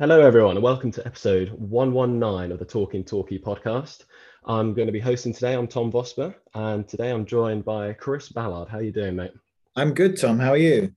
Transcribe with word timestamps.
Hello, 0.00 0.22
everyone, 0.22 0.56
and 0.56 0.62
welcome 0.62 0.90
to 0.92 1.04
episode 1.04 1.50
119 1.50 2.52
of 2.52 2.58
the 2.58 2.64
Talking 2.64 3.04
Torquay 3.04 3.36
podcast. 3.36 4.04
I'm 4.46 4.72
going 4.72 4.86
to 4.86 4.92
be 4.92 4.98
hosting 4.98 5.34
today. 5.34 5.52
I'm 5.52 5.68
Tom 5.68 5.92
Vosper, 5.92 6.34
and 6.54 6.88
today 6.88 7.10
I'm 7.10 7.26
joined 7.26 7.66
by 7.66 7.92
Chris 7.92 8.30
Ballard. 8.30 8.70
How 8.70 8.78
are 8.78 8.82
you 8.82 8.92
doing, 8.92 9.14
mate? 9.14 9.32
I'm 9.76 9.92
good, 9.92 10.18
Tom. 10.18 10.38
How 10.38 10.52
are 10.52 10.56
you? 10.56 10.94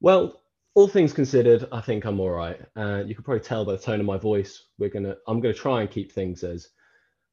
Well, 0.00 0.40
all 0.74 0.88
things 0.88 1.12
considered, 1.12 1.68
I 1.70 1.82
think 1.82 2.06
I'm 2.06 2.18
all 2.18 2.30
right. 2.30 2.58
Uh, 2.74 3.02
you 3.06 3.14
can 3.14 3.22
probably 3.22 3.42
tell 3.42 3.66
by 3.66 3.72
the 3.72 3.78
tone 3.78 4.00
of 4.00 4.06
my 4.06 4.16
voice. 4.16 4.62
We're 4.78 4.88
gonna, 4.88 5.16
I'm 5.28 5.42
going 5.42 5.54
to 5.54 5.60
try 5.60 5.82
and 5.82 5.90
keep 5.90 6.10
things 6.10 6.42
as 6.42 6.68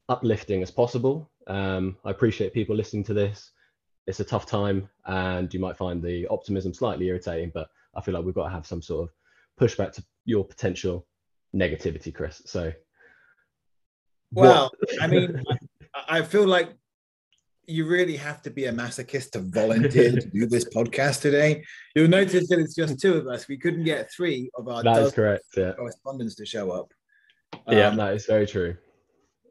uplifting 0.09 0.61
as 0.61 0.69
possible. 0.69 1.31
Um, 1.47 1.95
I 2.03 2.11
appreciate 2.11 2.53
people 2.53 2.75
listening 2.75 3.05
to 3.05 3.13
this. 3.13 3.51
It's 4.05 4.19
a 4.19 4.25
tough 4.25 4.45
time, 4.45 4.89
and 5.05 5.53
you 5.53 5.61
might 5.61 5.77
find 5.77 6.03
the 6.03 6.27
optimism 6.27 6.73
slightly 6.73 7.07
irritating, 7.07 7.51
but 7.53 7.69
I 7.95 8.01
feel 8.01 8.13
like 8.13 8.25
we've 8.25 8.35
got 8.35 8.49
to 8.49 8.53
have 8.53 8.67
some 8.67 8.81
sort 8.81 9.07
of 9.07 9.15
pushback 9.57 9.93
to 9.93 10.03
your 10.25 10.45
potential 10.45 11.05
negativity, 11.55 12.13
Chris. 12.13 12.41
So, 12.45 12.71
well, 14.31 14.71
I 15.01 15.07
mean, 15.07 15.43
I, 15.95 16.19
I 16.19 16.21
feel 16.21 16.47
like 16.47 16.69
you 17.65 17.85
really 17.85 18.17
have 18.17 18.41
to 18.41 18.49
be 18.49 18.65
a 18.65 18.73
masochist 18.73 19.31
to 19.31 19.39
volunteer 19.39 20.11
to 20.11 20.29
do 20.29 20.45
this 20.45 20.65
podcast 20.65 21.21
today. 21.21 21.63
You'll 21.95 22.09
notice 22.09 22.49
that 22.49 22.59
it's 22.59 22.75
just 22.75 22.99
two 22.99 23.15
of 23.15 23.27
us. 23.27 23.47
We 23.47 23.57
couldn't 23.57 23.85
get 23.85 24.11
three 24.11 24.49
of 24.57 24.67
our 24.67 24.83
that 24.83 25.01
is 25.01 25.13
correct. 25.13 25.45
Yeah. 25.55 25.73
correspondents 25.73 26.35
to 26.35 26.45
show 26.45 26.71
up. 26.71 26.91
yeah, 27.69 27.87
um, 27.87 27.97
that 27.97 28.13
is 28.13 28.25
very 28.25 28.45
true. 28.45 28.75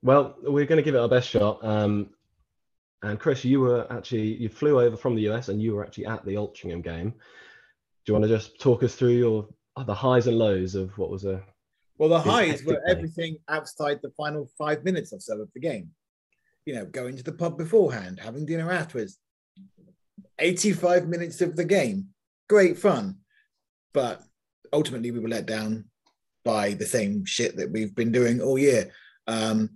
Well, 0.02 0.36
we're 0.42 0.66
going 0.66 0.76
to 0.76 0.82
give 0.82 0.94
it 0.94 0.98
our 0.98 1.08
best 1.08 1.28
shot. 1.28 1.64
Um, 1.64 2.10
and 3.02 3.18
Chris, 3.18 3.44
you 3.44 3.60
were 3.60 3.86
actually 3.90 4.36
you 4.36 4.48
flew 4.48 4.80
over 4.80 4.96
from 4.96 5.14
the 5.14 5.28
US 5.30 5.48
and 5.48 5.62
you 5.62 5.74
were 5.74 5.84
actually 5.84 6.06
at 6.06 6.24
the 6.24 6.34
Altrincham 6.34 6.82
game. 6.82 7.10
Do 7.10 8.12
you 8.12 8.14
want 8.14 8.24
to 8.24 8.28
just 8.28 8.60
talk 8.60 8.82
us 8.82 8.94
through 8.94 9.12
your 9.12 9.48
the 9.86 9.94
highs 9.94 10.26
and 10.26 10.38
lows 10.38 10.74
of 10.74 10.96
what 10.98 11.10
was 11.10 11.24
a 11.24 11.42
well 11.98 12.08
the 12.08 12.20
highs 12.20 12.62
were 12.64 12.80
everything 12.88 13.36
outside 13.48 14.00
the 14.02 14.10
final 14.16 14.50
five 14.58 14.84
minutes 14.84 15.12
or 15.12 15.20
so 15.20 15.40
of 15.40 15.52
the 15.54 15.60
game. 15.60 15.90
You 16.66 16.74
know 16.74 16.84
going 16.84 17.16
to 17.16 17.22
the 17.22 17.32
pub 17.32 17.58
beforehand 17.58 18.20
having 18.20 18.46
dinner 18.46 18.70
afterwards 18.70 19.18
85 20.38 21.08
minutes 21.08 21.40
of 21.40 21.56
the 21.56 21.64
game. 21.64 22.08
Great 22.48 22.78
fun. 22.78 23.18
But 23.92 24.22
ultimately 24.72 25.10
we 25.10 25.20
were 25.20 25.28
let 25.28 25.46
down 25.46 25.86
by 26.44 26.74
the 26.74 26.86
same 26.86 27.24
shit 27.24 27.56
that 27.56 27.70
we've 27.70 27.94
been 27.94 28.12
doing 28.12 28.40
all 28.40 28.58
year. 28.58 28.90
Um, 29.26 29.70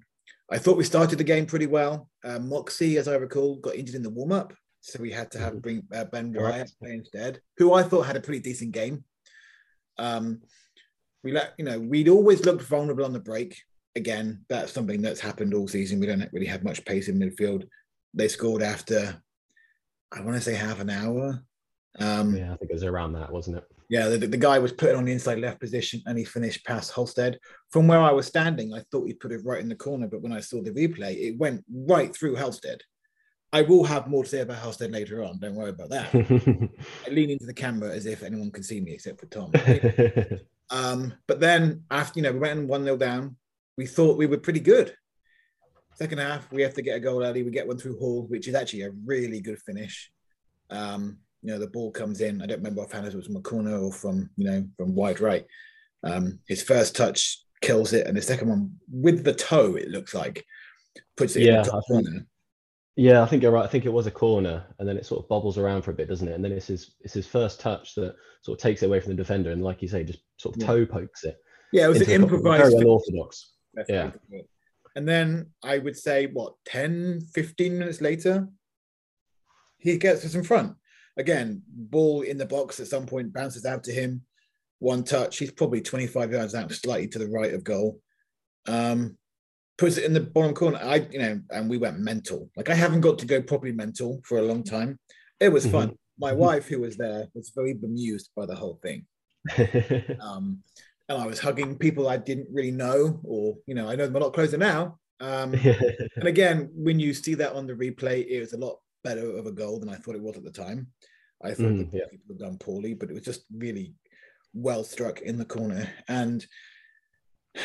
i 0.51 0.59
thought 0.59 0.77
we 0.77 0.85
started 0.85 1.19
the 1.19 1.25
game 1.25 1.47
pretty 1.47 1.67
well. 1.67 2.09
Uh, 2.25 2.41
Moxey 2.41 2.97
as 2.97 3.07
i 3.07 3.15
recall 3.15 3.57
got 3.57 3.77
injured 3.77 3.95
in 3.95 4.03
the 4.03 4.11
warm-up 4.11 4.53
so 4.81 5.01
we 5.01 5.13
had 5.13 5.31
to 5.31 5.39
have 5.39 5.53
mm-hmm. 5.53 5.61
bring 5.61 5.83
uh, 5.95 6.05
ben 6.05 6.33
wyatt 6.33 6.73
play 6.81 6.95
instead 6.95 7.41
who 7.57 7.73
i 7.73 7.85
thought 7.85 8.07
had 8.07 8.17
a 8.17 8.21
pretty 8.21 8.41
decent 8.41 8.73
game 8.73 9.05
um, 9.99 10.41
we 11.23 11.33
let 11.33 11.55
you 11.59 11.65
know 11.65 11.79
we'd 11.79 12.09
always 12.09 12.45
looked 12.45 12.63
vulnerable 12.63 13.05
on 13.05 13.13
the 13.13 13.21
break. 13.21 13.61
Again, 13.95 14.45
that's 14.49 14.73
something 14.73 15.01
that's 15.01 15.21
happened 15.21 15.55
all 15.55 15.69
season. 15.69 16.01
We 16.01 16.07
don't 16.07 16.29
really 16.33 16.47
have 16.47 16.65
much 16.65 16.85
pace 16.85 17.09
in 17.09 17.19
midfield. 17.19 17.67
They 18.15 18.29
scored 18.29 18.63
after, 18.63 19.21
I 20.13 20.21
want 20.21 20.37
to 20.37 20.43
say 20.43 20.55
half 20.55 20.81
an 20.81 20.91
hour. 20.91 21.43
Um, 21.99 22.37
yeah, 22.37 22.53
I 22.53 22.57
think 22.57 22.71
it 22.71 22.75
was 22.75 22.85
around 22.85 23.15
that, 23.15 23.33
wasn't 23.33 23.57
it? 23.57 23.65
Yeah, 23.89 24.09
the, 24.09 24.19
the 24.19 24.37
guy 24.37 24.59
was 24.59 24.73
put 24.73 24.95
on 24.95 25.05
the 25.05 25.13
inside 25.13 25.39
left 25.39 25.61
position 25.61 26.03
and 26.07 26.19
he 26.19 26.25
finished 26.25 26.67
past 26.67 26.93
Halstead. 26.93 27.39
From 27.71 27.87
where 27.89 28.01
I 28.01 28.13
was 28.13 28.27
standing, 28.27 28.75
I 28.75 28.83
thought 28.91 29.07
he 29.07 29.15
put 29.15 29.33
it 29.33 29.45
right 29.45 29.61
in 29.61 29.69
the 29.69 29.77
corner, 29.77 30.09
but 30.09 30.23
when 30.23 30.33
I 30.33 30.41
saw 30.41 30.63
the 30.63 30.73
replay, 30.73 31.17
it 31.17 31.39
went 31.39 31.65
right 31.71 32.15
through 32.15 32.35
Halstead. 32.35 32.83
I 33.53 33.63
will 33.63 33.85
have 33.85 34.09
more 34.09 34.25
to 34.25 34.29
say 34.29 34.41
about 34.41 34.59
Halstead 34.59 34.91
later 34.91 35.23
on. 35.23 35.39
Don't 35.39 35.55
worry 35.55 35.71
about 35.71 35.91
that. 35.91 36.15
I 37.07 37.11
lean 37.11 37.31
into 37.31 37.47
the 37.47 37.55
camera 37.55 37.91
as 37.91 38.07
if 38.07 38.23
anyone 38.23 38.51
can 38.51 38.63
see 38.63 38.81
me 38.81 38.93
except 38.93 39.21
for 39.21 39.27
Tom. 39.27 39.53
um, 40.71 41.15
but 41.27 41.41
then 41.41 41.85
after 41.91 42.19
you 42.19 42.23
know 42.25 42.33
we 42.33 42.41
went 42.41 42.67
one 42.67 42.85
0 42.85 42.97
down, 42.97 43.37
we 43.77 43.87
thought 43.87 44.19
we 44.19 44.27
were 44.27 44.39
pretty 44.39 44.61
good. 44.61 44.95
Second 45.95 46.19
half, 46.19 46.51
we 46.53 46.61
have 46.63 46.75
to 46.75 46.83
get 46.83 46.97
a 46.97 47.01
goal 47.01 47.25
early. 47.25 47.43
We 47.43 47.51
get 47.51 47.67
one 47.67 47.79
through 47.79 47.99
Hall, 47.99 48.27
which 48.29 48.49
is 48.49 48.55
actually 48.55 48.83
a 48.83 48.91
really 48.91 49.41
good 49.41 49.59
finish. 49.61 50.11
Um, 50.69 51.19
you 51.43 51.53
know, 51.53 51.59
the 51.59 51.69
ball 51.69 51.91
comes 51.91 52.21
in. 52.21 52.43
I 52.43 52.47
don't 52.47 52.59
remember 52.59 52.85
if 52.85 52.93
it 52.93 53.15
was 53.15 53.27
from 53.27 53.37
a 53.37 53.41
corner 53.41 53.79
or 53.79 53.93
from 53.93 54.29
you 54.37 54.45
know 54.45 54.67
from 54.77 54.95
wide 54.95 55.21
right. 55.21 55.47
Um, 56.03 56.41
his 56.49 56.63
first 56.63 56.97
touch 56.97 57.43
kills 57.63 57.93
it, 57.93 58.07
and 58.07 58.17
the 58.17 58.23
second 58.23 58.49
one 58.49 58.73
with 58.91 59.25
the 59.25 59.33
toe, 59.33 59.77
it 59.77 59.89
looks 59.89 60.15
like 60.15 60.45
puts 61.17 61.37
it 61.37 61.45
yeah, 61.45 61.59
in 61.59 61.63
the 61.63 61.71
top 61.71 61.85
corner. 61.87 62.27
Yeah, 62.97 63.23
I 63.23 63.27
think 63.27 63.43
you're 63.43 63.53
right. 63.53 63.65
I 63.65 63.69
think 63.69 63.85
it 63.85 63.93
was 63.93 64.07
a 64.07 64.11
corner, 64.11 64.65
and 64.79 64.89
then 64.89 64.97
it 64.97 65.05
sort 65.05 65.23
of 65.23 65.29
bobbles 65.29 65.59
around 65.59 65.83
for 65.83 65.91
a 65.91 65.95
bit, 65.95 66.09
doesn't 66.09 66.29
it? 66.29 66.33
And 66.33 66.43
then 66.43 66.53
it's 66.53 66.67
his 66.67 66.95
it's 67.01 67.13
his 67.13 67.27
first 67.27 67.61
touch 67.61 67.95
that 67.95 68.17
sort 68.41 68.59
of 68.59 68.63
takes 68.63 68.83
it 68.83 68.87
away 68.87 69.01
from 69.01 69.11
the 69.11 69.17
defender, 69.17 69.51
and 69.51 69.63
like 69.63 69.83
you 69.83 69.89
say, 69.89 70.03
just 70.03 70.21
sort 70.39 70.57
of 70.57 70.63
yeah. 70.63 70.67
toe 70.67 70.87
pokes 70.87 71.25
it. 71.25 71.37
Yeah, 71.73 71.85
it 71.85 71.89
was 71.89 72.01
an 72.01 72.11
improvised. 72.11 72.71
Very 72.71 72.83
unorthodox. 72.83 73.53
Yeah. 73.89 74.13
And 74.95 75.07
then 75.07 75.51
I 75.63 75.77
would 75.77 75.97
say, 75.97 76.27
what, 76.27 76.55
10, 76.65 77.21
15 77.35 77.79
minutes 77.79 78.01
later, 78.01 78.49
he 79.77 79.99
gets 79.99 80.25
us 80.25 80.35
in 80.35 80.43
front. 80.43 80.75
Again, 81.19 81.63
ball 81.69 82.23
in 82.23 82.39
the 82.39 82.47
box 82.47 82.81
at 82.81 82.87
some 82.87 83.05
point 83.05 83.33
bounces 83.33 83.67
out 83.67 83.85
to 83.85 83.93
him. 83.93 84.23
One 84.79 85.05
touch. 85.05 85.39
He's 85.39 85.51
probably 85.51 85.83
25 85.83 86.33
yards 86.33 86.55
out, 86.55 86.73
slightly 86.73 87.09
to 87.09 87.19
the 87.19 87.29
right 87.29 87.53
of 87.53 87.63
goal. 87.63 88.01
Um, 88.67 89.19
puts 89.79 89.99
it 89.99 90.05
in 90.05 90.13
the 90.13 90.21
bottom 90.21 90.55
corner. 90.55 90.79
I, 90.83 91.07
you 91.11 91.19
know, 91.19 91.41
and 91.51 91.69
we 91.69 91.79
went 91.79 91.99
mental. 91.99 92.51
Like 92.57 92.71
I 92.71 92.75
haven't 92.75 93.01
got 93.01 93.19
to 93.21 93.27
go 93.27 93.43
properly 93.43 93.73
mental 93.73 94.21
for 94.25 94.39
a 94.39 94.43
long 94.43 94.63
time. 94.63 94.99
It 95.41 95.51
was 95.51 95.67
fun. 95.67 95.89
Mm-hmm. 95.89 95.95
My 96.19 96.31
mm-hmm. 96.31 96.41
wife, 96.41 96.69
who 96.69 96.81
was 96.81 96.97
there, 96.97 97.27
was 97.35 97.53
very 97.55 97.75
bemused 97.75 98.31
by 98.35 98.47
the 98.47 98.55
whole 98.55 98.79
thing. 98.83 99.07
um, 100.21 100.63
and 101.09 101.19
I 101.19 101.27
was 101.27 101.39
hugging 101.39 101.77
people 101.77 102.09
I 102.09 102.17
didn't 102.17 102.49
really 102.51 102.71
know, 102.71 103.21
or 103.23 103.57
you 103.67 103.75
know, 103.75 103.89
I 103.89 103.97
know 103.97 104.07
them 104.07 104.17
a 104.17 104.21
lot 104.21 104.33
closer 104.33 104.57
now. 104.57 104.99
Um, 105.21 105.55
and 106.17 106.25
again, 106.25 106.71
when 106.75 106.99
you 106.99 107.15
see 107.15 107.35
that 107.35 107.53
on 107.53 107.67
the 107.67 107.75
replay, 107.75 108.27
it 108.27 108.41
was 108.41 108.55
a 108.55 108.59
lot 108.59 108.79
better 109.05 109.37
of 109.37 109.47
a 109.47 109.53
goal 109.53 109.79
than 109.79 109.89
I 109.89 109.97
thought 109.97 110.17
it 110.17 110.23
was 110.23 110.37
at 110.37 110.45
the 110.45 110.51
time. 110.51 110.89
I 111.43 111.51
thought 111.51 111.67
mm, 111.67 111.91
the 111.91 111.99
yeah. 111.99 112.05
people 112.11 112.27
had 112.35 112.39
done 112.39 112.59
poorly, 112.59 112.95
but 112.95 113.11
it 113.11 113.15
was 113.15 113.23
just 113.23 113.45
really 113.55 113.95
well 114.55 114.83
struck 114.83 115.21
in 115.21 115.39
the 115.39 115.45
corner. 115.45 115.89
And 116.09 116.45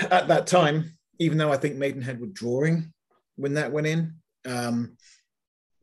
at 0.10 0.28
that 0.28 0.46
time, 0.46 0.98
even 1.22 1.38
though 1.38 1.52
I 1.52 1.58
think 1.58 1.76
Maidenhead 1.76 2.20
were 2.20 2.26
drawing 2.34 2.92
when 3.36 3.54
that 3.54 3.72
went 3.72 3.86
in, 3.86 4.16
um, 4.48 4.98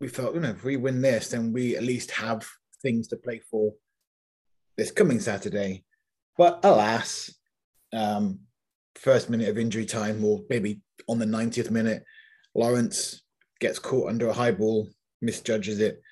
we 0.00 0.08
felt, 0.08 0.34
you 0.34 0.40
know, 0.40 0.50
if 0.50 0.64
we 0.64 0.76
win 0.76 1.00
this, 1.00 1.28
then 1.28 1.52
we 1.52 1.76
at 1.76 1.84
least 1.84 2.10
have 2.10 2.44
things 2.82 3.06
to 3.08 3.16
play 3.16 3.40
for 3.48 3.72
this 4.76 4.90
coming 4.90 5.20
Saturday. 5.20 5.84
But 6.36 6.58
alas, 6.64 7.32
um, 7.92 8.40
first 8.96 9.30
minute 9.30 9.48
of 9.48 9.58
injury 9.58 9.86
time, 9.86 10.24
or 10.24 10.40
maybe 10.50 10.80
on 11.08 11.20
the 11.20 11.24
90th 11.24 11.70
minute, 11.70 12.02
Lawrence 12.56 13.22
gets 13.60 13.78
caught 13.78 14.08
under 14.08 14.26
a 14.26 14.32
high 14.34 14.50
ball, 14.50 14.88
misjudges 15.22 15.78
it, 15.78 16.02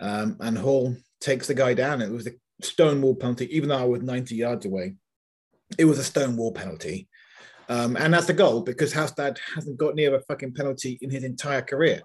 um, 0.00 0.36
and 0.40 0.58
Hall 0.58 0.96
takes 1.20 1.46
the 1.46 1.54
guy 1.54 1.74
down. 1.74 2.02
It 2.02 2.10
was 2.10 2.26
a 2.26 2.32
stonewall 2.60 3.14
penalty, 3.14 3.56
even 3.56 3.68
though 3.68 3.78
I 3.78 3.84
was 3.84 4.02
90 4.02 4.34
yards 4.34 4.66
away. 4.66 4.96
It 5.78 5.84
was 5.84 6.00
a 6.00 6.04
stonewall 6.04 6.50
penalty. 6.50 7.08
Um, 7.68 7.96
and 7.96 8.12
that's 8.12 8.26
the 8.26 8.32
goal 8.34 8.62
because 8.62 8.92
Halstead 8.92 9.38
hasn't 9.54 9.78
got 9.78 9.94
near 9.94 10.14
a 10.14 10.20
fucking 10.20 10.54
penalty 10.54 10.98
in 11.00 11.10
his 11.10 11.24
entire 11.24 11.62
career. 11.62 12.02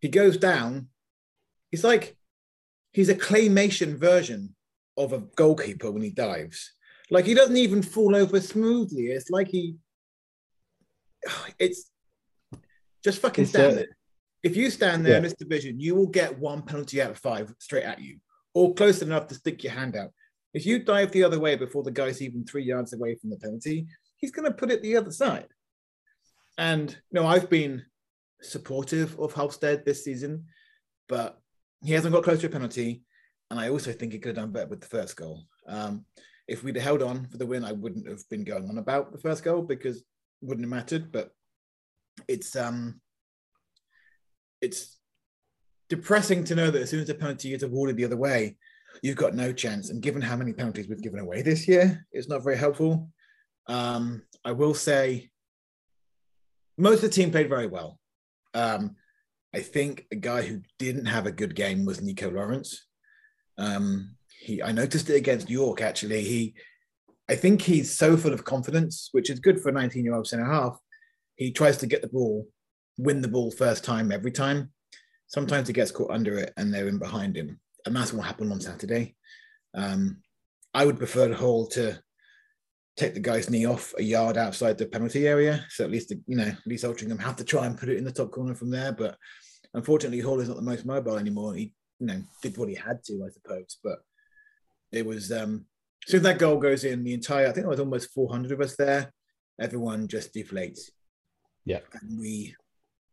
He 0.00 0.08
goes 0.08 0.36
down. 0.36 0.88
He's 1.70 1.84
like, 1.84 2.16
he's 2.92 3.08
a 3.08 3.14
claymation 3.14 3.96
version 3.96 4.54
of 4.96 5.12
a 5.12 5.20
goalkeeper 5.36 5.90
when 5.90 6.02
he 6.02 6.10
dives. 6.10 6.72
Like 7.10 7.24
he 7.24 7.34
doesn't 7.34 7.56
even 7.56 7.82
fall 7.82 8.14
over 8.14 8.40
smoothly. 8.40 9.06
It's 9.06 9.30
like 9.30 9.48
he, 9.48 9.76
it's 11.58 11.90
just 13.02 13.20
fucking 13.20 13.42
it's 13.42 13.50
stand 13.50 13.78
there. 13.78 13.96
If 14.42 14.56
you 14.56 14.70
stand 14.70 15.04
there 15.04 15.12
yeah. 15.12 15.18
in 15.18 15.24
this 15.24 15.34
division, 15.34 15.80
you 15.80 15.94
will 15.94 16.06
get 16.06 16.38
one 16.38 16.62
penalty 16.62 17.02
out 17.02 17.10
of 17.10 17.18
five 17.18 17.52
straight 17.58 17.84
at 17.84 18.00
you, 18.00 18.18
or 18.54 18.74
close 18.74 19.02
enough 19.02 19.26
to 19.28 19.34
stick 19.34 19.62
your 19.62 19.72
hand 19.72 19.96
out. 19.96 20.12
If 20.54 20.66
you 20.66 20.78
dive 20.78 21.12
the 21.12 21.24
other 21.24 21.38
way 21.38 21.56
before 21.56 21.82
the 21.82 21.90
guy's 21.90 22.22
even 22.22 22.44
three 22.44 22.64
yards 22.64 22.92
away 22.92 23.16
from 23.16 23.30
the 23.30 23.36
penalty, 23.36 23.86
he's 24.20 24.30
going 24.30 24.50
to 24.50 24.56
put 24.56 24.70
it 24.70 24.82
the 24.82 24.96
other 24.96 25.10
side. 25.10 25.48
And 26.58 26.90
you 26.90 27.20
know, 27.20 27.26
I've 27.26 27.50
been 27.50 27.82
supportive 28.42 29.18
of 29.18 29.32
Halstead 29.32 29.84
this 29.84 30.04
season, 30.04 30.46
but 31.08 31.38
he 31.82 31.92
hasn't 31.92 32.14
got 32.14 32.24
close 32.24 32.40
to 32.40 32.46
a 32.46 32.50
penalty. 32.50 33.02
And 33.50 33.58
I 33.58 33.68
also 33.70 33.92
think 33.92 34.12
he 34.12 34.18
could 34.18 34.36
have 34.36 34.44
done 34.44 34.52
better 34.52 34.68
with 34.68 34.80
the 34.80 34.86
first 34.86 35.16
goal. 35.16 35.42
Um, 35.66 36.04
if 36.46 36.62
we'd 36.62 36.76
held 36.76 37.02
on 37.02 37.26
for 37.28 37.38
the 37.38 37.46
win, 37.46 37.64
I 37.64 37.72
wouldn't 37.72 38.08
have 38.08 38.28
been 38.28 38.44
going 38.44 38.68
on 38.68 38.78
about 38.78 39.12
the 39.12 39.18
first 39.18 39.42
goal 39.42 39.62
because 39.62 39.98
it 39.98 40.04
wouldn't 40.42 40.64
have 40.64 40.70
mattered. 40.70 41.12
But 41.12 41.30
it's 42.28 42.54
um, 42.56 43.00
it's 44.60 44.98
depressing 45.88 46.44
to 46.44 46.54
know 46.54 46.70
that 46.70 46.82
as 46.82 46.90
soon 46.90 47.00
as 47.00 47.08
a 47.08 47.14
penalty 47.14 47.54
is 47.54 47.62
awarded 47.62 47.96
the 47.96 48.04
other 48.04 48.16
way, 48.16 48.56
you've 49.02 49.16
got 49.16 49.34
no 49.34 49.52
chance. 49.52 49.90
And 49.90 50.02
given 50.02 50.22
how 50.22 50.36
many 50.36 50.52
penalties 50.52 50.88
we've 50.88 51.02
given 51.02 51.20
away 51.20 51.42
this 51.42 51.66
year, 51.66 52.06
it's 52.12 52.28
not 52.28 52.44
very 52.44 52.56
helpful. 52.56 53.10
Um, 53.70 54.22
I 54.44 54.50
will 54.50 54.74
say 54.74 55.30
most 56.76 56.96
of 56.96 57.02
the 57.02 57.08
team 57.08 57.30
played 57.30 57.48
very 57.48 57.68
well. 57.68 58.00
Um, 58.52 58.96
I 59.54 59.60
think 59.60 60.06
a 60.10 60.16
guy 60.16 60.42
who 60.42 60.60
didn't 60.80 61.06
have 61.06 61.26
a 61.26 61.32
good 61.32 61.54
game 61.54 61.84
was 61.84 62.02
Nico 62.02 62.30
Lawrence. 62.30 62.86
Um, 63.58 64.16
he, 64.40 64.60
I 64.60 64.72
noticed 64.72 65.08
it 65.08 65.14
against 65.14 65.48
York 65.48 65.82
actually. 65.82 66.22
He 66.22 66.54
I 67.28 67.36
think 67.36 67.62
he's 67.62 67.96
so 67.96 68.16
full 68.16 68.32
of 68.32 68.44
confidence, 68.44 69.10
which 69.12 69.30
is 69.30 69.38
good 69.38 69.60
for 69.60 69.68
a 69.68 69.72
19 69.72 70.04
year 70.04 70.14
old 70.14 70.26
centre 70.26 70.44
half. 70.44 70.76
He 71.36 71.52
tries 71.52 71.76
to 71.76 71.86
get 71.86 72.02
the 72.02 72.08
ball, 72.08 72.48
win 72.98 73.22
the 73.22 73.28
ball 73.28 73.52
first 73.52 73.84
time 73.84 74.10
every 74.10 74.32
time. 74.32 74.72
Sometimes 75.28 75.68
he 75.68 75.72
gets 75.72 75.92
caught 75.92 76.10
under 76.10 76.36
it 76.38 76.52
and 76.56 76.74
they're 76.74 76.88
in 76.88 76.98
behind 76.98 77.36
him. 77.36 77.60
And 77.86 77.94
that's 77.94 78.12
what 78.12 78.26
happened 78.26 78.50
on 78.50 78.60
Saturday. 78.60 79.14
Um, 79.74 80.22
I 80.74 80.84
would 80.84 80.98
prefer 80.98 81.32
Hall 81.32 81.68
to 81.68 82.02
take 82.96 83.14
the 83.14 83.20
guy's 83.20 83.48
knee 83.48 83.66
off 83.66 83.94
a 83.98 84.02
yard 84.02 84.36
outside 84.36 84.76
the 84.76 84.86
penalty 84.86 85.26
area. 85.26 85.64
So 85.70 85.84
at 85.84 85.90
least, 85.90 86.12
you 86.26 86.36
know, 86.36 86.44
at 86.44 86.66
least 86.66 86.84
Altrincham 86.84 87.20
have 87.20 87.36
to 87.36 87.44
try 87.44 87.66
and 87.66 87.78
put 87.78 87.88
it 87.88 87.96
in 87.96 88.04
the 88.04 88.12
top 88.12 88.30
corner 88.30 88.54
from 88.54 88.70
there. 88.70 88.92
But 88.92 89.16
unfortunately, 89.74 90.20
Hall 90.20 90.40
is 90.40 90.48
not 90.48 90.56
the 90.56 90.62
most 90.62 90.84
mobile 90.84 91.16
anymore. 91.16 91.54
He, 91.54 91.74
you 91.98 92.06
know, 92.06 92.22
did 92.42 92.56
what 92.56 92.68
he 92.68 92.74
had 92.74 93.02
to, 93.04 93.24
I 93.24 93.30
suppose. 93.30 93.78
But 93.82 93.98
it 94.92 95.06
was 95.06 95.30
um 95.30 95.66
so 96.06 96.16
if 96.16 96.22
that 96.22 96.38
goal 96.38 96.58
goes 96.58 96.84
in, 96.84 97.04
the 97.04 97.14
entire 97.14 97.44
I 97.46 97.52
think 97.52 97.64
there 97.64 97.68
was 97.68 97.80
almost 97.80 98.12
400 98.12 98.52
of 98.52 98.60
us 98.60 98.76
there. 98.76 99.12
Everyone 99.60 100.08
just 100.08 100.34
deflates. 100.34 100.90
Yeah, 101.64 101.80
and 102.00 102.18
we 102.18 102.54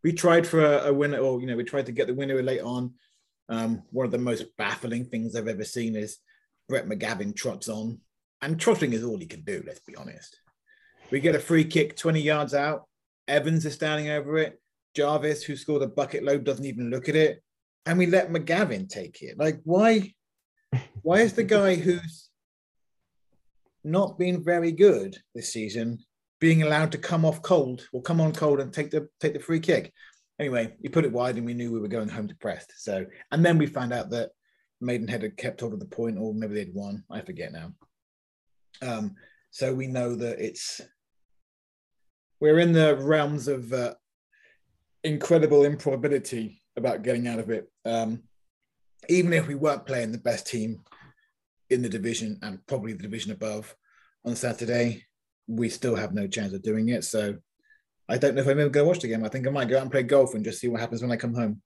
we 0.03 0.13
tried 0.13 0.47
for 0.47 0.63
a, 0.63 0.87
a 0.87 0.93
winner, 0.93 1.17
or 1.17 1.41
you 1.41 1.47
know, 1.47 1.55
we 1.55 1.63
tried 1.63 1.87
to 1.87 1.91
get 1.91 2.07
the 2.07 2.13
winner 2.13 2.41
late 2.41 2.61
on. 2.61 2.93
Um, 3.49 3.83
one 3.91 4.05
of 4.05 4.11
the 4.11 4.17
most 4.17 4.45
baffling 4.57 5.05
things 5.05 5.35
I've 5.35 5.47
ever 5.47 5.63
seen 5.63 5.95
is 5.95 6.17
Brett 6.67 6.87
McGavin 6.87 7.35
trots 7.35 7.69
on, 7.69 7.99
and 8.41 8.59
trotting 8.59 8.93
is 8.93 9.03
all 9.03 9.17
he 9.17 9.25
can 9.25 9.41
do. 9.41 9.63
Let's 9.65 9.79
be 9.79 9.95
honest. 9.95 10.39
We 11.11 11.19
get 11.19 11.35
a 11.35 11.39
free 11.39 11.63
kick 11.63 11.95
20 11.95 12.21
yards 12.21 12.53
out. 12.53 12.87
Evans 13.27 13.65
is 13.65 13.73
standing 13.73 14.09
over 14.09 14.37
it. 14.37 14.59
Jarvis, 14.95 15.43
who 15.43 15.55
scored 15.55 15.83
a 15.83 15.87
bucket 15.87 16.23
load, 16.23 16.43
doesn't 16.43 16.65
even 16.65 16.89
look 16.89 17.07
at 17.07 17.15
it, 17.15 17.43
and 17.85 17.99
we 17.99 18.07
let 18.07 18.31
McGavin 18.31 18.89
take 18.89 19.21
it. 19.21 19.37
Like, 19.37 19.59
why? 19.63 20.13
Why 21.01 21.19
is 21.19 21.33
the 21.33 21.43
guy 21.43 21.75
who's 21.75 22.29
not 23.83 24.17
been 24.17 24.43
very 24.43 24.71
good 24.71 25.17
this 25.33 25.53
season 25.53 25.99
being 26.41 26.63
allowed 26.63 26.91
to 26.91 26.97
come 26.97 27.25
off 27.25 27.41
cold 27.41 27.87
or 27.93 28.01
come 28.01 28.19
on 28.19 28.33
cold 28.33 28.59
and 28.59 28.73
take 28.73 28.91
the 28.91 29.07
take 29.19 29.33
the 29.33 29.39
free 29.39 29.59
kick? 29.59 29.93
Anyway, 30.39 30.75
he 30.81 30.89
put 30.89 31.05
it 31.05 31.11
wide, 31.11 31.37
and 31.37 31.45
we 31.45 31.53
knew 31.53 31.71
we 31.71 31.79
were 31.79 31.87
going 31.87 32.09
home 32.09 32.27
depressed. 32.27 32.73
So, 32.77 33.05
and 33.31 33.45
then 33.45 33.57
we 33.57 33.67
found 33.67 33.93
out 33.93 34.09
that 34.11 34.31
Maidenhead 34.81 35.23
had 35.23 35.37
kept 35.37 35.61
hold 35.61 35.73
of 35.73 35.79
the 35.79 35.85
point, 35.85 36.17
or 36.17 36.33
maybe 36.33 36.55
they'd 36.55 36.73
won. 36.73 37.03
I 37.09 37.21
forget 37.21 37.51
now. 37.51 37.73
Um, 38.81 39.15
so 39.51 39.73
we 39.73 39.87
know 39.87 40.15
that 40.15 40.39
it's 40.39 40.81
we're 42.39 42.59
in 42.59 42.73
the 42.73 42.95
realms 42.97 43.47
of 43.47 43.73
uh, 43.73 43.95
incredible 45.03 45.63
improbability 45.63 46.61
about 46.75 47.01
getting 47.01 47.27
out 47.27 47.39
of 47.39 47.49
it. 47.49 47.67
Um, 47.85 48.23
even 49.09 49.33
if 49.33 49.47
we 49.47 49.55
weren't 49.55 49.85
playing 49.85 50.11
the 50.11 50.17
best 50.17 50.47
team 50.47 50.81
in 51.69 51.81
the 51.81 51.89
division 51.89 52.39
and 52.41 52.65
probably 52.67 52.93
the 52.93 53.03
division 53.03 53.31
above 53.31 53.75
on 54.25 54.35
Saturday, 54.35 55.05
we 55.47 55.69
still 55.69 55.95
have 55.95 56.13
no 56.13 56.27
chance 56.27 56.53
of 56.53 56.61
doing 56.61 56.89
it. 56.89 57.03
So 57.03 57.37
I 58.09 58.17
don't 58.17 58.35
know 58.35 58.41
if 58.41 58.47
I'm 58.47 58.59
ever 58.59 58.69
going 58.69 58.85
to 58.85 58.87
watch 58.87 58.99
the 58.99 59.07
game. 59.07 59.23
I 59.23 59.29
think 59.29 59.47
I 59.47 59.49
might 59.49 59.67
go 59.67 59.77
out 59.77 59.83
and 59.83 59.91
play 59.91 60.03
golf 60.03 60.35
and 60.35 60.43
just 60.43 60.59
see 60.59 60.67
what 60.67 60.79
happens 60.79 61.01
when 61.01 61.11
I 61.11 61.17
come 61.17 61.33
home. 61.33 61.61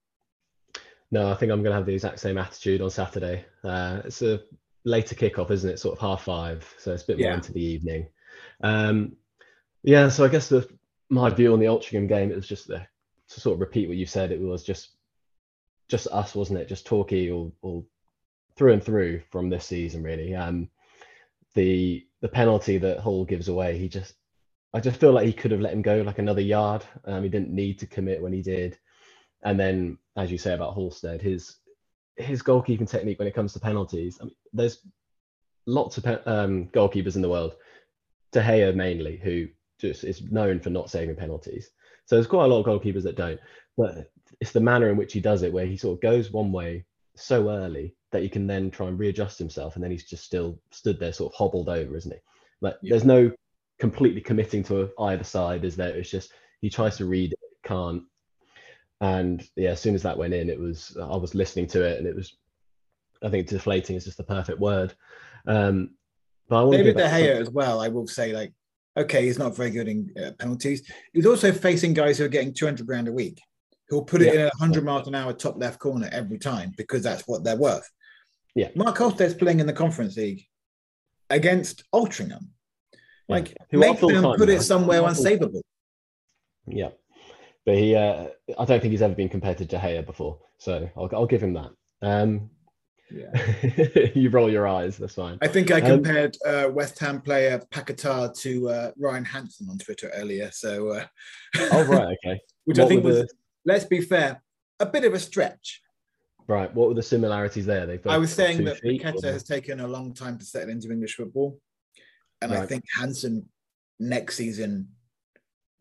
No, 1.12 1.30
I 1.30 1.36
think 1.36 1.52
I'm 1.52 1.62
going 1.62 1.72
to 1.72 1.78
have 1.78 1.86
the 1.86 1.94
exact 1.94 2.20
same 2.20 2.38
attitude 2.38 2.82
on 2.82 2.90
Saturday. 2.90 3.46
Uh, 3.64 4.02
it's 4.06 4.22
a 4.22 4.42
later 4.84 5.16
kickoff, 5.16 5.52
isn't 5.52 5.70
it? 5.70 5.80
Sort 5.80 5.98
of 5.98 6.02
half 6.02 6.24
five, 6.24 6.74
so 6.78 6.94
it's 6.94 7.04
a 7.04 7.08
bit 7.08 7.20
more 7.20 7.30
yeah. 7.30 7.36
into 7.36 7.54
the 7.54 7.64
evening. 7.64 8.08
Um, 8.62 9.14
yeah, 9.84 10.10
so 10.10 10.24
I 10.24 10.28
guess 10.28 10.50
the 10.50 10.68
my 11.10 11.30
view 11.30 11.54
on 11.54 11.60
the 11.60 11.66
Altrincham 11.66 12.08
game 12.08 12.32
it 12.32 12.36
was 12.36 12.48
just 12.48 12.68
the, 12.68 12.86
to 13.30 13.40
sort 13.40 13.56
of 13.56 13.60
repeat 13.60 13.88
what 13.88 13.98
you 13.98 14.06
said. 14.06 14.32
It 14.32 14.40
was 14.40 14.64
just 14.64 14.90
just 15.88 16.08
us, 16.08 16.36
wasn't 16.36 16.60
it? 16.60 16.70
Just 16.70 16.86
Torquay 16.86 17.32
all, 17.32 17.54
all 17.62 17.86
through 18.56 18.74
and 18.74 18.84
through 18.84 19.22
from 19.30 19.50
this 19.50 19.66
season, 19.66 20.04
really. 20.04 20.36
Um, 20.36 20.70
the 21.54 22.06
the 22.22 22.30
penalty 22.30 22.78
that 22.78 23.00
Hall 23.00 23.26
gives 23.26 23.48
away, 23.48 23.78
he 23.78 23.90
just 23.90 24.14
I 24.74 24.80
just 24.80 25.00
feel 25.00 25.12
like 25.12 25.26
he 25.26 25.34
could 25.34 25.52
have 25.52 25.60
let 25.60 25.74
him 25.74 25.82
go 25.82 26.02
like 26.02 26.20
another 26.20 26.42
yard. 26.42 26.86
Um, 27.06 27.24
he 27.24 27.30
didn't 27.30 27.54
need 27.54 27.80
to 27.80 27.88
commit 27.88 28.22
when 28.22 28.34
he 28.34 28.42
did. 28.42 28.78
And 29.44 29.60
then, 29.60 29.98
as 30.16 30.32
you 30.32 30.38
say 30.38 30.54
about 30.54 30.76
Halstead, 30.76 31.22
his 31.22 31.58
his 32.22 32.44
goalkeeping 32.44 32.90
technique 32.90 33.20
when 33.20 33.28
it 33.28 33.36
comes 33.36 33.54
to 33.54 33.60
penalties. 33.60 34.18
I 34.22 34.26
mean, 34.26 34.36
there's 34.54 34.80
lots 35.66 35.98
of 35.98 36.06
um, 36.26 36.68
goalkeepers 36.68 37.16
in 37.16 37.22
the 37.22 37.30
world, 37.30 37.56
De 38.32 38.42
Gea 38.42 38.76
mainly, 38.76 39.18
who 39.18 39.48
just 39.80 40.04
is 40.04 40.22
known 40.32 40.60
for 40.60 40.70
not 40.70 40.90
saving 40.90 41.16
penalties. 41.16 41.72
So 42.06 42.16
there's 42.16 42.28
quite 42.28 42.46
a 42.46 42.48
lot 42.48 42.60
of 42.60 42.66
goalkeepers 42.66 43.04
that 43.04 43.16
don't. 43.16 43.40
But 43.78 44.12
it's 44.40 44.52
the 44.52 44.60
manner 44.60 44.90
in 44.90 44.98
which 44.98 45.14
he 45.14 45.20
does 45.20 45.44
it, 45.44 45.54
where 45.54 45.66
he 45.66 45.78
sort 45.78 45.98
of 45.98 46.02
goes 46.02 46.32
one 46.32 46.52
way 46.52 46.86
so 47.16 47.50
early 47.50 47.96
that 48.12 48.22
he 48.22 48.30
can 48.30 48.48
then 48.48 48.72
try 48.72 48.88
and 48.88 49.00
readjust 49.00 49.40
himself, 49.40 49.76
and 49.76 49.84
then 49.84 49.92
he's 49.92 50.06
just 50.06 50.24
still 50.24 50.60
stood 50.72 51.00
there, 51.00 51.14
sort 51.14 51.34
of 51.34 51.38
hobbled 51.38 51.70
over, 51.70 51.96
isn't 51.96 52.12
he? 52.12 52.20
Like 52.62 52.76
yeah. 52.82 52.92
there's 52.92 53.06
no 53.06 53.32
completely 53.80 54.22
committing 54.22 54.64
to 54.64 54.92
either 55.00 55.24
side, 55.24 55.66
is 55.66 55.76
there? 55.76 55.96
It's 55.96 56.12
just 56.12 56.34
he 56.62 56.70
tries 56.70 56.98
to 56.98 57.06
read 57.06 57.34
it, 57.34 57.40
can't, 57.64 58.04
and 59.02 59.44
yeah, 59.56 59.72
as 59.72 59.82
soon 59.82 59.96
as 59.96 60.04
that 60.04 60.18
went 60.18 60.34
in, 60.34 60.50
it 60.50 60.60
was 60.60 60.96
I 61.02 61.18
was 61.18 61.36
listening 61.36 61.68
to 61.68 61.84
it, 61.84 61.98
and 61.98 62.08
it 62.08 62.16
was 62.16 62.38
I 63.24 63.30
think 63.30 63.48
deflating 63.48 63.96
is 63.96 64.06
just 64.06 64.18
the 64.18 64.24
perfect 64.24 64.60
word. 64.60 64.94
Um, 65.48 65.96
but 66.48 66.68
I 66.68 66.78
David 66.78 66.98
De 66.98 67.04
Gea 67.04 67.42
as 67.42 67.50
well. 67.50 67.82
I 67.82 67.88
will 67.88 68.08
say, 68.08 68.32
like, 68.32 68.54
okay, 68.96 69.26
he's 69.26 69.40
not 69.40 69.56
very 69.56 69.72
good 69.72 69.88
in 69.88 70.12
uh, 70.24 70.32
penalties. 70.38 70.90
He's 71.14 71.26
also 71.26 71.52
facing 71.52 71.94
guys 71.94 72.18
who 72.18 72.26
are 72.26 72.30
getting 72.30 72.54
200 72.54 72.86
grand 72.86 73.08
a 73.08 73.12
week, 73.12 73.42
who'll 73.90 74.04
put 74.04 74.22
it 74.22 74.28
yeah. 74.28 74.34
in 74.34 74.40
a 74.42 74.52
100 74.60 74.84
miles 74.84 75.08
an 75.08 75.16
hour 75.16 75.34
top 75.34 75.58
left 75.58 75.80
corner 75.80 76.10
every 76.12 76.38
time 76.38 76.72
because 76.78 77.02
that's 77.02 77.24
what 77.28 77.44
they're 77.44 77.56
worth. 77.56 77.90
Yeah, 78.54 78.70
Mark 78.76 78.98
Halstead's 78.98 79.34
playing 79.34 79.62
in 79.62 79.68
the 79.68 79.74
Conference 79.74 80.16
League 80.16 80.46
against 81.30 81.84
Altrincham. 81.94 82.50
Like, 83.28 83.56
yeah. 83.72 83.80
make 83.80 84.00
them 84.00 84.36
put 84.36 84.50
it 84.50 84.62
somewhere 84.62 85.02
unsavable. 85.02 85.62
Yeah 86.68 86.90
but 87.66 87.78
he, 87.78 87.96
uh, 87.96 88.28
I 88.58 88.66
don't 88.66 88.82
think 88.82 88.92
he's 88.92 89.02
ever 89.02 89.14
been 89.14 89.30
compared 89.30 89.58
to 89.60 89.66
De 89.66 89.78
Gea 89.78 90.06
before, 90.06 90.40
so 90.58 90.90
I'll, 90.98 91.10
I'll 91.14 91.26
give 91.28 91.44
him 91.44 91.54
that. 91.54 91.72
Um, 92.02 92.50
yeah, 93.12 94.10
you 94.16 94.30
roll 94.30 94.50
your 94.50 94.68
eyes. 94.68 94.98
That's 94.98 95.16
fine. 95.16 95.38
I 95.42 95.48
think 95.48 95.72
I 95.72 95.82
um, 95.82 96.04
compared 96.04 96.38
um, 96.46 96.56
uh, 96.56 96.70
West 96.70 96.98
Ham 97.00 97.22
player 97.22 97.62
Paquetá 97.72 98.36
to 98.40 98.70
uh, 98.70 98.92
Ryan 98.98 99.26
Hansen 99.26 99.68
on 99.70 99.78
Twitter 99.78 100.10
earlier. 100.16 100.50
So, 100.52 100.90
uh, 100.90 101.06
oh 101.72 101.84
right, 101.86 102.18
okay. 102.24 102.40
which 102.66 102.78
what 102.78 102.86
I 102.86 102.88
think 102.88 103.04
was, 103.04 103.18
the... 103.18 103.30
let's 103.66 103.86
be 103.86 104.02
fair, 104.02 104.42
a 104.80 104.86
bit 104.86 105.04
of 105.04 105.14
a 105.14 105.20
stretch. 105.20 105.82
Right. 106.48 106.74
What 106.74 106.90
were 106.90 106.96
the 106.96 107.04
similarities 107.04 107.66
there? 107.66 107.86
They 107.86 108.00
I 108.06 108.18
was 108.18 108.34
saying 108.34 108.64
that 108.66 108.82
Paquetá 108.84 109.24
has 109.24 109.44
taken 109.44 109.82
a 109.82 109.88
long 109.88 110.14
time 110.14 110.38
to 110.40 110.46
settle 110.46 110.70
into 110.70 110.92
English 110.92 111.16
football, 111.16 111.60
and 112.42 112.52
right. 112.52 112.62
I 112.62 112.66
think 112.66 112.84
Hansen 112.98 113.48
next 114.00 114.36
season 114.36 114.88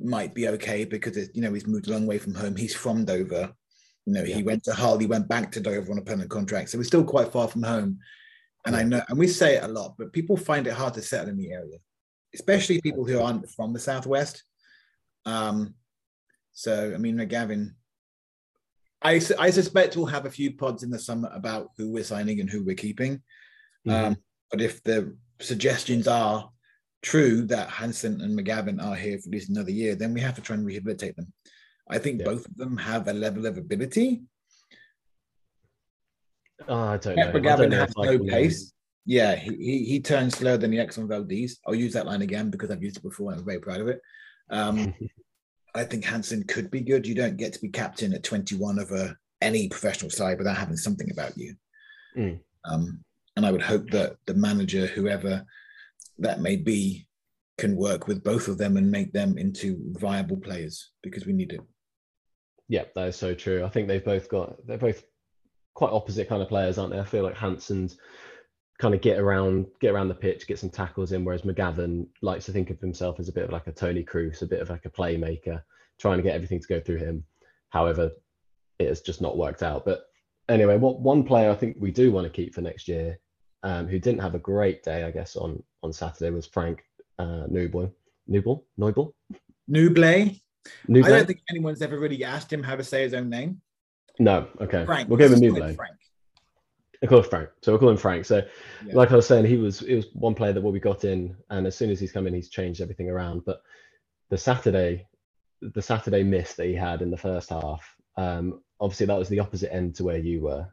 might 0.03 0.35
be 0.35 0.49
okay 0.49 0.85
because 0.85 1.17
you 1.35 1.43
know 1.43 1.53
he's 1.53 1.67
moved 1.67 1.89
a 1.89 1.93
long 1.93 2.07
way 2.07 2.19
from 2.19 2.35
home. 2.35 2.57
He's 2.57 2.75
from 2.75 3.05
Dover. 3.05 3.53
You 4.07 4.15
know, 4.15 4.23
yeah. 4.23 4.37
he 4.37 4.43
went 4.43 4.65
to 4.65 4.73
Hull, 4.73 4.99
he 4.99 5.07
went 5.07 5.29
back 5.29 5.53
to 5.53 5.61
Dover 5.61 5.93
on 5.93 5.99
a 5.99 6.03
permanent 6.03 6.31
contract. 6.31 6.71
So 6.71 6.79
we're 6.79 6.85
still 6.85 7.05
quite 7.05 7.33
far 7.33 7.49
from 7.49 7.63
home. 7.63 7.99
And 8.67 8.77
I 8.77 8.83
know, 8.83 9.03
and 9.09 9.19
we 9.19 9.29
say 9.29 9.57
it 9.57 9.65
a 9.65 9.69
lot, 9.69 9.95
but 9.99 10.13
people 10.13 10.37
find 10.37 10.67
it 10.67 10.73
hard 10.73 10.95
to 10.95 11.03
settle 11.03 11.31
in 11.31 11.39
the 11.39 11.53
area, 11.53 11.79
especially 12.35 12.81
people 12.81 13.07
who 13.07 13.21
aren't 13.21 13.49
from 13.51 13.73
the 13.73 13.79
Southwest. 13.79 14.43
Um, 15.25 15.75
so, 16.53 16.93
I 16.95 16.99
mean, 16.99 17.17
McGavin, 17.17 17.71
I, 19.03 19.21
I 19.39 19.51
suspect 19.51 19.97
we'll 19.97 20.07
have 20.07 20.27
a 20.27 20.31
few 20.31 20.55
pods 20.55 20.83
in 20.83 20.91
the 20.91 20.99
summer 20.99 21.31
about 21.33 21.71
who 21.79 21.91
we're 21.91 22.05
signing 22.05 22.41
and 22.41 22.51
who 22.51 22.65
we're 22.65 22.75
keeping. 22.75 23.23
Mm-hmm. 23.87 23.91
Um, 23.91 24.17
but 24.51 24.61
if 24.61 24.83
the 24.83 25.17
suggestions 25.41 26.07
are 26.07 26.51
true 27.03 27.43
that 27.43 27.71
Hansen 27.71 28.21
and 28.21 28.39
McGavin 28.39 28.83
are 28.83 28.95
here 28.95 29.19
for 29.19 29.29
at 29.29 29.33
least 29.33 29.51
another 29.51 29.71
year, 29.71 29.95
then 29.95 30.15
we 30.15 30.21
have 30.21 30.35
to 30.35 30.41
try 30.41 30.57
and 30.57 30.67
rehabilitate 30.67 31.17
them. 31.17 31.33
I 31.89 31.99
think 31.99 32.21
yeah. 32.21 32.27
both 32.27 32.47
of 32.47 32.57
them 32.57 32.77
have 32.77 33.09
a 33.09 33.13
level 33.13 33.47
of 33.47 33.59
ability. 33.59 34.23
Oh, 36.69 36.75
I 36.75 36.97
don't 36.99 37.17
know. 37.17 37.33
McGavin 37.33 37.73
has 37.73 37.93
no 37.97 38.19
pace. 38.19 38.73
Yeah, 39.07 39.35
he, 39.35 39.57
he, 39.57 39.85
he 39.85 40.01
turns 40.01 40.37
slower 40.37 40.59
than 40.59 40.71
the 40.71 40.77
Exxon 40.77 41.09
Valdez. 41.09 41.59
I'll 41.67 41.75
use 41.75 41.95
that 41.95 42.07
line 42.07 42.23
again 42.23 42.51
because 42.51 42.71
I've 42.71 42.83
used 42.83 42.99
it 42.99 43.03
before 43.03 43.33
and 43.33 43.41
I'm 43.41 43.47
very 43.47 43.59
proud 43.59 43.81
of 43.81 43.89
it. 43.89 44.01
Um, 44.51 44.95
I 45.75 45.85
think 45.85 46.05
Hansen 46.05 46.45
could 46.45 46.71
be 46.71 46.81
good. 46.81 47.07
You 47.07 47.15
don't 47.15 47.37
get 47.37 47.53
to 47.55 47.61
be 47.61 47.69
captain 47.69 48.13
at 48.13 48.25
21 48.25 48.79
of 48.79 48.91
a, 48.91 49.17
any 49.41 49.69
professional 49.69 50.11
side 50.11 50.39
without 50.39 50.57
having 50.57 50.77
something 50.77 51.11
about 51.11 51.37
you. 51.37 51.55
Mm. 52.17 52.41
Um, 52.65 53.03
and 53.37 53.47
I 53.47 53.53
would 53.53 53.63
hope 53.63 53.91
that 53.91 54.17
the 54.27 54.35
manager, 54.35 54.87
whoever 54.87 55.45
that 56.21 56.41
may 56.41 56.57
be 56.57 57.07
can 57.59 57.77
work 57.77 58.07
with 58.07 58.25
both 58.25 58.49
of 58.49 58.57
them 58.57 58.77
and 58.77 58.91
make 58.91 59.13
them 59.13 59.37
into 59.37 59.79
viable 59.93 60.37
players 60.37 60.93
because 61.03 61.27
we 61.27 61.33
need 61.33 61.53
it. 61.53 61.61
Yeah, 62.69 62.85
that 62.95 63.09
is 63.09 63.17
so 63.17 63.35
true. 63.35 63.65
I 63.65 63.69
think 63.69 63.89
they've 63.89 64.05
both 64.05 64.29
got 64.29 64.67
they're 64.67 64.79
both 64.79 65.03
quite 65.75 65.93
opposite 65.93 66.29
kind 66.29 66.43
of 66.43 66.49
players, 66.49 66.79
aren't 66.79 66.93
they? 66.93 67.01
I 67.01 67.05
feel 67.05 67.25
like 67.25 67.37
Hansen's 67.37 67.99
kind 68.79 68.95
of 68.95 69.03
get 69.03 69.19
around 69.19 69.67
get 69.81 69.93
around 69.93 70.09
the 70.09 70.15
pitch, 70.15 70.47
get 70.47 70.59
some 70.59 70.71
tackles 70.71 71.13
in, 71.13 71.25
whereas 71.25 71.43
McGavin 71.43 72.07
likes 72.23 72.47
to 72.47 72.53
think 72.53 72.71
of 72.71 72.81
himself 72.81 73.21
as 73.21 73.29
a 73.29 73.33
bit 73.33 73.45
of 73.45 73.51
like 73.51 73.67
a 73.67 73.73
Toni 73.73 74.05
Kroos, 74.05 74.43
a 74.43 74.47
bit 74.47 74.63
of 74.63 74.71
like 74.71 74.87
a 74.87 74.91
playmaker, 74.91 75.63
trying 75.99 76.17
to 76.17 76.23
get 76.23 76.35
everything 76.35 76.61
to 76.61 76.69
go 76.69 76.81
through 76.81 76.99
him. 76.99 77.25
However, 77.69 78.11
it 78.79 78.89
has 78.89 79.01
just 79.01 79.21
not 79.21 79.37
worked 79.37 79.63
out. 79.63 79.85
But 79.85 80.05
anyway, 80.49 80.79
what 80.79 81.01
one 81.01 81.25
player 81.25 81.51
I 81.51 81.55
think 81.57 81.77
we 81.79 81.91
do 81.91 82.11
want 82.11 82.27
to 82.27 82.33
keep 82.33 82.55
for 82.55 82.63
next 82.63 82.89
year 82.89 83.19
um, 83.63 83.87
who 83.87 83.99
didn't 83.99 84.23
have 84.23 84.35
a 84.35 84.39
great 84.39 84.83
day, 84.83 85.05
I 85.05 85.11
guess, 85.11 85.37
on 85.37 85.63
on 85.83 85.93
Saturday 85.93 86.31
was 86.31 86.47
Frank 86.47 86.83
uh. 87.19 87.45
Newboy? 87.49 87.89
Noble? 88.27 88.67
Nuble. 88.79 89.13
Nuble? 89.69 90.35
I 91.05 91.09
don't 91.09 91.27
think 91.27 91.41
anyone's 91.51 91.83
ever 91.83 91.99
really 91.99 92.23
asked 92.25 92.53
him 92.53 92.63
how 92.63 92.77
to 92.77 92.85
say 92.85 93.03
his 93.03 93.15
own 93.15 93.29
name. 93.29 93.61
No, 94.19 94.49
okay. 94.61 94.85
Frank. 94.85 95.09
We'll 95.09 95.19
give 95.19 95.33
him 95.33 95.41
Nuble. 95.41 95.75
Frank. 95.75 95.97
I 97.03 97.07
call 97.07 97.19
him 97.19 97.25
Frank. 97.31 97.49
So 97.63 97.73
we'll 97.73 97.79
call 97.79 97.89
him 97.89 97.97
Frank. 97.97 98.27
So, 98.27 98.43
Yeah. 98.85 98.95
like 98.95 99.11
I 99.11 99.17
was 99.17 99.27
saying, 99.27 99.47
he 99.47 99.57
was 99.57 99.83
it 99.83 99.97
was 99.97 100.07
one 100.13 100.35
player 100.35 100.53
that 100.53 100.61
what 100.61 100.73
we 100.75 100.81
got 100.81 101.05
in, 101.05 101.35
and 101.49 101.67
as 101.67 101.77
soon 101.77 101.91
as 101.91 101.99
he's 101.99 102.13
come 102.13 102.27
in, 102.27 102.35
he's 102.35 102.51
changed 102.51 102.83
everything 102.83 103.09
around. 103.09 103.45
But 103.47 103.63
the 104.29 104.37
Saturday, 104.37 105.07
the 105.63 105.83
Saturday 105.83 106.23
miss 106.23 106.55
that 106.55 106.67
he 106.67 106.75
had 106.75 107.01
in 107.01 107.11
the 107.11 107.17
first 107.17 107.49
half, 107.49 107.97
um, 108.17 108.63
obviously 108.81 109.07
that 109.07 109.19
was 109.19 109.31
the 109.31 109.41
opposite 109.41 109.73
end 109.73 109.95
to 109.97 110.05
where 110.05 110.19
you 110.19 110.43
were. 110.43 110.67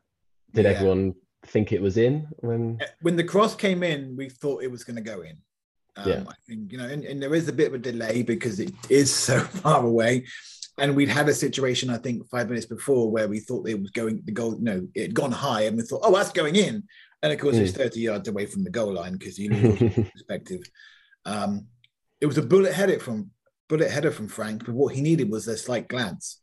Did 0.54 0.66
Yeah. 0.66 0.72
everyone 0.72 1.16
think 1.48 1.72
it 1.72 1.82
was 1.82 1.98
in 1.98 2.28
when? 2.38 2.80
when 3.02 3.16
the 3.16 3.24
cross 3.24 3.56
came 3.56 3.84
in, 3.84 4.16
we 4.16 4.30
thought 4.30 4.64
it 4.64 4.72
was 4.72 4.84
going 4.84 4.96
to 4.98 5.02
go 5.02 5.22
in. 5.22 5.38
Um, 5.96 6.10
Yeah. 6.10 6.24
I 6.28 6.34
think 6.48 6.72
you 6.72 6.78
know, 6.78 6.86
and, 6.88 7.04
and 7.04 7.22
there 7.22 7.34
is 7.36 7.48
a 7.48 7.54
bit 7.54 7.68
of 7.68 7.74
a 7.74 7.80
delay 7.80 8.24
because 8.24 8.60
it 8.60 8.74
is 8.90 9.14
so 9.30 9.40
far 9.40 9.86
away, 9.86 10.26
and 10.78 10.96
we'd 10.96 11.10
had 11.10 11.30
a 11.30 11.34
situation 11.34 11.90
I 11.90 11.98
think 11.98 12.28
five 12.30 12.50
minutes 12.50 12.68
before 12.68 13.10
where 13.10 13.28
we 13.28 13.40
thought 13.40 13.68
it 13.68 13.80
was 13.80 13.92
going 13.92 14.22
the 14.26 14.32
goal. 14.32 14.58
No, 14.60 14.88
it 14.94 15.02
had 15.02 15.14
gone 15.14 15.32
high, 15.32 15.62
and 15.64 15.78
we 15.78 15.84
thought, 15.84 16.02
oh, 16.04 16.14
that's 16.14 16.32
going 16.32 16.56
in, 16.56 16.84
and 17.24 17.34
of 17.34 17.40
course 17.40 17.56
it's 17.58 17.72
thirty 17.72 18.02
yards 18.02 18.28
away 18.28 18.46
from 18.46 18.64
the 18.64 18.70
goal 18.70 18.94
line 18.94 19.14
because 19.14 19.38
you 19.38 19.50
know 19.50 19.76
perspective. 20.14 20.62
Um, 21.26 21.68
it 22.22 22.26
was 22.26 22.38
a 22.38 22.42
bullet 22.42 22.74
header 22.74 23.00
from 23.00 23.32
bullet 23.68 23.92
header 23.92 24.12
from 24.12 24.28
Frank, 24.28 24.66
but 24.66 24.74
what 24.76 24.96
he 24.96 25.02
needed 25.02 25.30
was 25.30 25.48
a 25.48 25.58
slight 25.58 25.88
glance. 25.88 26.40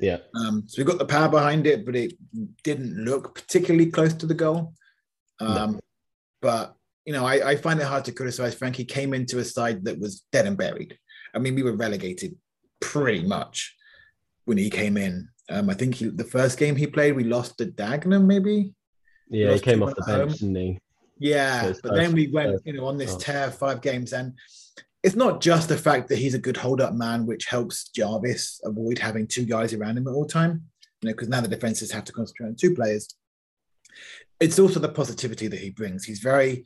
Yeah, 0.00 0.18
Um, 0.34 0.64
so 0.66 0.80
we 0.82 0.84
got 0.84 0.98
the 0.98 1.04
power 1.04 1.28
behind 1.28 1.66
it, 1.66 1.84
but 1.86 1.94
it 1.96 2.14
didn't 2.62 3.04
look 3.04 3.34
particularly 3.34 3.90
close 3.90 4.14
to 4.14 4.26
the 4.26 4.34
goal. 4.34 4.74
Um, 5.40 5.80
But 6.42 6.74
you 7.06 7.12
know, 7.12 7.24
I, 7.24 7.50
I 7.50 7.56
find 7.56 7.80
it 7.80 7.86
hard 7.86 8.04
to 8.06 8.12
criticize 8.12 8.54
Frank. 8.54 8.76
He 8.76 8.84
came 8.84 9.14
into 9.14 9.38
a 9.38 9.44
side 9.44 9.84
that 9.84 9.98
was 9.98 10.24
dead 10.32 10.46
and 10.46 10.56
buried. 10.56 10.98
I 11.34 11.38
mean, 11.38 11.54
we 11.54 11.62
were 11.62 11.76
relegated 11.76 12.36
pretty 12.80 13.22
much 13.22 13.74
when 14.44 14.58
he 14.58 14.70
came 14.70 14.96
in. 14.96 15.28
Um, 15.50 15.68
I 15.68 15.74
think 15.74 15.96
he, 15.96 16.08
the 16.08 16.24
first 16.24 16.58
game 16.58 16.76
he 16.76 16.86
played, 16.86 17.14
we 17.16 17.24
lost 17.24 17.58
to 17.58 17.66
Dagenham, 17.66 18.24
maybe. 18.24 18.74
yeah, 19.28 19.52
he 19.52 19.60
came 19.60 19.82
off 19.82 19.94
the 19.94 20.02
at 20.02 20.08
home. 20.08 20.28
bench, 20.28 20.40
didn't 20.40 20.56
he? 20.56 20.78
Yeah, 21.18 21.72
So 21.72 21.80
but 21.82 21.94
then 21.94 22.12
we 22.12 22.28
went, 22.28 22.60
you 22.64 22.72
know, 22.74 22.86
on 22.86 22.98
this 22.98 23.14
oh. 23.14 23.18
tear 23.18 23.50
five 23.50 23.80
games, 23.80 24.12
and 24.12 24.32
it's 25.04 25.14
not 25.14 25.42
just 25.42 25.68
the 25.68 25.76
fact 25.76 26.08
that 26.08 26.16
he's 26.16 26.32
a 26.32 26.38
good 26.38 26.56
hold-up 26.56 26.94
man, 26.94 27.26
which 27.26 27.44
helps 27.44 27.90
Jarvis 27.90 28.58
avoid 28.64 28.98
having 28.98 29.26
two 29.26 29.44
guys 29.44 29.74
around 29.74 29.98
him 29.98 30.08
at 30.08 30.14
all 30.14 30.24
time. 30.24 30.62
You 31.02 31.10
know, 31.10 31.12
because 31.12 31.28
now 31.28 31.42
the 31.42 31.48
defenses 31.48 31.92
have 31.92 32.04
to 32.04 32.12
concentrate 32.12 32.46
on 32.46 32.56
two 32.56 32.74
players. 32.74 33.14
It's 34.40 34.58
also 34.58 34.80
the 34.80 34.88
positivity 34.88 35.46
that 35.46 35.60
he 35.60 35.68
brings. 35.68 36.04
He's 36.04 36.20
very 36.20 36.64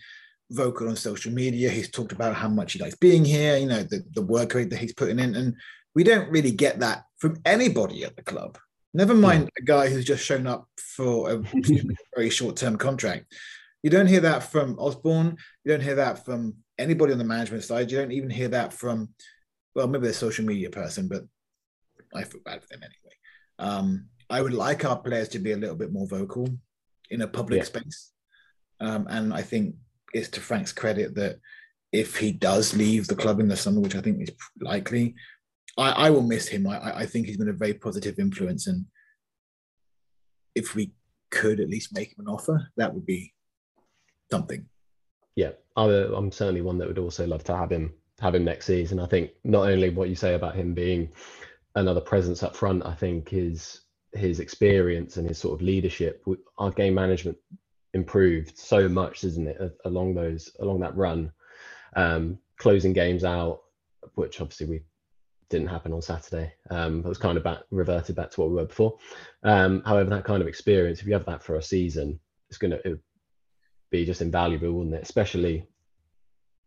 vocal 0.53 0.89
on 0.89 0.95
social 0.95 1.33
media. 1.33 1.69
He's 1.69 1.91
talked 1.91 2.13
about 2.13 2.37
how 2.37 2.49
much 2.49 2.75
he 2.75 2.79
likes 2.79 2.95
being 2.95 3.25
here. 3.25 3.57
You 3.57 3.67
know, 3.67 3.83
the 3.83 4.05
the 4.13 4.23
work 4.23 4.55
rate 4.55 4.71
that 4.71 4.79
he's 4.79 4.95
putting 4.95 5.19
in, 5.19 5.35
and 5.35 5.57
we 5.97 6.05
don't 6.05 6.31
really 6.31 6.53
get 6.53 6.79
that 6.79 7.07
from 7.19 7.39
anybody 7.45 8.05
at 8.05 8.15
the 8.15 8.23
club. 8.23 8.57
Never 8.95 9.15
hmm. 9.15 9.21
mind 9.21 9.51
a 9.59 9.63
guy 9.63 9.89
who's 9.89 10.05
just 10.05 10.25
shown 10.25 10.47
up 10.47 10.69
for 10.79 11.33
a 11.33 11.39
very 12.15 12.31
short-term 12.31 12.79
contract. 12.79 13.35
You 13.83 13.91
don't 13.91 14.07
hear 14.07 14.21
that 14.21 14.45
from 14.45 14.79
Osborne. 14.79 15.39
You 15.65 15.73
don't 15.73 15.83
hear 15.83 15.97
that 15.97 16.25
from 16.25 16.55
anybody 16.79 17.13
on 17.13 17.19
the 17.19 17.25
management 17.25 17.65
side. 17.65 17.91
You 17.91 17.99
don't 17.99 18.13
even 18.13 18.31
hear 18.31 18.49
that 18.49 18.73
from, 18.73 19.09
well, 19.75 19.89
maybe 19.89 20.07
the 20.07 20.15
social 20.15 20.45
media 20.45 20.71
person, 20.71 21.09
but 21.09 21.25
I 22.15 22.25
feel 22.25 22.41
bad 22.45 22.63
for 22.63 22.69
them 22.69 22.83
anyway. 22.83 23.17
Um, 23.59 24.09
I 24.31 24.43
would 24.43 24.53
like 24.55 24.85
our 24.85 24.99
players 24.99 25.29
to 25.31 25.39
be 25.39 25.53
a 25.53 25.57
little 25.57 25.77
bit 25.77 25.93
more 25.93 26.07
vocal 26.07 26.49
in 27.11 27.23
a 27.23 27.29
public 27.29 27.59
Yeah. 27.59 27.65
space. 27.65 28.13
Um, 28.81 29.07
and 29.11 29.35
I 29.35 29.43
think 29.43 29.75
it's 30.13 30.29
to 30.31 30.41
Frank's 30.41 30.73
credit 30.73 31.15
that 31.17 31.41
if 31.93 32.17
he 32.17 32.31
does 32.33 32.75
leave 32.77 33.07
the 33.09 33.17
club 33.17 33.41
in 33.41 33.49
the 33.49 33.57
summer, 33.57 33.81
which 33.81 33.97
I 33.97 34.01
think 34.01 34.23
is 34.23 34.31
likely, 34.61 35.15
I, 35.77 35.91
I 36.07 36.11
will 36.11 36.23
miss 36.23 36.47
him. 36.49 36.67
I, 36.67 36.79
I- 36.79 36.99
I 37.01 37.07
think 37.07 37.27
he's 37.27 37.37
been 37.39 37.49
a 37.49 37.53
very 37.65 37.75
positive 37.75 38.19
influence. 38.19 38.67
And 38.67 38.85
if 40.55 40.75
we 40.75 40.93
could 41.31 41.61
at 41.61 41.69
least 41.69 41.95
make 41.95 42.11
him 42.11 42.21
an 42.27 42.29
offer, 42.29 42.69
that 42.77 42.95
would 42.95 43.07
be 43.07 43.33
something. 44.31 44.67
Yeah, 45.37 45.51
I, 45.77 45.85
I'm 45.85 46.33
certainly 46.33 46.61
one 46.61 46.79
that 46.79 46.89
would 46.89 46.99
also 46.99 47.27
love 47.27 47.45
to 47.45 47.57
have 47.57 47.71
him 47.71 47.95
have 48.21 48.35
him 48.35 48.45
next 48.45 48.67
season. 48.67 48.99
I 48.99 49.07
think 49.07 49.31
not 49.45 49.69
only 49.69 49.91
what 49.91 50.09
you 50.09 50.17
say 50.17 50.35
about 50.35 50.57
him 50.57 50.75
being 50.75 51.11
another 51.77 52.01
presence 52.01 52.43
up 52.43 52.57
front, 52.57 52.85
I 52.85 52.95
think 52.95 53.29
his 53.29 53.83
his 54.13 54.41
experience 54.41 55.17
and 55.17 55.29
his 55.29 55.39
sort 55.39 55.55
of 55.55 55.63
leadership, 55.63 56.25
our 56.57 56.71
game 56.71 56.95
management 56.95 57.37
improved 57.95 58.59
so 58.59 58.89
much, 58.89 59.25
isn't 59.25 59.47
it, 59.47 59.79
along 59.85 60.15
those 60.15 60.51
along 60.61 60.81
that 60.81 60.97
run, 60.97 61.33
um, 61.95 62.39
closing 62.57 62.93
games 62.93 63.25
out, 63.25 63.61
which 64.15 64.41
obviously 64.41 64.67
we 64.67 64.81
didn't 65.51 65.69
happen 65.69 65.93
on 65.93 66.03
Saturday. 66.03 66.53
Um, 66.71 67.01
it 67.01 67.09
was 67.09 67.19
kind 67.19 67.39
of 67.39 67.45
back 67.45 67.61
reverted 67.71 68.17
back 68.17 68.31
to 68.33 68.41
what 68.41 68.51
we 68.51 68.57
were 68.57 68.67
before. 68.67 68.99
Um, 69.43 69.83
however, 69.85 70.11
that 70.11 70.25
kind 70.25 70.43
of 70.43 70.49
experience, 70.49 71.01
if 71.01 71.07
you 71.07 71.13
have 71.15 71.27
that 71.27 71.43
for 71.43 71.57
a 71.57 71.63
season, 71.63 72.19
it's 72.49 72.59
gonna 72.59 72.79
it 72.85 72.99
be 73.91 74.05
just 74.05 74.23
invaluable, 74.23 74.73
wouldn't 74.73 74.95
it? 74.95 75.03
Especially 75.03 75.67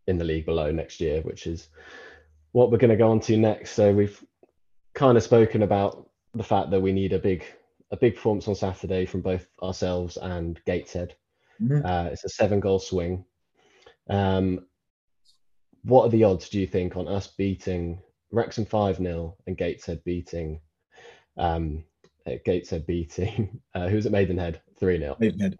in 0.06 0.18
the 0.18 0.24
league 0.24 0.46
below 0.46 0.70
next 0.72 1.00
year, 1.00 1.20
which 1.22 1.46
is 1.46 1.68
what 2.52 2.70
we're 2.70 2.78
going 2.78 2.90
to 2.90 2.96
go 2.96 3.10
on 3.10 3.20
to 3.20 3.36
next. 3.36 3.72
So 3.72 3.92
we've 3.92 4.22
kind 4.94 5.16
of 5.16 5.22
spoken 5.22 5.62
about 5.62 6.08
the 6.34 6.42
fact 6.42 6.70
that 6.70 6.80
we 6.80 6.92
need 6.92 7.12
a 7.12 7.18
big 7.18 7.44
a 7.90 7.96
big 7.96 8.14
performance 8.14 8.48
on 8.48 8.54
Saturday 8.54 9.04
from 9.04 9.20
both 9.20 9.46
ourselves 9.62 10.16
and 10.16 10.58
Gateshead. 10.64 11.14
Mhm. 11.60 11.84
Uh, 11.84 12.10
it's 12.10 12.24
a 12.24 12.28
seven 12.30 12.58
goal 12.58 12.78
swing. 12.78 13.24
Um, 14.08 14.66
what 15.84 16.06
are 16.06 16.08
the 16.08 16.24
odds, 16.24 16.48
do 16.48 16.58
you 16.58 16.66
think, 16.66 16.96
on 16.96 17.06
us 17.06 17.26
beating 17.26 18.00
Wrexham 18.30 18.64
5 18.64 18.96
0 18.96 19.36
and 19.46 19.58
Gateshead 19.58 20.02
beating 20.04 20.60
um, 21.36 21.84
uh, 22.26 22.36
Gateshead 22.44 22.86
beating 22.86 23.60
uh, 23.74 23.88
who's 23.88 24.06
at 24.06 24.12
Maidenhead 24.12 24.62
3 24.78 24.98
0? 24.98 25.16
Maidenhead. 25.20 25.58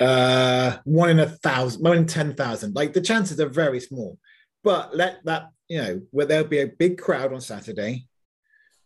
Uh, 0.00 0.78
one 0.84 1.10
in 1.10 1.20
a 1.20 1.26
thousand, 1.26 1.82
one 1.82 1.98
in 1.98 2.06
ten 2.06 2.34
thousand. 2.34 2.74
Like 2.74 2.92
the 2.92 3.00
chances 3.00 3.38
are 3.38 3.48
very 3.48 3.80
small, 3.80 4.18
but 4.64 4.96
let 4.96 5.24
that 5.26 5.50
you 5.68 5.78
know 5.78 6.00
where 6.10 6.26
there'll 6.26 6.46
be 6.46 6.60
a 6.60 6.66
big 6.66 6.98
crowd 6.98 7.32
on 7.32 7.40
Saturday. 7.40 8.06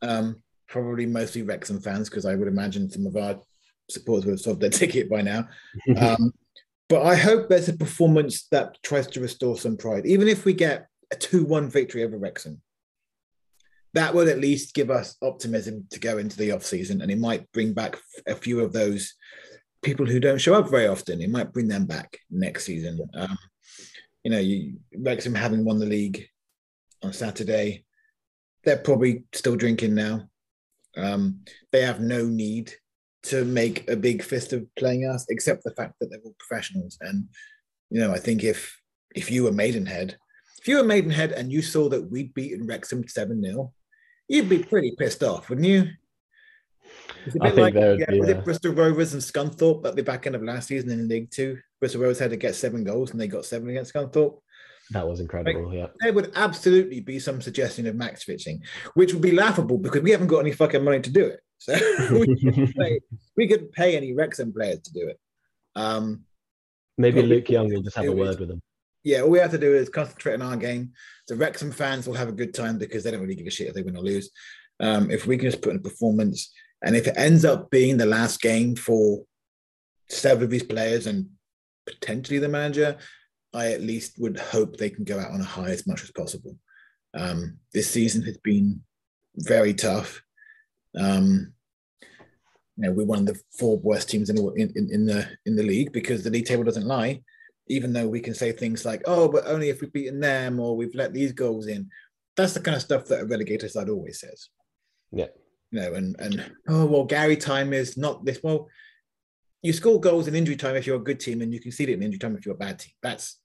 Um, 0.02 0.42
probably 0.68 1.06
mostly 1.06 1.42
Wrexham 1.42 1.80
fans 1.80 2.10
because 2.10 2.26
I 2.26 2.34
would 2.34 2.48
imagine 2.48 2.90
some 2.90 3.06
of 3.06 3.16
our 3.16 3.40
supporters 3.88 4.24
would 4.26 4.32
have 4.32 4.40
sold 4.40 4.60
their 4.60 4.70
ticket 4.82 5.08
by 5.08 5.22
now. 5.22 5.48
Um, 5.96 6.32
but 6.90 7.02
I 7.02 7.14
hope 7.14 7.48
there's 7.48 7.70
a 7.70 7.76
performance 7.76 8.46
that 8.50 8.76
tries 8.82 9.06
to 9.08 9.20
restore 9.20 9.56
some 9.56 9.76
pride, 9.76 10.04
even 10.04 10.28
if 10.28 10.44
we 10.44 10.52
get 10.52 10.86
a 11.10 11.16
two-one 11.16 11.70
victory 11.70 12.04
over 12.04 12.18
Wrexham. 12.18 12.60
That 13.94 14.14
will 14.14 14.28
at 14.28 14.38
least 14.38 14.74
give 14.74 14.90
us 14.90 15.16
optimism 15.22 15.86
to 15.92 15.98
go 15.98 16.18
into 16.18 16.36
the 16.36 16.52
off 16.52 16.62
season, 16.62 17.00
and 17.00 17.10
it 17.10 17.18
might 17.18 17.50
bring 17.52 17.72
back 17.72 17.98
a 18.26 18.34
few 18.34 18.60
of 18.60 18.72
those 18.72 19.14
people 19.84 20.06
who 20.06 20.20
don't 20.20 20.40
show 20.40 20.54
up 20.54 20.68
very 20.70 20.86
often. 20.86 21.20
It 21.20 21.30
might 21.30 21.52
bring 21.52 21.68
them 21.68 21.86
back 21.86 22.18
next 22.30 22.64
season. 22.64 22.98
Um, 23.14 23.38
you 24.24 24.30
know, 24.30 24.38
you, 24.38 24.78
Wrexham 24.98 25.34
having 25.34 25.64
won 25.64 25.78
the 25.78 25.86
league 25.86 26.26
on 27.02 27.12
Saturday, 27.12 27.84
they're 28.64 28.78
probably 28.78 29.24
still 29.32 29.56
drinking 29.56 29.94
now. 29.94 30.28
Um, 30.96 31.40
they 31.72 31.82
have 31.82 32.00
no 32.00 32.24
need 32.24 32.72
to 33.24 33.44
make 33.44 33.88
a 33.88 33.96
big 33.96 34.22
fist 34.22 34.52
of 34.52 34.66
playing 34.76 35.06
us, 35.06 35.26
except 35.28 35.64
the 35.64 35.72
fact 35.72 35.94
that 36.00 36.10
they're 36.10 36.20
all 36.24 36.34
professionals. 36.38 36.98
And 37.00 37.28
you 37.90 38.00
know, 38.00 38.12
I 38.12 38.18
think 38.18 38.42
if 38.42 38.80
if 39.14 39.30
you 39.30 39.44
were 39.44 39.52
Maidenhead, 39.52 40.16
if 40.58 40.68
you 40.68 40.78
were 40.78 40.84
Maidenhead 40.84 41.32
and 41.32 41.52
you 41.52 41.62
saw 41.62 41.88
that 41.90 42.10
we'd 42.10 42.34
beaten 42.34 42.66
Wrexham 42.66 43.06
seven 43.06 43.42
0 43.42 43.72
you'd 44.28 44.48
be 44.48 44.62
pretty 44.62 44.94
pissed 44.98 45.22
off, 45.22 45.48
wouldn't 45.48 45.66
you? 45.66 45.88
It's 47.26 47.36
a 47.36 47.42
I 47.42 47.50
bit 47.50 47.54
think 47.54 47.76
like 47.76 47.98
yeah, 47.98 48.10
be 48.10 48.20
was 48.20 48.28
it 48.28 48.44
Bristol 48.44 48.72
Rovers 48.72 49.14
and 49.14 49.22
Scunthorpe 49.22 49.86
at 49.86 49.96
the 49.96 50.02
back 50.02 50.26
end 50.26 50.34
of 50.34 50.42
last 50.42 50.68
season 50.68 50.90
in 50.90 51.08
League 51.08 51.30
Two. 51.30 51.58
Bristol 51.80 52.02
Rovers 52.02 52.18
had 52.18 52.30
to 52.30 52.36
get 52.36 52.54
seven 52.54 52.84
goals 52.84 53.10
and 53.10 53.20
they 53.20 53.28
got 53.28 53.44
seven 53.44 53.68
against 53.70 53.94
Scunthorpe. 53.94 54.38
That 54.90 55.08
was 55.08 55.20
incredible. 55.20 55.72
Yeah. 55.72 55.86
There 56.00 56.12
would 56.12 56.32
absolutely 56.34 57.00
be 57.00 57.18
some 57.18 57.40
suggestion 57.40 57.86
of 57.86 57.96
match 57.96 58.24
fixing, 58.24 58.62
which 58.94 59.12
would 59.12 59.22
be 59.22 59.32
laughable 59.32 59.78
because 59.78 60.02
we 60.02 60.10
haven't 60.10 60.26
got 60.26 60.40
any 60.40 60.52
fucking 60.52 60.84
money 60.84 61.00
to 61.00 61.10
do 61.10 61.24
it. 61.26 61.40
So 61.58 61.72
we, 62.12 62.26
could 62.36 62.74
pay, 62.78 63.00
we 63.36 63.48
could 63.48 63.72
pay 63.72 63.96
any 63.96 64.12
Wrexham 64.12 64.52
players 64.52 64.80
to 64.80 64.92
do 64.92 65.08
it. 65.08 65.18
Um, 65.74 66.24
Maybe 66.98 67.22
Luke 67.22 67.48
Young 67.48 67.72
will 67.72 67.82
just 67.82 67.96
have 67.96 68.06
a 68.06 68.12
word 68.12 68.38
with 68.38 68.48
them. 68.50 68.60
yeah, 69.02 69.22
all 69.22 69.30
we 69.30 69.38
have 69.38 69.50
to 69.52 69.58
do 69.58 69.74
is 69.74 69.88
concentrate 69.88 70.34
on 70.34 70.42
our 70.42 70.56
game. 70.56 70.92
The 71.28 71.36
Wrexham 71.36 71.72
fans 71.72 72.06
will 72.06 72.14
have 72.14 72.28
a 72.28 72.32
good 72.32 72.52
time 72.52 72.78
because 72.78 73.02
they 73.02 73.10
don't 73.10 73.22
really 73.22 73.34
give 73.34 73.46
a 73.46 73.50
shit 73.50 73.68
if 73.68 73.74
they 73.74 73.82
win 73.82 73.96
or 73.96 74.02
lose. 74.02 74.30
Um, 74.80 75.10
if 75.10 75.26
we 75.26 75.38
can 75.38 75.50
just 75.50 75.62
put 75.62 75.70
in 75.70 75.78
a 75.78 75.82
performance, 75.82 76.52
and 76.84 76.94
if 76.94 77.06
it 77.06 77.14
ends 77.16 77.44
up 77.44 77.70
being 77.70 77.96
the 77.96 78.06
last 78.06 78.40
game 78.40 78.76
for 78.76 79.24
several 80.10 80.44
of 80.44 80.50
these 80.50 80.62
players 80.62 81.06
and 81.06 81.28
potentially 81.86 82.38
the 82.38 82.48
manager, 82.48 82.96
I 83.54 83.72
at 83.72 83.80
least 83.80 84.18
would 84.18 84.38
hope 84.38 84.76
they 84.76 84.90
can 84.90 85.04
go 85.04 85.18
out 85.18 85.30
on 85.30 85.40
a 85.40 85.44
high 85.44 85.70
as 85.70 85.86
much 85.86 86.02
as 86.02 86.10
possible. 86.10 86.56
Um, 87.14 87.58
this 87.72 87.90
season 87.90 88.22
has 88.22 88.36
been 88.38 88.82
very 89.36 89.72
tough. 89.72 90.22
Um, 90.98 91.54
you 92.76 92.82
know, 92.82 92.92
we're 92.92 93.06
one 93.06 93.20
of 93.20 93.26
the 93.26 93.40
four 93.58 93.78
worst 93.78 94.10
teams 94.10 94.28
in, 94.28 94.36
in, 94.56 94.88
in 94.90 95.06
the 95.06 95.28
in 95.46 95.56
the 95.56 95.62
league 95.62 95.92
because 95.92 96.22
the 96.22 96.30
league 96.30 96.46
table 96.46 96.64
doesn't 96.64 96.86
lie. 96.86 97.22
even 97.68 97.92
though 97.92 98.08
we 98.08 98.20
can 98.20 98.34
say 98.34 98.52
things 98.52 98.84
like, 98.84 99.02
"Oh, 99.06 99.28
but 99.28 99.46
only 99.46 99.70
if 99.70 99.80
we've 99.80 99.92
beaten 99.92 100.20
them 100.20 100.60
or 100.60 100.76
we've 100.76 100.94
let 100.94 101.14
these 101.14 101.32
goals 101.32 101.66
in." 101.66 101.88
That's 102.36 102.52
the 102.52 102.60
kind 102.60 102.76
of 102.76 102.82
stuff 102.82 103.06
that 103.06 103.22
a 103.22 103.26
relegator 103.26 103.70
side 103.70 103.88
always 103.88 104.20
says. 104.20 104.48
Yeah. 105.12 105.28
You 105.74 105.80
know, 105.80 105.94
and 105.94 106.14
and 106.20 106.52
oh 106.68 106.86
well, 106.86 107.04
Gary 107.04 107.36
time 107.36 107.72
is 107.72 107.96
not 107.96 108.24
this. 108.24 108.38
Well, 108.44 108.68
you 109.60 109.72
score 109.72 109.98
goals 109.98 110.28
in 110.28 110.36
injury 110.36 110.54
time 110.54 110.76
if 110.76 110.86
you're 110.86 111.00
a 111.00 111.10
good 111.10 111.18
team, 111.18 111.42
and 111.42 111.52
you 111.52 111.58
can 111.58 111.72
see 111.72 111.82
it 111.82 111.88
in 111.88 112.00
injury 112.00 112.20
time 112.20 112.36
if 112.36 112.46
you're 112.46 112.54
a 112.54 112.58
bad 112.58 112.78
team. 112.78 112.92
That's 113.02 113.40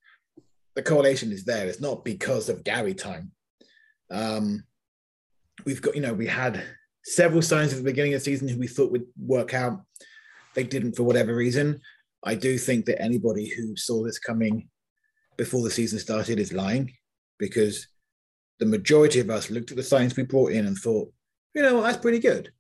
the 0.76 0.84
correlation 0.84 1.32
is 1.32 1.44
there. 1.44 1.66
It's 1.66 1.82
not 1.82 2.06
because 2.06 2.48
of 2.48 2.64
Gary 2.64 2.94
time. 2.94 3.32
Um, 4.12 4.64
we've 5.66 5.82
got, 5.82 5.96
you 5.96 6.02
know, 6.02 6.14
we 6.14 6.28
had 6.28 6.62
several 7.04 7.42
signs 7.42 7.74
at 7.74 7.80
the 7.80 7.84
beginning 7.84 8.14
of 8.14 8.20
the 8.20 8.26
season 8.26 8.48
who 8.48 8.60
we 8.60 8.68
thought 8.68 8.92
would 8.92 9.08
work 9.20 9.56
out. 9.56 9.82
They 10.54 10.64
didn't 10.64 10.98
for 10.98 11.04
whatever 11.04 11.34
reason. 11.34 11.82
I 12.24 12.36
do 12.36 12.60
think 12.60 12.86
that 12.86 13.02
anybody 13.02 13.50
who 13.50 13.76
saw 13.76 14.06
this 14.06 14.20
coming 14.20 14.70
before 15.36 15.64
the 15.64 15.72
season 15.72 15.98
started 15.98 16.38
is 16.40 16.54
lying 16.54 16.94
because 17.40 17.88
the 18.60 18.68
majority 18.68 19.20
of 19.20 19.32
us 19.32 19.50
looked 19.50 19.72
at 19.72 19.78
the 19.78 19.84
signs 19.84 20.16
we 20.16 20.24
brought 20.24 20.52
in 20.52 20.68
and 20.68 20.78
thought, 20.78 21.12
you 21.54 21.62
know, 21.62 21.82
that's 21.82 21.98
pretty 21.98 22.20
good. 22.20 22.52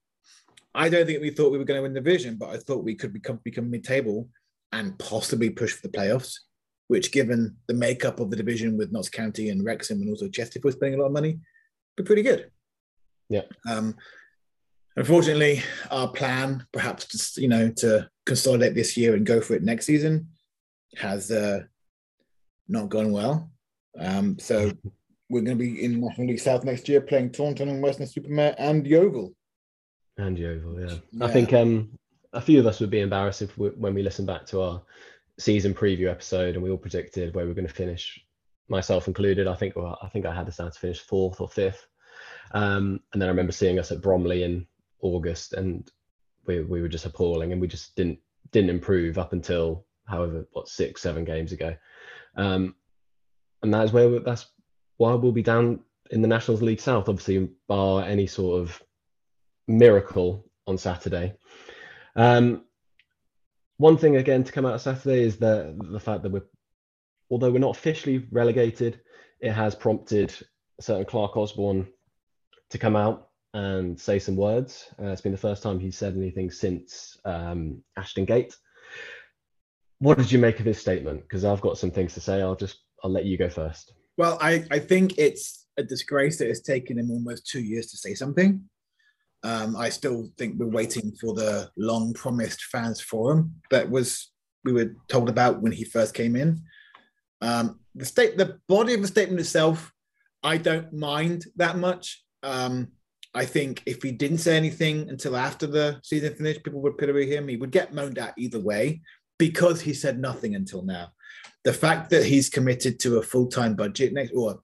I 0.73 0.89
don't 0.89 1.05
think 1.05 1.21
we 1.21 1.31
thought 1.31 1.51
we 1.51 1.57
were 1.57 1.65
going 1.65 1.79
to 1.79 1.81
win 1.81 1.93
the 1.93 1.99
division, 1.99 2.35
but 2.35 2.49
I 2.49 2.57
thought 2.57 2.83
we 2.83 2.95
could 2.95 3.13
become 3.13 3.39
become 3.43 3.69
mid-table 3.69 4.29
and 4.71 4.97
possibly 4.99 5.49
push 5.49 5.73
for 5.73 5.87
the 5.87 5.97
playoffs. 5.97 6.35
Which, 6.87 7.11
given 7.11 7.55
the 7.67 7.75
makeup 7.75 8.19
of 8.19 8.31
the 8.31 8.35
division 8.35 8.75
with 8.75 8.91
Notts 8.91 9.09
County 9.09 9.49
and 9.49 9.63
Wrexham 9.63 10.01
and 10.01 10.09
also 10.09 10.27
Chesterfield 10.27 10.73
spending 10.73 10.97
a 10.97 11.01
lot 11.01 11.07
of 11.07 11.13
money, 11.13 11.39
be 11.95 12.03
pretty 12.03 12.23
good. 12.23 12.49
Yeah. 13.29 13.43
Um, 13.69 13.95
unfortunately, 14.95 15.61
our 15.91 16.07
plan, 16.07 16.65
perhaps 16.71 17.05
just 17.05 17.37
you 17.37 17.47
know 17.47 17.69
to 17.77 18.09
consolidate 18.25 18.73
this 18.73 18.97
year 18.97 19.15
and 19.15 19.25
go 19.25 19.39
for 19.39 19.53
it 19.53 19.63
next 19.63 19.85
season, 19.85 20.29
has 20.95 21.29
uh, 21.29 21.61
not 22.67 22.89
gone 22.89 23.11
well. 23.11 23.51
Um, 23.99 24.39
so 24.39 24.71
we're 25.29 25.41
going 25.41 25.57
to 25.57 25.63
be 25.63 25.83
in 25.83 26.01
National 26.01 26.27
League 26.27 26.39
South 26.39 26.63
next 26.63 26.89
year, 26.89 27.01
playing 27.01 27.31
Taunton 27.31 27.69
and 27.69 27.81
Weston-super-Mare 27.81 28.55
and 28.57 28.85
Yeovil. 28.85 29.33
And 30.17 30.37
Yeovil, 30.37 30.81
yeah. 30.81 30.95
yeah. 31.11 31.25
I 31.25 31.31
think 31.31 31.53
um, 31.53 31.97
a 32.33 32.41
few 32.41 32.59
of 32.59 32.65
us 32.65 32.79
would 32.79 32.89
be 32.89 33.01
embarrassed 33.01 33.41
if 33.41 33.57
we, 33.57 33.69
when 33.69 33.93
we 33.93 34.03
listen 34.03 34.25
back 34.25 34.45
to 34.47 34.61
our 34.61 34.81
season 35.37 35.73
preview 35.73 36.09
episode 36.09 36.55
and 36.55 36.63
we 36.63 36.69
all 36.69 36.77
predicted 36.77 37.33
where 37.33 37.45
we 37.45 37.51
are 37.51 37.55
going 37.55 37.67
to 37.67 37.73
finish, 37.73 38.19
myself 38.67 39.07
included. 39.07 39.47
I 39.47 39.55
think 39.55 39.75
well, 39.75 39.97
I 40.01 40.09
think 40.09 40.25
I 40.25 40.33
had 40.33 40.47
the 40.47 40.51
down 40.51 40.71
to 40.71 40.79
finish 40.79 40.99
fourth 40.99 41.39
or 41.39 41.47
fifth. 41.47 41.87
Um, 42.51 42.99
and 43.13 43.21
then 43.21 43.27
I 43.27 43.31
remember 43.31 43.51
seeing 43.51 43.79
us 43.79 43.91
at 43.91 44.01
Bromley 44.01 44.43
in 44.43 44.65
August, 45.01 45.53
and 45.53 45.89
we 46.45 46.61
we 46.61 46.81
were 46.81 46.87
just 46.87 47.05
appalling, 47.05 47.51
and 47.51 47.61
we 47.61 47.67
just 47.67 47.95
didn't 47.95 48.19
didn't 48.51 48.71
improve 48.71 49.17
up 49.17 49.33
until 49.33 49.85
however 50.05 50.47
what 50.51 50.67
six 50.67 51.01
seven 51.01 51.23
games 51.23 51.51
ago. 51.51 51.75
Um, 52.35 52.75
and 53.61 53.73
that's 53.73 53.93
where 53.93 54.19
that's 54.19 54.47
why 54.99 55.13
we'll 55.13 55.31
be 55.31 55.41
down 55.41 55.79
in 56.11 56.21
the 56.21 56.27
Nationals 56.27 56.61
League 56.61 56.81
South, 56.81 57.07
obviously, 57.07 57.49
bar 57.67 58.03
any 58.03 58.27
sort 58.27 58.61
of 58.61 58.83
miracle 59.65 60.45
on 60.67 60.77
Saturday. 60.77 61.35
Um, 62.17 62.65
one 63.77 63.97
thing 63.97 64.17
again 64.17 64.43
to 64.43 64.51
come 64.51 64.65
out 64.65 64.73
of 64.73 64.81
Saturday 64.81 65.23
is 65.23 65.37
the 65.37 65.73
the 65.89 66.01
fact 66.01 66.23
that 66.23 66.31
we're, 66.33 66.45
although 67.31 67.49
we're 67.49 67.59
not 67.59 67.77
officially 67.77 68.27
relegated, 68.29 68.99
it 69.39 69.53
has 69.53 69.73
prompted 69.73 70.35
a 70.79 70.81
certain 70.81 71.05
Clarke 71.05 71.37
Osborne 71.37 71.87
to 72.71 72.77
come 72.77 72.97
out 72.97 73.29
and 73.53 73.97
say 73.97 74.19
some 74.19 74.35
words. 74.35 74.93
Uh, 75.01 75.07
it's 75.07 75.21
been 75.21 75.31
the 75.31 75.37
first 75.37 75.63
time 75.63 75.79
he's 75.79 75.97
said 75.97 76.17
anything 76.17 76.51
since 76.51 77.17
um, 77.23 77.81
Ashton 77.95 78.25
Gate. 78.25 78.53
What 79.99 80.17
did 80.17 80.29
you 80.29 80.39
make 80.39 80.59
of 80.59 80.65
his 80.65 80.77
statement? 80.77 81.21
Because 81.21 81.45
I've 81.45 81.61
got 81.61 81.77
some 81.77 81.91
things 81.91 82.15
to 82.15 82.19
say. 82.19 82.41
I'll 82.41 82.55
just 82.55 82.79
I'll 83.01 83.11
let 83.11 83.25
you 83.25 83.37
go 83.37 83.49
first. 83.49 83.93
Well, 84.19 84.37
I, 84.41 84.65
I 84.69 84.79
think 84.79 85.17
it's 85.17 85.65
a 85.77 85.83
disgrace 85.83 86.39
that 86.39 86.49
it's 86.49 86.59
taken 86.59 86.99
him 86.99 87.09
almost 87.09 87.47
two 87.47 87.61
years 87.61 87.87
to 87.91 87.97
say 87.97 88.15
something. 88.15 88.61
Um, 89.43 89.77
I 89.77 89.87
still 89.87 90.27
think 90.37 90.59
we're 90.59 90.67
waiting 90.67 91.13
for 91.21 91.33
the 91.33 91.69
long 91.77 92.11
promised 92.11 92.65
fans 92.65 92.99
forum 92.99 93.55
that 93.71 93.89
was 93.89 94.29
we 94.65 94.73
were 94.73 94.93
told 95.07 95.29
about 95.29 95.61
when 95.61 95.71
he 95.71 95.85
first 95.85 96.13
came 96.13 96.35
in. 96.35 96.61
Um, 97.39 97.79
the 97.95 98.03
state, 98.03 98.37
the 98.37 98.59
body 98.67 98.93
of 98.93 99.01
the 99.01 99.07
statement 99.07 99.39
itself, 99.39 99.89
I 100.43 100.57
don't 100.57 100.91
mind 100.91 101.45
that 101.55 101.77
much. 101.77 102.21
Um, 102.43 102.89
I 103.33 103.45
think 103.45 103.83
if 103.85 104.03
he 104.03 104.11
didn't 104.11 104.39
say 104.39 104.57
anything 104.57 105.09
until 105.09 105.37
after 105.37 105.65
the 105.65 106.01
season 106.03 106.35
finished, 106.35 106.65
people 106.65 106.81
would 106.81 106.97
pillory 106.97 107.33
him. 107.33 107.47
He 107.47 107.55
would 107.55 107.71
get 107.71 107.93
moaned 107.93 108.17
at 108.17 108.33
either 108.37 108.59
way 108.59 108.99
because 109.37 109.79
he 109.79 109.93
said 109.93 110.19
nothing 110.19 110.55
until 110.55 110.81
now. 110.81 111.13
The 111.63 111.73
fact 111.73 112.09
that 112.11 112.25
he's 112.25 112.49
committed 112.49 112.99
to 113.01 113.17
a 113.17 113.23
full 113.23 113.47
time 113.47 113.75
budget 113.75 114.13
next, 114.13 114.31
or 114.33 114.59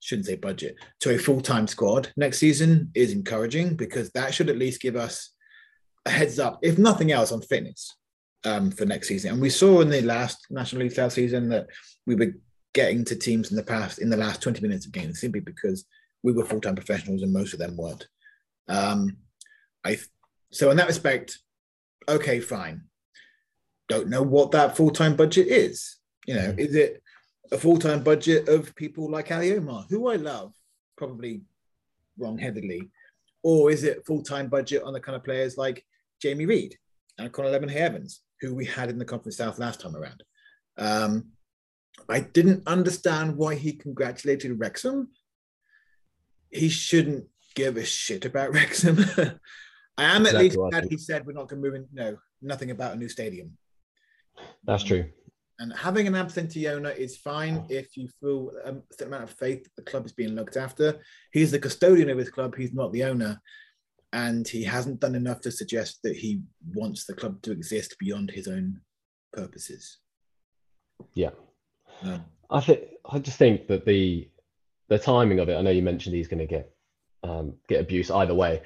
shouldn't 0.00 0.26
say 0.26 0.36
budget, 0.36 0.76
to 1.00 1.14
a 1.14 1.18
full 1.18 1.40
time 1.40 1.66
squad 1.66 2.12
next 2.16 2.38
season 2.38 2.90
is 2.94 3.12
encouraging 3.12 3.76
because 3.76 4.10
that 4.12 4.34
should 4.34 4.48
at 4.48 4.58
least 4.58 4.80
give 4.80 4.96
us 4.96 5.30
a 6.06 6.10
heads 6.10 6.38
up, 6.38 6.58
if 6.62 6.78
nothing 6.78 7.12
else, 7.12 7.32
on 7.32 7.42
fitness 7.42 7.94
um, 8.44 8.70
for 8.70 8.86
next 8.86 9.08
season. 9.08 9.32
And 9.32 9.40
we 9.40 9.50
saw 9.50 9.80
in 9.80 9.90
the 9.90 10.02
last 10.02 10.46
National 10.50 10.82
League 10.82 10.92
South 10.92 11.12
season 11.12 11.48
that 11.50 11.66
we 12.06 12.14
were 12.14 12.34
getting 12.72 13.04
to 13.04 13.16
teams 13.16 13.50
in 13.50 13.56
the 13.56 13.62
past 13.62 13.98
in 13.98 14.10
the 14.10 14.16
last 14.16 14.42
20 14.42 14.60
minutes 14.62 14.86
of 14.86 14.92
games 14.92 15.20
simply 15.20 15.40
because 15.40 15.84
we 16.22 16.32
were 16.32 16.44
full 16.44 16.60
time 16.60 16.76
professionals 16.76 17.22
and 17.22 17.32
most 17.32 17.52
of 17.52 17.58
them 17.58 17.76
weren't. 17.76 18.06
Um, 18.68 19.16
I 19.84 19.98
so 20.52 20.70
in 20.70 20.76
that 20.76 20.88
respect, 20.88 21.38
okay, 22.08 22.40
fine. 22.40 22.82
Don't 23.88 24.08
know 24.08 24.22
what 24.22 24.52
that 24.52 24.76
full 24.76 24.90
time 24.90 25.16
budget 25.16 25.48
is. 25.48 25.96
You 26.26 26.34
know, 26.34 26.40
mm-hmm. 26.40 26.58
is 26.58 26.74
it 26.74 27.02
a 27.52 27.58
full 27.58 27.78
time 27.78 28.02
budget 28.02 28.48
of 28.48 28.74
people 28.76 29.10
like 29.10 29.32
Ali 29.32 29.56
Omar, 29.56 29.86
who 29.88 30.08
I 30.08 30.16
love, 30.16 30.52
probably 30.96 31.42
wrongheadedly, 32.18 32.90
or 33.42 33.70
is 33.70 33.84
it 33.84 34.06
full 34.06 34.22
time 34.22 34.48
budget 34.48 34.82
on 34.82 34.92
the 34.92 35.00
kind 35.00 35.16
of 35.16 35.24
players 35.24 35.56
like 35.56 35.84
Jamie 36.20 36.46
Reid 36.46 36.76
and 37.18 37.32
Connor 37.32 37.50
Lemonheigh 37.50 37.76
Evans, 37.76 38.22
who 38.40 38.54
we 38.54 38.64
had 38.64 38.90
in 38.90 38.98
the 38.98 39.04
Conference 39.04 39.36
South 39.36 39.58
last 39.58 39.80
time 39.80 39.96
around? 39.96 40.22
Um, 40.76 41.32
I 42.08 42.20
didn't 42.20 42.66
understand 42.66 43.36
why 43.36 43.54
he 43.54 43.72
congratulated 43.72 44.58
Wrexham. 44.58 45.08
He 46.50 46.68
shouldn't 46.68 47.26
give 47.54 47.76
a 47.76 47.84
shit 47.84 48.24
about 48.24 48.52
Wrexham. 48.54 48.98
I 49.98 50.04
am 50.16 50.26
at 50.26 50.34
exactly 50.34 50.44
least 50.44 50.56
glad 50.56 50.84
he 50.84 50.96
said 50.96 51.26
we're 51.26 51.32
not 51.32 51.48
going 51.48 51.62
to 51.62 51.68
move 51.68 51.74
in. 51.76 51.86
No, 51.92 52.16
nothing 52.40 52.70
about 52.70 52.94
a 52.94 52.96
new 52.96 53.08
stadium. 53.08 53.56
That's 54.64 54.82
true. 54.82 55.06
And 55.60 55.74
having 55.74 56.06
an 56.06 56.14
absentee 56.14 56.68
owner 56.68 56.90
is 56.90 57.18
fine 57.18 57.66
if 57.68 57.94
you 57.94 58.08
feel 58.18 58.50
a 58.64 58.74
certain 58.92 59.12
amount 59.12 59.30
of 59.30 59.38
faith 59.38 59.62
that 59.62 59.76
the 59.76 59.90
club 59.90 60.06
is 60.06 60.12
being 60.12 60.34
looked 60.34 60.56
after. 60.56 60.98
He's 61.32 61.50
the 61.50 61.58
custodian 61.58 62.08
of 62.08 62.16
his 62.16 62.30
club, 62.30 62.56
he's 62.56 62.72
not 62.72 62.92
the 62.92 63.04
owner. 63.04 63.38
And 64.14 64.48
he 64.48 64.64
hasn't 64.64 65.00
done 65.00 65.14
enough 65.14 65.42
to 65.42 65.52
suggest 65.52 66.00
that 66.02 66.16
he 66.16 66.40
wants 66.74 67.04
the 67.04 67.14
club 67.14 67.42
to 67.42 67.52
exist 67.52 67.94
beyond 68.00 68.30
his 68.30 68.48
own 68.48 68.80
purposes. 69.34 69.98
Yeah. 71.12 71.30
Um, 72.02 72.24
I 72.48 72.60
think 72.60 72.80
I 73.04 73.18
just 73.18 73.36
think 73.36 73.68
that 73.68 73.84
the 73.84 74.28
the 74.88 74.98
timing 74.98 75.40
of 75.40 75.48
it, 75.50 75.56
I 75.56 75.62
know 75.62 75.70
you 75.70 75.82
mentioned 75.82 76.16
he's 76.16 76.26
going 76.26 76.40
to 76.40 76.46
get 76.46 76.74
um, 77.22 77.54
get 77.68 77.80
abuse 77.80 78.10
either 78.10 78.34
way, 78.34 78.62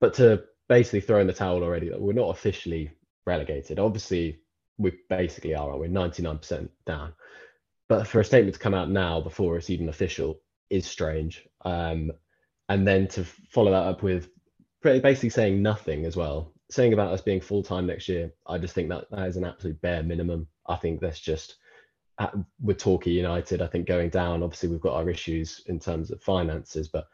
but 0.00 0.14
to 0.14 0.44
basically 0.68 1.00
throw 1.00 1.18
in 1.18 1.26
the 1.26 1.32
towel 1.32 1.64
already, 1.64 1.88
that 1.88 2.00
we're 2.00 2.12
not 2.12 2.30
officially 2.30 2.92
relegated. 3.26 3.78
Obviously, 3.78 4.41
we 4.78 4.92
basically 5.08 5.54
are, 5.54 5.70
aren't 5.70 5.80
we? 5.80 5.88
99% 5.88 6.68
down. 6.86 7.12
But 7.88 8.06
for 8.06 8.20
a 8.20 8.24
statement 8.24 8.54
to 8.54 8.60
come 8.60 8.74
out 8.74 8.90
now 8.90 9.20
before 9.20 9.56
it's 9.56 9.70
even 9.70 9.88
official 9.88 10.40
is 10.70 10.86
strange. 10.86 11.46
Um, 11.64 12.12
and 12.68 12.86
then 12.86 13.06
to 13.08 13.24
follow 13.24 13.70
that 13.70 13.86
up 13.86 14.02
with 14.02 14.28
pretty 14.80 15.00
basically 15.00 15.30
saying 15.30 15.62
nothing 15.62 16.06
as 16.06 16.16
well, 16.16 16.52
saying 16.70 16.92
about 16.92 17.12
us 17.12 17.20
being 17.20 17.40
full 17.40 17.62
time 17.62 17.86
next 17.86 18.08
year, 18.08 18.32
I 18.46 18.58
just 18.58 18.74
think 18.74 18.88
that 18.88 19.10
that 19.10 19.28
is 19.28 19.36
an 19.36 19.44
absolute 19.44 19.80
bare 19.82 20.02
minimum. 20.02 20.48
I 20.66 20.76
think 20.76 21.00
that's 21.00 21.20
just 21.20 21.56
at, 22.18 22.34
with 22.62 22.78
Torquay 22.78 23.10
United, 23.10 23.60
I 23.60 23.66
think 23.66 23.86
going 23.86 24.10
down. 24.10 24.42
Obviously, 24.42 24.68
we've 24.68 24.80
got 24.80 24.96
our 24.96 25.10
issues 25.10 25.62
in 25.66 25.78
terms 25.78 26.10
of 26.10 26.22
finances, 26.22 26.88
but 26.88 27.08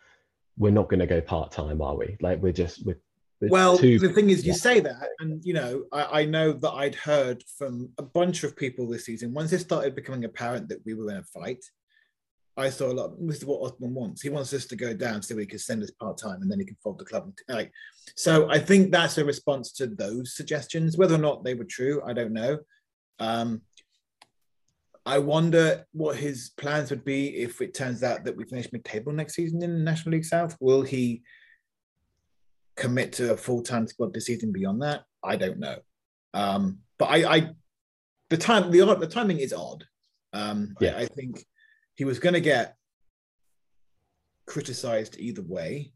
we're 0.57 0.71
not 0.71 0.89
going 0.89 1.01
to 1.01 1.07
go 1.07 1.21
part 1.21 1.51
time, 1.51 1.81
are 1.81 1.97
we? 1.97 2.17
Like 2.21 2.43
we're 2.43 2.53
just 2.53 2.85
we're 2.85 3.01
well, 3.41 3.79
too, 3.79 3.99
the 3.99 4.09
thing 4.09 4.31
is, 4.31 4.45
you 4.45 4.53
yeah. 4.53 4.59
say 4.59 4.81
that, 4.81 5.09
and 5.21 5.45
you 5.45 5.55
know, 5.55 5.85
I, 5.93 6.23
I, 6.23 6.25
know 6.25 6.53
that 6.53 6.71
I'd 6.71 6.97
heard 6.97 7.45
from 7.57 7.91
a 7.99 8.03
bunch 8.03 8.43
of 8.43 8.57
people 8.57 8.89
this 8.89 9.05
season. 9.05 9.33
Once 9.33 9.53
it 9.53 9.61
started 9.61 9.95
becoming 9.95 10.25
apparent 10.25 10.69
that 10.69 10.85
we 10.85 10.95
were 10.95 11.11
in 11.11 11.19
a 11.19 11.23
fight, 11.23 11.65
I 12.57 12.71
saw 12.71 12.91
a 12.91 12.93
lot. 12.93 13.13
This 13.21 13.39
is 13.39 13.45
what 13.45 13.61
Osman 13.61 13.95
wants. 13.95 14.23
He 14.23 14.29
wants 14.29 14.53
us 14.53 14.67
to 14.67 14.77
go 14.77 14.93
down 14.93 15.23
so 15.23 15.37
he 15.37 15.47
can 15.47 15.61
send 15.61 15.85
us 15.85 15.93
part 15.93 16.19
time, 16.19 16.43
and 16.43 16.51
then 16.51 16.59
he 16.59 16.65
can 16.65 16.77
fold 16.83 16.99
the 16.99 17.05
club. 17.05 17.33
Like, 17.49 17.71
so 18.17 18.51
I 18.51 18.59
think 18.59 18.91
that's 18.91 19.19
a 19.19 19.25
response 19.25 19.71
to 19.75 19.87
those 19.87 20.35
suggestions. 20.35 20.97
Whether 20.97 21.15
or 21.15 21.19
not 21.19 21.45
they 21.45 21.55
were 21.55 21.65
true, 21.65 22.03
I 22.05 22.15
don't 22.15 22.33
know. 22.33 22.59
Um, 23.21 23.63
I 25.07 25.19
wonder 25.21 25.87
what 25.93 26.17
his 26.17 26.51
plans 26.57 26.91
would 26.91 27.05
be 27.05 27.37
if 27.37 27.61
it 27.61 27.73
turns 27.73 28.03
out 28.03 28.25
that 28.25 28.37
we 28.37 28.45
finish 28.45 28.73
mid-table 28.73 29.13
next 29.13 29.35
season 29.35 29.63
in 29.63 29.73
the 29.73 29.85
National 29.85 30.15
League 30.15 30.25
South. 30.25 30.57
Will 30.61 30.83
he? 30.83 31.23
Commit 32.79 33.13
to 33.15 33.33
a 33.33 33.37
full 33.37 33.63
time 33.63 33.87
squad 33.87 34.15
this 34.15 34.27
season 34.27 34.53
beyond 34.53 34.83
that, 34.83 35.03
I 35.23 35.37
don't 35.37 35.59
know. 35.59 35.79
Um, 36.35 36.79
but 36.99 37.07
I, 37.07 37.37
I, 37.37 37.51
the 38.31 38.37
time 38.37 38.71
the 38.71 38.81
the 38.95 39.07
timing 39.07 39.41
is 39.41 39.53
odd. 39.53 39.85
Um, 40.33 40.75
Yeah. 40.81 40.97
I, 40.97 41.03
I 41.03 41.07
think 41.07 41.45
he 41.95 42.05
was 42.05 42.19
going 42.19 42.35
to 42.35 42.41
get 42.41 42.77
criticized 44.47 45.17
either 45.19 45.43
way. 45.43 45.93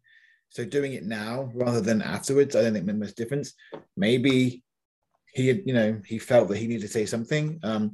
So 0.50 0.64
doing 0.64 0.92
it 0.92 1.04
now 1.04 1.50
rather 1.54 1.80
than 1.80 2.02
afterwards, 2.02 2.54
I 2.54 2.62
don't 2.62 2.74
think 2.74 2.84
made 2.84 2.98
much 2.98 3.14
difference. 3.14 3.54
Maybe 3.96 4.62
he 5.32 5.48
had, 5.48 5.62
you 5.64 5.72
know, 5.72 6.00
he 6.06 6.18
felt 6.18 6.48
that 6.48 6.58
he 6.58 6.66
needed 6.66 6.82
to 6.82 6.88
say 6.88 7.06
something. 7.06 7.58
Um, 7.62 7.92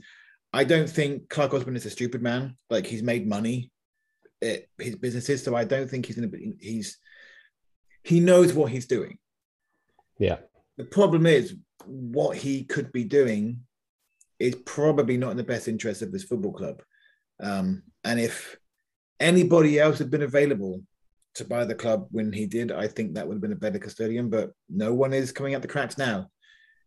I 0.52 0.64
don't 0.64 0.90
think 0.90 1.28
Clarke 1.28 1.54
Osborne 1.54 1.76
is 1.76 1.86
a 1.86 1.90
stupid 1.90 2.22
man. 2.22 2.56
Like 2.70 2.86
he's 2.86 3.02
made 3.02 3.28
money 3.28 3.70
at 4.42 4.64
his 4.78 4.96
businesses, 4.96 5.44
so 5.44 5.54
I 5.54 5.64
don't 5.64 5.88
think 5.88 6.06
he's 6.06 6.16
gonna 6.16 6.28
be. 6.28 6.54
He's 6.58 6.98
he 8.08 8.20
knows 8.20 8.54
what 8.54 8.70
he's 8.72 8.86
doing. 8.86 9.18
Yeah. 10.18 10.38
The 10.78 10.84
problem 10.84 11.26
is 11.26 11.54
what 11.84 12.36
he 12.36 12.64
could 12.64 12.90
be 12.90 13.04
doing 13.04 13.60
is 14.38 14.54
probably 14.64 15.16
not 15.18 15.32
in 15.32 15.36
the 15.36 15.44
best 15.52 15.68
interest 15.68 16.00
of 16.00 16.10
this 16.10 16.24
football 16.24 16.52
club. 16.52 16.82
Um, 17.40 17.82
and 18.04 18.18
if 18.18 18.56
anybody 19.20 19.78
else 19.78 19.98
had 19.98 20.10
been 20.10 20.22
available 20.22 20.82
to 21.34 21.44
buy 21.44 21.66
the 21.66 21.74
club 21.74 22.06
when 22.10 22.32
he 22.32 22.46
did, 22.46 22.72
I 22.72 22.86
think 22.88 23.14
that 23.14 23.26
would 23.26 23.34
have 23.34 23.42
been 23.42 23.52
a 23.52 23.56
better 23.56 23.78
custodian. 23.78 24.30
But 24.30 24.52
no 24.70 24.94
one 24.94 25.12
is 25.12 25.30
coming 25.30 25.54
out 25.54 25.62
the 25.62 25.68
cracks 25.68 25.98
now 25.98 26.28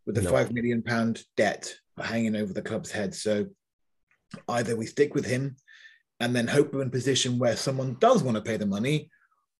with 0.04 0.16
the 0.16 0.22
No. 0.22 0.30
five 0.30 0.52
million 0.52 0.82
pound 0.82 1.22
debt 1.36 1.72
hanging 2.02 2.34
over 2.34 2.52
the 2.52 2.62
club's 2.62 2.90
head. 2.90 3.14
So 3.14 3.46
either 4.48 4.76
we 4.76 4.86
stick 4.86 5.14
with 5.14 5.26
him 5.26 5.56
and 6.18 6.34
then 6.34 6.48
hope 6.48 6.72
we're 6.72 6.82
in 6.82 6.88
a 6.88 6.90
position 6.90 7.38
where 7.38 7.56
someone 7.56 7.96
does 8.00 8.22
want 8.24 8.36
to 8.36 8.42
pay 8.42 8.56
the 8.56 8.66
money, 8.66 9.10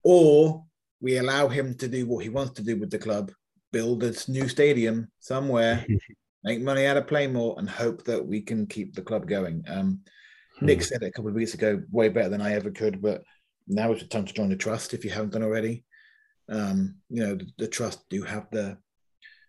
or 0.02 0.64
we 1.02 1.18
allow 1.18 1.48
him 1.48 1.74
to 1.74 1.88
do 1.88 2.06
what 2.06 2.22
he 2.22 2.30
wants 2.30 2.52
to 2.52 2.62
do 2.62 2.78
with 2.78 2.90
the 2.90 2.98
club, 2.98 3.32
build 3.72 4.04
a 4.04 4.14
new 4.28 4.48
stadium 4.48 5.10
somewhere, 5.18 5.84
make 6.44 6.62
money 6.62 6.86
out 6.86 6.96
of 6.96 7.08
Plainmoor, 7.08 7.58
and 7.58 7.68
hope 7.68 8.04
that 8.04 8.24
we 8.24 8.40
can 8.40 8.66
keep 8.66 8.94
the 8.94 9.02
club 9.02 9.26
going. 9.26 9.64
Um, 9.68 10.00
Nick 10.60 10.82
said 10.82 11.02
it 11.02 11.06
a 11.06 11.10
couple 11.10 11.28
of 11.28 11.34
weeks 11.34 11.54
ago, 11.54 11.82
way 11.90 12.08
better 12.08 12.28
than 12.28 12.40
I 12.40 12.54
ever 12.54 12.70
could, 12.70 13.02
but 13.02 13.24
now 13.66 13.92
is 13.92 14.00
the 14.00 14.06
time 14.06 14.24
to 14.24 14.32
join 14.32 14.48
the 14.48 14.56
trust 14.56 14.94
if 14.94 15.04
you 15.04 15.10
haven't 15.10 15.32
done 15.32 15.42
already. 15.42 15.84
Um, 16.48 16.96
you 17.08 17.24
know, 17.24 17.34
the, 17.34 17.46
the 17.58 17.66
trust 17.66 18.08
do 18.08 18.22
have 18.22 18.46
the 18.52 18.78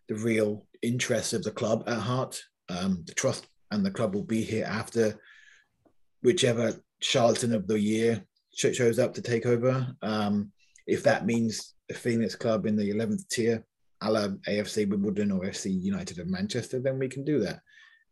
the 0.10 0.16
real 0.16 0.66
interests 0.82 1.34
of 1.34 1.44
the 1.44 1.52
club 1.52 1.84
at 1.88 2.00
heart. 2.00 2.44
Um, 2.68 3.04
the 3.06 3.14
trust 3.14 3.48
and 3.72 3.86
the 3.86 3.92
club 3.92 4.16
will 4.16 4.24
be 4.24 4.42
here 4.42 4.66
after 4.66 5.20
whichever 6.22 6.74
charlatan 7.00 7.54
of 7.54 7.68
the 7.68 7.80
year 7.80 8.24
shows 8.54 9.00
up 9.00 9.14
to 9.14 9.22
take 9.22 9.46
over. 9.46 9.96
Um, 10.02 10.52
if 10.88 11.04
that 11.04 11.26
means 11.26 11.74
a 11.90 11.94
Phoenix 11.94 12.36
club 12.36 12.66
in 12.66 12.76
the 12.76 12.90
11th 12.92 13.28
tier, 13.30 13.66
a 14.02 14.12
la 14.12 14.28
AFC 14.48 14.88
Wimbledon 14.90 15.32
or 15.32 15.42
FC 15.46 15.72
United 15.82 16.20
of 16.20 16.28
Manchester, 16.30 16.80
then 16.80 17.00
we 17.00 17.08
can 17.08 17.24
do 17.24 17.40
that. 17.40 17.60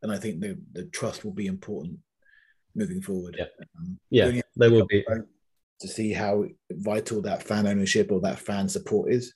And 0.01 0.11
I 0.11 0.17
think 0.17 0.39
the, 0.39 0.57
the 0.71 0.85
trust 0.85 1.23
will 1.25 1.33
be 1.33 1.47
important 1.47 1.99
moving 2.75 3.01
forward. 3.01 3.35
Yeah. 3.37 3.45
Um, 3.77 3.99
Yeah, 4.09 4.23
we 4.23 4.27
only 4.29 4.37
have 4.37 4.45
they 4.55 4.69
to 4.69 4.73
will 4.75 4.85
be. 4.87 5.05
To 5.81 5.87
see 5.87 6.13
how 6.13 6.45
vital 6.71 7.21
that 7.23 7.41
fan 7.43 7.65
ownership 7.65 8.11
or 8.11 8.21
that 8.21 8.39
fan 8.39 8.69
support 8.69 9.11
is. 9.11 9.33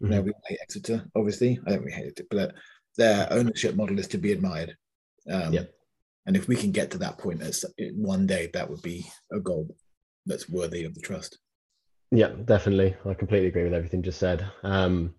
You 0.00 0.08
know, 0.08 0.22
Mhm. 0.22 0.26
we 0.26 0.32
hate 0.46 0.58
Exeter, 0.62 1.04
obviously. 1.16 1.58
I 1.66 1.70
don't 1.70 1.80
really 1.82 1.92
hate 1.92 2.18
it, 2.20 2.26
but 2.30 2.54
their 2.96 3.26
ownership 3.32 3.74
model 3.74 3.98
is 3.98 4.06
to 4.08 4.18
be 4.18 4.32
admired. 4.32 4.76
Um, 5.28 5.52
Yeah. 5.52 5.64
And 6.26 6.36
if 6.36 6.48
we 6.48 6.56
can 6.56 6.70
get 6.72 6.90
to 6.92 6.98
that 6.98 7.18
point 7.18 7.42
as 7.42 7.64
one 7.94 8.26
day, 8.26 8.50
that 8.54 8.70
would 8.70 8.80
be 8.82 9.04
a 9.32 9.40
goal 9.40 9.76
that's 10.26 10.48
worthy 10.48 10.84
of 10.84 10.94
the 10.94 11.00
trust. 11.00 11.38
Yeah, 12.10 12.28
definitely. 12.44 12.94
I 13.04 13.14
completely 13.14 13.48
agree 13.48 13.64
with 13.64 13.74
everything 13.74 14.02
just 14.02 14.20
said. 14.20 14.44
Um, 14.62 15.14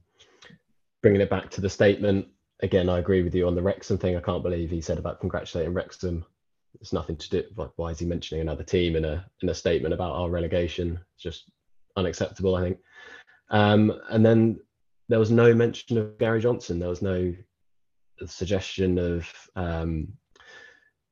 bringing 1.02 1.22
it 1.22 1.30
back 1.30 1.50
to 1.52 1.62
the 1.62 1.70
statement 1.70 2.28
again, 2.62 2.90
I 2.90 3.00
agree 3.00 3.24
with 3.24 3.36
you 3.36 3.48
on 3.48 3.56
the 3.56 3.62
Wrexham 3.62 3.98
thing. 3.98 4.16
I 4.16 4.22
can't 4.22 4.44
believe 4.44 4.70
he 4.70 4.82
said 4.82 4.98
about 4.98 5.20
congratulating 5.20 5.74
Wrexham. 5.74 6.26
It's 6.82 6.94
nothing 6.94 7.16
to 7.18 7.30
do. 7.30 7.44
Like, 7.56 7.72
why 7.78 7.90
is 7.90 8.00
he 8.00 8.06
mentioning 8.06 8.42
another 8.42 8.64
team 8.64 8.96
in 8.96 9.06
a 9.06 9.26
in 9.42 9.50
a 9.50 9.54
statement 9.54 9.94
about 9.94 10.14
our 10.14 10.30
relegation? 10.30 11.00
It's 11.14 11.24
just 11.24 11.52
unacceptable. 11.96 12.56
I 12.56 12.62
think. 12.62 12.78
Um, 13.50 13.94
and 14.10 14.26
then 14.26 14.60
there 15.08 15.20
was 15.20 15.32
no 15.32 15.54
mention 15.54 15.98
of 15.98 16.18
Gary 16.18 16.42
Johnson. 16.42 16.80
There 16.80 16.90
was 16.90 17.02
no 17.02 17.34
suggestion 18.26 18.98
of 18.98 19.30
um, 19.56 20.08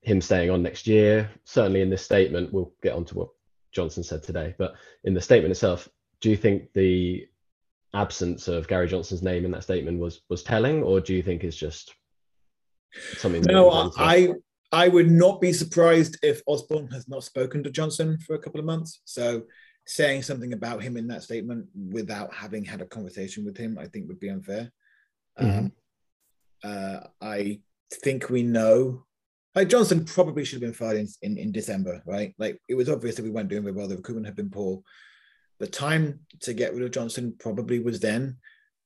him 0.01 0.19
staying 0.19 0.49
on 0.49 0.63
next 0.63 0.87
year. 0.87 1.29
Certainly 1.45 1.81
in 1.81 1.89
this 1.89 2.03
statement, 2.03 2.51
we'll 2.51 2.73
get 2.81 2.93
onto 2.93 3.15
what 3.15 3.29
Johnson 3.73 4.03
said 4.03 4.23
today, 4.23 4.55
but 4.57 4.75
in 5.03 5.13
the 5.13 5.21
statement 5.21 5.51
itself, 5.51 5.89
do 6.21 6.29
you 6.29 6.37
think 6.37 6.71
the 6.73 7.27
absence 7.93 8.47
of 8.47 8.67
Gary 8.67 8.87
Johnson's 8.87 9.21
name 9.21 9.45
in 9.45 9.51
that 9.51 9.63
statement 9.63 9.99
was 9.99 10.21
was 10.29 10.43
telling, 10.43 10.83
or 10.83 10.99
do 10.99 11.13
you 11.13 11.21
think 11.21 11.43
it's 11.43 11.57
just 11.57 11.93
something? 13.17 13.41
No, 13.43 13.91
I 13.97 14.33
I 14.71 14.87
would 14.87 15.11
not 15.11 15.39
be 15.39 15.53
surprised 15.53 16.17
if 16.23 16.41
Osborne 16.47 16.87
has 16.89 17.07
not 17.07 17.23
spoken 17.23 17.63
to 17.63 17.69
Johnson 17.69 18.17
for 18.25 18.35
a 18.35 18.39
couple 18.39 18.59
of 18.59 18.65
months. 18.65 19.01
So 19.05 19.43
saying 19.85 20.23
something 20.23 20.53
about 20.53 20.81
him 20.81 20.97
in 20.97 21.07
that 21.07 21.23
statement 21.23 21.67
without 21.75 22.33
having 22.33 22.63
had 22.63 22.81
a 22.81 22.85
conversation 22.85 23.45
with 23.45 23.57
him, 23.57 23.77
I 23.77 23.87
think 23.87 24.07
would 24.07 24.19
be 24.19 24.29
unfair. 24.29 24.71
Um, 25.37 25.71
uh, 26.63 27.01
I 27.21 27.59
think 27.91 28.29
we 28.29 28.43
know. 28.43 29.05
Like 29.55 29.69
Johnson 29.69 30.03
probably 30.05 30.43
should 30.43 30.61
have 30.61 30.61
been 30.61 30.73
fired 30.73 30.97
in, 30.97 31.07
in, 31.21 31.37
in 31.37 31.51
December, 31.51 32.01
right? 32.05 32.33
Like 32.39 32.59
it 32.67 32.75
was 32.75 32.89
obvious 32.89 33.15
that 33.15 33.23
we 33.23 33.29
weren't 33.29 33.49
doing 33.49 33.63
very 33.63 33.75
well. 33.75 33.87
The 33.87 33.97
recruitment 33.97 34.25
had 34.25 34.35
been 34.35 34.49
poor. 34.49 34.81
The 35.59 35.67
time 35.67 36.21
to 36.41 36.53
get 36.53 36.73
rid 36.73 36.83
of 36.83 36.91
Johnson 36.91 37.35
probably 37.39 37.79
was 37.79 37.99
then. 37.99 38.37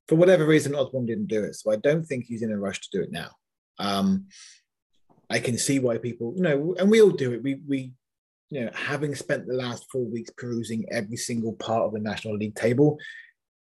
For 0.07 0.15
whatever 0.15 0.45
reason, 0.45 0.75
Osborne 0.75 1.05
didn't 1.05 1.27
do 1.27 1.43
it. 1.43 1.55
So 1.55 1.71
I 1.71 1.77
don't 1.77 2.03
think 2.03 2.25
he's 2.25 2.43
in 2.43 2.51
a 2.51 2.57
rush 2.57 2.81
to 2.81 2.97
do 2.97 3.03
it 3.03 3.11
now. 3.11 3.29
Um, 3.79 4.27
I 5.29 5.39
can 5.39 5.57
see 5.57 5.79
why 5.79 5.97
people, 5.97 6.33
you 6.35 6.41
know, 6.41 6.75
and 6.77 6.89
we 6.89 7.01
all 7.01 7.11
do 7.11 7.33
it. 7.33 7.43
We 7.43 7.61
we, 7.67 7.93
you 8.49 8.65
know, 8.65 8.71
having 8.73 9.15
spent 9.15 9.47
the 9.47 9.53
last 9.53 9.85
four 9.91 10.05
weeks 10.05 10.31
perusing 10.37 10.85
every 10.91 11.17
single 11.17 11.53
part 11.53 11.83
of 11.83 11.93
the 11.93 11.99
National 11.99 12.37
League 12.37 12.55
table, 12.55 12.97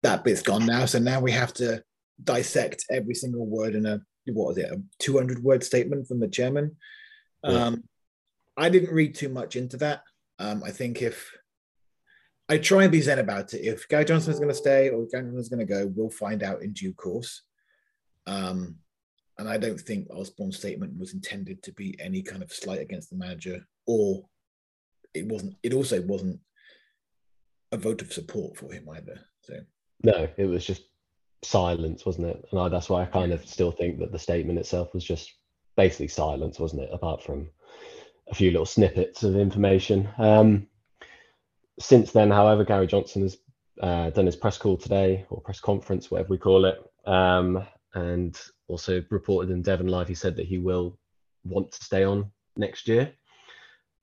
that 0.03 0.23
bit's 0.23 0.43
gone 0.43 0.67
now. 0.67 0.85
So 0.87 0.99
now 0.99 1.21
we 1.21 1.33
have 1.33 1.53
to 1.55 1.83
dissect 2.23 2.85
every 2.91 3.15
single 3.15 3.47
word 3.47 3.75
in 3.75 3.87
a 3.87 4.01
what 4.35 4.49
was 4.49 4.59
it, 4.59 4.71
a 4.71 4.81
200 4.99 5.43
word 5.43 5.63
statement 5.65 6.07
from 6.07 6.21
the 6.21 6.29
chairman. 6.29 6.77
Yeah. 7.45 7.67
Um, 7.67 7.85
I 8.57 8.69
didn't 8.69 8.95
read 8.95 9.15
too 9.15 9.29
much 9.29 9.57
into 9.57 9.77
that. 9.79 10.03
Um, 10.39 10.63
I 10.65 10.71
think 10.71 11.03
if 11.03 11.37
I 12.49 12.59
try 12.59 12.85
and 12.85 12.93
be 12.93 13.01
zen 13.01 13.19
about 13.19 13.55
it, 13.55 13.63
if 13.63 13.89
Guy 13.89 14.05
Johnson 14.05 14.33
is 14.33 14.39
going 14.39 14.51
to 14.51 14.55
stay 14.55 14.89
or 14.89 15.05
Guy 15.05 15.21
Johnson 15.21 15.39
is 15.39 15.49
going 15.49 15.67
to 15.67 15.73
go, 15.73 15.91
we'll 15.95 16.11
find 16.11 16.43
out 16.43 16.63
in 16.63 16.73
due 16.73 16.95
course. 16.95 17.43
Um, 18.27 18.77
and 19.39 19.49
I 19.49 19.59
don't 19.59 19.81
think 19.81 20.09
Osborne's 20.11 20.57
statement 20.57 20.99
was 20.99 21.13
intended 21.13 21.63
to 21.65 21.73
be 21.73 21.97
any 22.01 22.23
kind 22.23 22.43
of 22.43 22.53
slight 22.53 22.81
against 22.81 23.11
the 23.11 23.17
manager, 23.17 23.67
or 23.87 24.25
it 25.13 25.27
wasn't. 25.27 25.57
It 25.63 25.75
also 25.75 26.01
wasn't 26.03 26.41
a 27.73 27.77
vote 27.77 28.01
of 28.01 28.13
support 28.13 28.57
for 28.57 28.73
him 28.73 28.89
either. 28.89 29.21
So 29.43 29.55
No, 30.03 30.29
it 30.37 30.47
was 30.47 30.65
just 30.65 30.85
silence, 31.43 32.05
wasn't 32.05 32.29
it? 32.29 32.45
And 32.51 32.61
I, 32.61 32.69
that's 32.69 32.89
why 32.89 33.03
I 33.03 33.07
kind 33.07 33.33
of 33.33 33.47
still 33.47 33.71
think 33.71 33.99
that 33.99 34.13
the 34.13 34.19
statement 34.19 34.59
itself 34.59 34.93
was 34.95 35.05
just 35.05 35.35
basically 35.77 36.09
silence, 36.09 36.59
wasn't 36.59 36.83
it? 36.83 36.91
Apart 36.93 37.23
from 37.23 37.49
a 38.29 38.35
few 38.35 38.51
little 38.51 38.67
snippets 38.67 39.23
of 39.23 39.37
information. 39.37 40.09
Um, 40.19 40.67
since 41.79 42.13
then, 42.13 42.31
however, 42.31 42.65
Gary 42.65 42.87
Johnson 42.87 43.23
has 43.23 43.39
uh, 43.83 44.11
done 44.11 44.27
his 44.27 44.37
press 44.37 44.59
call 44.59 44.77
today 44.77 45.27
or 45.31 45.41
press 45.41 45.61
conference, 45.61 46.11
whatever 46.11 46.31
we 46.31 46.39
call 46.39 46.65
it, 46.65 46.79
um, 47.07 47.65
and 47.95 48.39
also 48.69 49.05
reported 49.11 49.51
in 49.51 49.63
Devon 49.63 49.89
Live. 49.89 50.09
He 50.09 50.15
said 50.15 50.37
that 50.37 50.47
he 50.47 50.59
will 50.59 50.99
want 51.45 51.71
to 51.73 51.85
stay 51.85 52.05
on 52.05 52.31
next 52.57 52.89
year. 52.89 53.13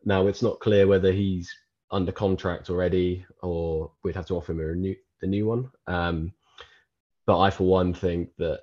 Now, 0.06 0.28
it's 0.28 0.42
not 0.42 0.60
clear 0.60 0.88
whether 0.88 1.12
he's 1.12 1.54
under 1.92 2.12
contract 2.12 2.70
already 2.70 3.26
or 3.42 3.92
we'd 4.04 4.16
have 4.16 4.26
to 4.26 4.36
offer 4.36 4.52
him 4.52 4.60
a 4.60 4.76
new 4.76 4.96
the 5.22 5.28
new 5.28 5.46
one. 5.46 5.72
Um, 5.88 6.34
but 7.26 7.40
I, 7.40 7.50
for 7.50 7.66
one, 7.66 7.94
think 7.94 8.30
that 8.38 8.62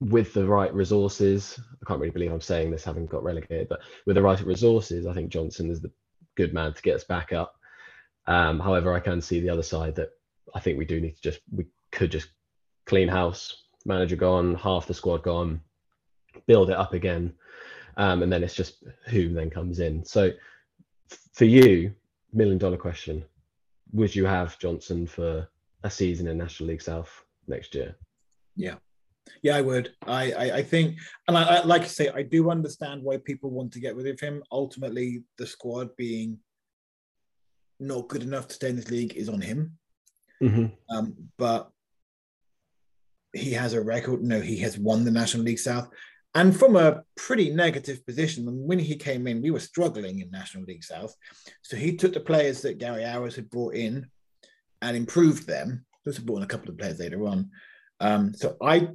with 0.00 0.34
the 0.34 0.46
right 0.46 0.72
resources, 0.74 1.58
I 1.82 1.86
can't 1.86 2.00
really 2.00 2.12
believe 2.12 2.32
I'm 2.32 2.40
saying 2.40 2.70
this, 2.70 2.84
having 2.84 3.06
got 3.06 3.24
relegated, 3.24 3.68
but 3.68 3.80
with 4.06 4.16
the 4.16 4.22
right 4.22 4.40
resources, 4.44 5.06
I 5.06 5.14
think 5.14 5.30
Johnson 5.30 5.70
is 5.70 5.80
the 5.80 5.90
good 6.36 6.52
man 6.52 6.74
to 6.74 6.82
get 6.82 6.96
us 6.96 7.04
back 7.04 7.32
up. 7.32 7.54
Um, 8.26 8.60
however, 8.60 8.92
I 8.92 9.00
can 9.00 9.20
see 9.20 9.40
the 9.40 9.50
other 9.50 9.62
side 9.62 9.94
that 9.96 10.10
I 10.54 10.60
think 10.60 10.78
we 10.78 10.84
do 10.84 11.00
need 11.00 11.16
to 11.16 11.22
just 11.22 11.40
we 11.50 11.66
could 11.90 12.10
just 12.10 12.28
clean 12.86 13.08
house, 13.08 13.64
manager 13.84 14.16
gone, 14.16 14.54
half 14.54 14.86
the 14.86 14.94
squad 14.94 15.22
gone, 15.22 15.60
build 16.46 16.70
it 16.70 16.76
up 16.76 16.92
again, 16.92 17.34
um, 17.96 18.22
and 18.22 18.32
then 18.32 18.42
it's 18.42 18.54
just 18.54 18.84
who 19.06 19.32
then 19.32 19.50
comes 19.50 19.78
in. 19.78 20.04
So 20.04 20.30
for 21.32 21.44
you, 21.44 21.94
million 22.32 22.58
dollar 22.58 22.76
question: 22.76 23.24
Would 23.92 24.14
you 24.14 24.26
have 24.26 24.58
Johnson 24.58 25.06
for 25.06 25.48
a 25.82 25.90
season 25.90 26.26
in 26.26 26.38
National 26.38 26.70
League 26.70 26.82
South 26.82 27.23
next 27.48 27.74
year? 27.74 27.96
yeah, 28.56 28.76
Yeah, 29.42 29.56
I 29.56 29.60
would. 29.60 29.92
I 30.06 30.32
I, 30.32 30.56
I 30.56 30.62
think, 30.62 30.98
and 31.28 31.36
I, 31.36 31.42
I 31.42 31.64
like 31.64 31.82
I 31.82 31.86
say, 31.86 32.08
I 32.08 32.22
do 32.22 32.50
understand 32.50 33.02
why 33.02 33.16
people 33.18 33.50
want 33.50 33.72
to 33.72 33.80
get 33.80 33.96
rid 33.96 34.06
of 34.06 34.20
him. 34.20 34.42
Ultimately, 34.50 35.24
the 35.38 35.46
squad 35.46 35.96
being 35.96 36.38
not 37.80 38.08
good 38.08 38.22
enough 38.22 38.48
to 38.48 38.54
stay 38.54 38.70
in 38.70 38.76
this 38.76 38.90
league 38.90 39.14
is 39.14 39.28
on 39.28 39.40
him. 39.40 39.78
Mm-hmm. 40.42 40.66
Um, 40.94 41.14
but 41.38 41.70
he 43.32 43.52
has 43.52 43.72
a 43.74 43.82
record. 43.82 44.22
No, 44.22 44.40
he 44.40 44.58
has 44.58 44.78
won 44.78 45.04
the 45.04 45.10
National 45.10 45.44
League 45.44 45.58
South, 45.58 45.88
and 46.34 46.56
from 46.56 46.76
a 46.76 47.02
pretty 47.16 47.50
negative 47.50 48.04
position. 48.06 48.46
When 48.66 48.78
he 48.78 48.96
came 48.96 49.26
in, 49.26 49.42
we 49.42 49.50
were 49.50 49.60
struggling 49.60 50.20
in 50.20 50.30
National 50.30 50.64
League 50.64 50.84
South. 50.84 51.14
So 51.62 51.76
he 51.76 51.96
took 51.96 52.12
the 52.12 52.20
players 52.20 52.62
that 52.62 52.78
Gary 52.78 53.02
Owers 53.02 53.36
had 53.36 53.50
brought 53.50 53.74
in 53.74 54.06
and 54.82 54.96
improved 54.96 55.46
them. 55.46 55.86
Also 56.06 56.22
brought 56.22 56.38
in 56.38 56.42
a 56.44 56.48
couple 56.48 56.70
of 56.70 56.78
players 56.78 56.98
later 56.98 57.26
on. 57.26 57.50
Um, 58.00 58.34
so 58.34 58.56
I, 58.62 58.88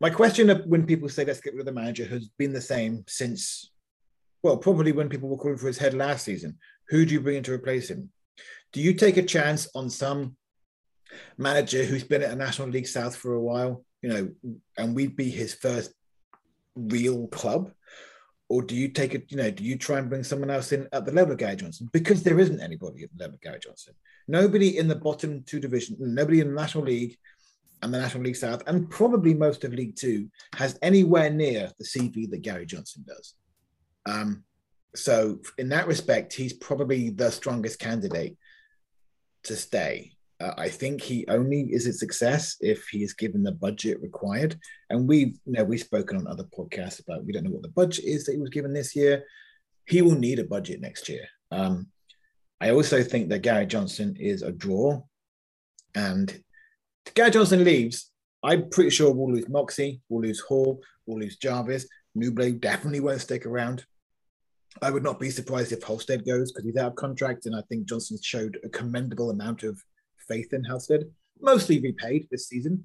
my 0.00 0.10
question 0.10 0.50
of 0.50 0.66
when 0.66 0.86
people 0.86 1.08
say 1.08 1.24
let's 1.24 1.40
get 1.40 1.54
rid 1.54 1.60
of 1.60 1.66
the 1.66 1.72
manager 1.72 2.04
has 2.06 2.28
been 2.38 2.52
the 2.52 2.60
same 2.60 3.04
since, 3.06 3.70
well, 4.42 4.56
probably 4.56 4.92
when 4.92 5.08
people 5.08 5.28
were 5.28 5.36
calling 5.36 5.58
for 5.58 5.66
his 5.66 5.78
head 5.78 5.94
last 5.94 6.24
season. 6.24 6.58
Who 6.90 7.04
do 7.04 7.14
you 7.14 7.20
bring 7.20 7.36
in 7.36 7.42
to 7.44 7.52
replace 7.52 7.88
him? 7.90 8.10
Do 8.72 8.80
you 8.80 8.94
take 8.94 9.16
a 9.16 9.22
chance 9.22 9.68
on 9.74 9.90
some 9.90 10.36
manager 11.36 11.84
who's 11.84 12.04
been 12.04 12.22
at 12.22 12.32
a 12.32 12.36
National 12.36 12.68
League 12.68 12.86
South 12.86 13.16
for 13.16 13.34
a 13.34 13.40
while, 13.40 13.84
you 14.02 14.08
know, 14.10 14.30
and 14.76 14.94
we'd 14.94 15.16
be 15.16 15.30
his 15.30 15.54
first 15.54 15.92
real 16.76 17.28
club? 17.28 17.72
Or 18.48 18.62
do 18.62 18.74
you 18.74 18.88
take 18.88 19.14
it, 19.14 19.30
you 19.30 19.36
know, 19.36 19.50
do 19.50 19.62
you 19.62 19.76
try 19.76 19.98
and 19.98 20.08
bring 20.08 20.24
someone 20.24 20.50
else 20.50 20.72
in 20.72 20.88
at 20.92 21.04
the 21.04 21.12
level 21.12 21.32
of 21.32 21.38
Gary 21.38 21.56
Johnson? 21.56 21.90
Because 21.92 22.22
there 22.22 22.40
isn't 22.40 22.60
anybody 22.60 23.04
at 23.04 23.10
the 23.14 23.22
level 23.22 23.34
of 23.34 23.40
Gary 23.42 23.58
Johnson. 23.62 23.94
Nobody 24.26 24.78
in 24.78 24.88
the 24.88 24.94
bottom 24.94 25.42
two 25.42 25.60
division, 25.60 25.96
nobody 26.00 26.40
in 26.40 26.48
the 26.48 26.54
National 26.54 26.84
League 26.84 27.18
and 27.82 27.92
the 27.92 27.98
National 27.98 28.24
League 28.24 28.36
South, 28.36 28.62
and 28.66 28.90
probably 28.90 29.34
most 29.34 29.64
of 29.64 29.72
League 29.72 29.96
Two, 29.96 30.28
has 30.54 30.78
anywhere 30.82 31.30
near 31.30 31.70
the 31.78 31.84
CV 31.84 32.28
that 32.30 32.42
Gary 32.42 32.66
Johnson 32.66 33.04
does. 33.06 33.34
Um, 34.06 34.44
so, 34.94 35.40
in 35.58 35.68
that 35.68 35.86
respect, 35.86 36.32
he's 36.32 36.52
probably 36.52 37.10
the 37.10 37.30
strongest 37.30 37.78
candidate 37.78 38.36
to 39.44 39.54
stay. 39.54 40.12
Uh, 40.40 40.52
I 40.56 40.68
think 40.68 41.02
he 41.02 41.26
only 41.28 41.62
is 41.62 41.86
a 41.86 41.92
success 41.92 42.56
if 42.60 42.86
he 42.88 43.02
is 43.02 43.12
given 43.12 43.42
the 43.42 43.52
budget 43.52 44.00
required. 44.00 44.56
And 44.88 45.08
we've, 45.08 45.38
you 45.44 45.52
know, 45.52 45.64
we've 45.64 45.80
spoken 45.80 46.16
on 46.16 46.26
other 46.26 46.44
podcasts 46.44 47.00
about 47.00 47.24
we 47.24 47.32
don't 47.32 47.44
know 47.44 47.50
what 47.50 47.62
the 47.62 47.68
budget 47.68 48.04
is 48.04 48.24
that 48.24 48.32
he 48.32 48.38
was 48.38 48.50
given 48.50 48.72
this 48.72 48.94
year. 48.94 49.24
He 49.86 50.02
will 50.02 50.14
need 50.14 50.38
a 50.38 50.44
budget 50.44 50.80
next 50.80 51.08
year. 51.08 51.26
Um, 51.50 51.88
I 52.60 52.70
also 52.70 53.02
think 53.02 53.28
that 53.30 53.40
Gary 53.42 53.66
Johnson 53.66 54.16
is 54.18 54.42
a 54.42 54.52
draw, 54.52 55.02
and 55.94 56.42
Gary 57.14 57.30
Johnson 57.30 57.64
leaves, 57.64 58.10
I'm 58.42 58.68
pretty 58.68 58.90
sure 58.90 59.12
we'll 59.12 59.32
lose 59.32 59.48
Moxey, 59.48 60.00
we'll 60.08 60.22
lose 60.22 60.40
Hall, 60.40 60.80
we'll 61.06 61.20
lose 61.20 61.36
Jarvis. 61.36 61.86
Newblade 62.16 62.60
definitely 62.60 63.00
won't 63.00 63.20
stick 63.20 63.46
around. 63.46 63.84
I 64.82 64.90
would 64.90 65.02
not 65.02 65.20
be 65.20 65.30
surprised 65.30 65.72
if 65.72 65.82
Halstead 65.82 66.26
goes 66.26 66.52
because 66.52 66.64
he's 66.64 66.76
out 66.76 66.92
of 66.92 66.96
contract, 66.96 67.46
and 67.46 67.56
I 67.56 67.62
think 67.68 67.88
Johnson 67.88 68.18
showed 68.22 68.58
a 68.64 68.68
commendable 68.68 69.30
amount 69.30 69.62
of 69.62 69.80
faith 70.28 70.52
in 70.52 70.64
Halstead, 70.64 71.04
mostly 71.40 71.80
repaid 71.80 72.28
this 72.30 72.48
season. 72.48 72.84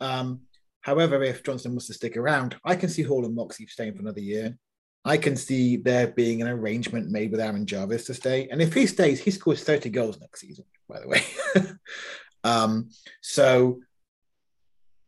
Um, 0.00 0.40
however, 0.80 1.22
if 1.22 1.42
Johnson 1.42 1.74
was 1.74 1.86
to 1.88 1.94
stick 1.94 2.16
around, 2.16 2.56
I 2.64 2.76
can 2.76 2.88
see 2.88 3.02
Hall 3.02 3.24
and 3.24 3.34
Moxey 3.34 3.66
staying 3.66 3.94
for 3.94 4.00
another 4.00 4.20
year. 4.20 4.56
I 5.04 5.18
can 5.18 5.36
see 5.36 5.76
there 5.76 6.08
being 6.08 6.40
an 6.40 6.48
arrangement 6.48 7.10
made 7.10 7.30
with 7.30 7.40
Aaron 7.40 7.66
Jarvis 7.66 8.06
to 8.06 8.14
stay, 8.14 8.48
and 8.48 8.62
if 8.62 8.72
he 8.72 8.86
stays, 8.86 9.20
he 9.20 9.30
scores 9.30 9.62
thirty 9.62 9.90
goals 9.90 10.18
next 10.18 10.40
season. 10.40 10.64
By 10.88 11.00
the 11.00 11.08
way, 11.08 11.22
um, 12.44 12.88
so 13.20 13.80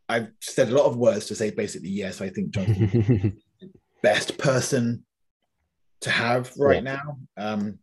I've 0.08 0.28
said 0.40 0.68
a 0.68 0.76
lot 0.76 0.86
of 0.86 0.96
words 0.96 1.26
to 1.26 1.34
say 1.34 1.50
basically 1.50 1.88
yes. 1.88 2.20
I 2.20 2.28
think 2.28 2.50
Johnson 2.50 3.40
best 4.02 4.36
person 4.36 5.04
to 6.02 6.10
have 6.10 6.52
right 6.58 6.82
yeah. 6.82 6.96
now. 6.96 7.18
Um, 7.36 7.78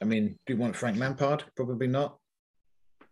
I 0.00 0.04
mean, 0.04 0.38
do 0.46 0.54
you 0.54 0.58
want 0.58 0.76
Frank 0.76 0.98
Lampard? 0.98 1.44
Probably 1.56 1.86
not. 1.86 2.16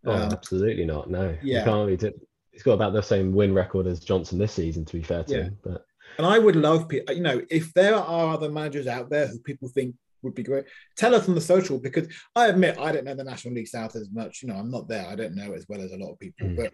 Oh, 0.06 0.12
um, 0.12 0.32
absolutely 0.32 0.87
not. 0.87 1.11
No. 1.11 1.37
Yeah. 1.42 1.58
You 1.58 1.64
can't 1.64 1.87
really 1.87 1.96
do, 1.96 2.12
he's 2.52 2.62
got 2.62 2.74
about 2.74 2.92
the 2.92 3.02
same 3.02 3.32
win 3.32 3.54
record 3.54 3.87
as 3.87 4.00
Johnson 4.00 4.38
this 4.38 4.52
season, 4.52 4.84
to 4.84 4.92
be 4.96 5.02
fair 5.02 5.24
to 5.24 5.32
yeah. 5.34 5.42
him. 5.44 5.58
But 5.62 5.84
and 6.16 6.26
I 6.26 6.38
would 6.38 6.56
love 6.56 6.90
you 6.92 7.20
know, 7.20 7.42
if 7.50 7.72
there 7.74 7.94
are 7.94 8.34
other 8.34 8.50
managers 8.50 8.87
out 8.87 9.11
there 9.11 9.26
who 9.26 9.38
people 9.40 9.68
think 9.68 9.94
would 10.22 10.34
be 10.34 10.42
great, 10.42 10.64
tell 10.96 11.14
us 11.14 11.28
on 11.28 11.34
the 11.34 11.40
social 11.40 11.78
because 11.78 12.08
I 12.34 12.48
admit 12.48 12.78
I 12.78 12.92
don't 12.92 13.04
know 13.04 13.14
the 13.14 13.24
National 13.24 13.54
League 13.54 13.68
South 13.68 13.94
as 13.94 14.11
much. 14.11 14.42
You 14.42 14.48
know, 14.48 14.56
I'm 14.56 14.70
not 14.70 14.88
there. 14.88 15.06
I 15.06 15.14
don't 15.14 15.37
know 15.37 15.52
as 15.52 15.66
well 15.68 15.80
as 15.80 15.92
a 15.92 15.96
lot 15.96 16.12
of 16.12 16.18
people, 16.18 16.48
mm. 16.48 16.56
but 16.56 16.72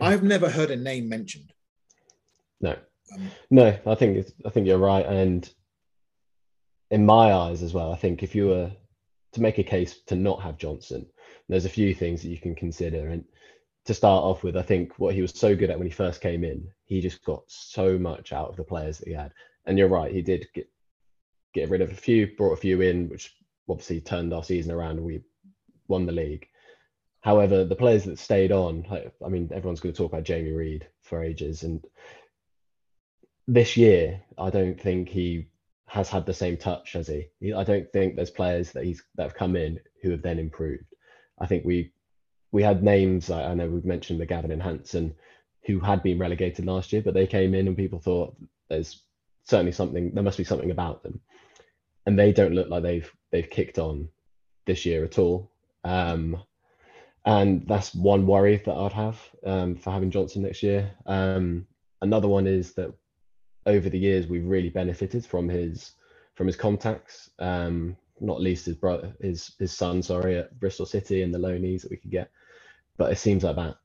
I've 0.00 0.22
never 0.22 0.48
heard 0.48 0.70
a 0.70 0.76
name 0.76 1.08
mentioned. 1.08 1.52
No. 2.60 2.76
Um, 3.14 3.30
no, 3.50 3.76
I 3.86 3.94
think 3.94 4.26
I 4.46 4.50
think 4.50 4.66
you're 4.66 4.78
right. 4.78 5.04
And 5.04 5.48
in 6.90 7.04
my 7.04 7.32
eyes 7.32 7.62
as 7.62 7.74
well, 7.74 7.92
I 7.92 7.96
think 7.96 8.22
if 8.22 8.34
you 8.34 8.48
were 8.48 8.70
to 9.32 9.40
make 9.40 9.58
a 9.58 9.62
case 9.64 10.00
to 10.06 10.16
not 10.16 10.42
have 10.42 10.58
Johnson, 10.58 11.06
there's 11.50 11.64
a 11.64 11.70
few 11.70 11.94
things 11.94 12.22
that 12.22 12.28
you 12.30 12.38
can 12.38 12.54
consider. 12.54 13.08
And 13.08 13.24
to 13.84 13.94
start 13.94 14.24
off 14.24 14.44
with, 14.44 14.56
I 14.56 14.62
think 14.62 14.98
what 14.98 15.14
he 15.14 15.22
was 15.22 15.32
so 15.34 15.56
good 15.56 15.70
at 15.70 15.78
when 15.78 15.88
he 15.88 15.92
first 15.92 16.20
came 16.20 16.44
in, 16.44 16.68
he 16.84 17.00
just 17.00 17.24
got 17.24 17.42
so 17.48 17.98
much 17.98 18.32
out 18.32 18.48
of 18.48 18.56
the 18.56 18.64
players 18.64 18.98
that 18.98 19.08
he 19.08 19.14
had. 19.14 19.32
And 19.66 19.76
you're 19.76 19.88
right, 19.88 20.12
he 20.12 20.22
did 20.22 20.46
get 20.54 20.68
get 21.52 21.68
rid 21.68 21.80
of 21.80 21.90
a 21.90 21.96
few, 21.96 22.28
brought 22.36 22.52
a 22.52 22.56
few 22.56 22.80
in, 22.80 23.08
which 23.08 23.34
obviously 23.68 24.00
turned 24.00 24.32
our 24.32 24.44
season 24.44 24.70
around 24.70 24.98
and 24.98 25.04
we 25.04 25.20
won 25.88 26.06
the 26.06 26.12
league. 26.12 26.46
However, 27.22 27.64
the 27.64 27.74
players 27.74 28.04
that 28.04 28.20
stayed 28.20 28.52
on, 28.52 28.86
like, 28.88 29.12
I 29.24 29.28
mean, 29.28 29.50
everyone's 29.52 29.80
going 29.80 29.92
to 29.92 29.98
talk 29.98 30.12
about 30.12 30.22
Jamie 30.22 30.52
Reid 30.52 30.86
for 31.02 31.22
ages. 31.22 31.64
And 31.64 31.84
this 33.48 33.76
year, 33.76 34.22
I 34.38 34.50
don't 34.50 34.80
think 34.80 35.08
he 35.08 35.48
has 35.86 36.08
had 36.08 36.24
the 36.24 36.32
same 36.32 36.56
touch 36.56 36.94
as 36.94 37.08
he. 37.08 37.52
I 37.52 37.64
don't 37.64 37.90
think 37.92 38.14
there's 38.14 38.30
players 38.30 38.70
that 38.72 38.84
he's 38.84 39.02
that 39.16 39.24
have 39.24 39.34
come 39.34 39.56
in 39.56 39.80
who 40.02 40.12
have 40.12 40.22
then 40.22 40.38
improved. 40.38 40.89
I 41.40 41.46
think 41.46 41.64
we 41.64 41.92
we 42.52 42.62
had 42.62 42.82
names. 42.82 43.30
I, 43.30 43.50
I 43.50 43.54
know 43.54 43.68
we've 43.68 43.84
mentioned 43.84 44.20
McGavin 44.20 44.52
and 44.52 44.62
Hansen, 44.62 45.14
who 45.64 45.80
had 45.80 46.02
been 46.02 46.18
relegated 46.18 46.66
last 46.66 46.92
year, 46.92 47.02
but 47.02 47.14
they 47.14 47.26
came 47.26 47.54
in 47.54 47.68
and 47.68 47.76
people 47.76 47.98
thought 48.00 48.36
there's 48.68 49.02
certainly 49.44 49.72
something. 49.72 50.12
There 50.14 50.24
must 50.24 50.38
be 50.38 50.44
something 50.44 50.70
about 50.70 51.02
them, 51.02 51.20
and 52.06 52.18
they 52.18 52.32
don't 52.32 52.54
look 52.54 52.68
like 52.68 52.82
they've 52.82 53.10
they've 53.30 53.50
kicked 53.50 53.78
on 53.78 54.08
this 54.66 54.84
year 54.84 55.04
at 55.04 55.18
all. 55.18 55.50
Um, 55.84 56.42
and 57.26 57.66
that's 57.66 57.94
one 57.94 58.26
worry 58.26 58.56
that 58.56 58.74
I'd 58.74 58.92
have 58.92 59.20
um, 59.44 59.76
for 59.76 59.90
having 59.90 60.10
Johnson 60.10 60.42
next 60.42 60.62
year. 60.62 60.90
Um, 61.06 61.66
another 62.00 62.28
one 62.28 62.46
is 62.46 62.72
that 62.74 62.94
over 63.66 63.90
the 63.90 63.98
years 63.98 64.26
we've 64.26 64.46
really 64.46 64.70
benefited 64.70 65.26
from 65.26 65.48
his 65.48 65.92
from 66.34 66.46
his 66.46 66.56
contacts. 66.56 67.30
Um, 67.38 67.96
not 68.20 68.40
least 68.40 68.66
his 68.66 68.76
brother, 68.76 69.14
his 69.20 69.54
his 69.58 69.72
son, 69.72 70.02
sorry, 70.02 70.38
at 70.38 70.58
Bristol 70.58 70.86
City 70.86 71.22
and 71.22 71.34
the 71.34 71.38
loanees 71.38 71.82
that 71.82 71.90
we 71.90 71.96
could 71.96 72.10
get. 72.10 72.30
But 72.96 73.12
it 73.12 73.18
seems 73.18 73.44
like 73.44 73.56
that 73.56 73.76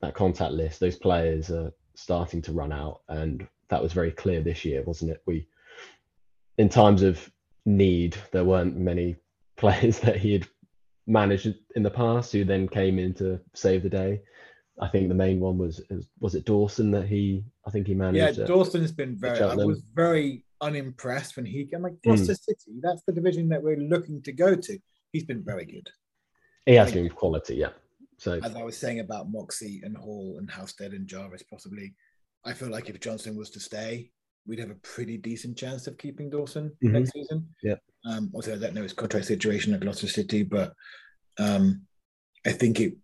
that 0.00 0.14
contact 0.14 0.52
list, 0.52 0.80
those 0.80 0.96
players 0.96 1.50
are 1.50 1.72
starting 1.94 2.42
to 2.42 2.52
run 2.52 2.72
out, 2.72 3.00
and 3.08 3.46
that 3.68 3.82
was 3.82 3.92
very 3.92 4.10
clear 4.10 4.40
this 4.40 4.64
year, 4.64 4.82
wasn't 4.82 5.10
it? 5.10 5.22
We, 5.26 5.46
in 6.56 6.68
times 6.68 7.02
of 7.02 7.30
need, 7.66 8.16
there 8.32 8.44
weren't 8.44 8.76
many 8.76 9.16
players 9.56 9.98
that 10.00 10.16
he 10.16 10.32
had 10.32 10.46
managed 11.06 11.54
in 11.74 11.82
the 11.82 11.90
past 11.90 12.32
who 12.32 12.44
then 12.44 12.68
came 12.68 12.98
in 12.98 13.14
to 13.14 13.40
save 13.54 13.82
the 13.82 13.88
day. 13.88 14.22
I 14.80 14.86
think 14.86 15.08
the 15.08 15.14
main 15.14 15.40
one 15.40 15.58
was 15.58 15.82
was 16.20 16.34
it 16.36 16.44
Dawson 16.44 16.92
that 16.92 17.08
he 17.08 17.44
I 17.66 17.70
think 17.70 17.86
he 17.86 17.94
managed. 17.94 18.38
Yeah, 18.38 18.46
Dawson's 18.46 18.92
been 18.92 19.16
very. 19.16 19.40
I 19.40 19.54
was 19.56 19.82
very 19.92 20.44
unimpressed 20.60 21.36
when 21.36 21.46
he 21.46 21.64
came. 21.64 21.82
Like 21.82 22.00
Gloucester 22.02 22.32
mm. 22.32 22.44
City, 22.44 22.78
that's 22.80 23.02
the 23.06 23.12
division 23.12 23.48
that 23.50 23.62
we're 23.62 23.76
looking 23.76 24.22
to 24.22 24.32
go 24.32 24.54
to. 24.54 24.78
He's 25.12 25.24
been 25.24 25.44
very 25.44 25.64
good. 25.64 25.88
He 26.66 26.74
has 26.74 26.92
been 26.92 27.08
quality, 27.08 27.56
yeah. 27.56 27.70
So 28.18 28.40
as 28.42 28.54
I 28.56 28.62
was 28.62 28.76
saying 28.76 29.00
about 29.00 29.30
Moxey 29.30 29.80
and 29.84 29.96
Hall 29.96 30.36
and 30.38 30.50
Halstead 30.50 30.92
and 30.92 31.06
Jarvis, 31.06 31.44
possibly, 31.44 31.94
I 32.44 32.52
feel 32.52 32.68
like 32.68 32.90
if 32.90 33.00
Johnson 33.00 33.36
was 33.36 33.50
to 33.50 33.60
stay, 33.60 34.10
we'd 34.46 34.58
have 34.58 34.70
a 34.70 34.76
pretty 34.76 35.16
decent 35.16 35.56
chance 35.56 35.86
of 35.86 35.98
keeping 35.98 36.28
Dawson 36.28 36.70
mm-hmm. 36.82 36.92
next 36.92 37.12
season. 37.12 37.46
Yeah. 37.62 37.76
Um, 38.04 38.30
also, 38.34 38.54
I 38.54 38.58
don't 38.58 38.74
know 38.74 38.82
his 38.82 38.92
contract 38.92 39.26
situation 39.26 39.72
at 39.72 39.80
Gloucester 39.80 40.08
City, 40.08 40.42
but 40.42 40.72
um, 41.38 41.82
I 42.46 42.52
think 42.52 42.80
it 42.80 42.96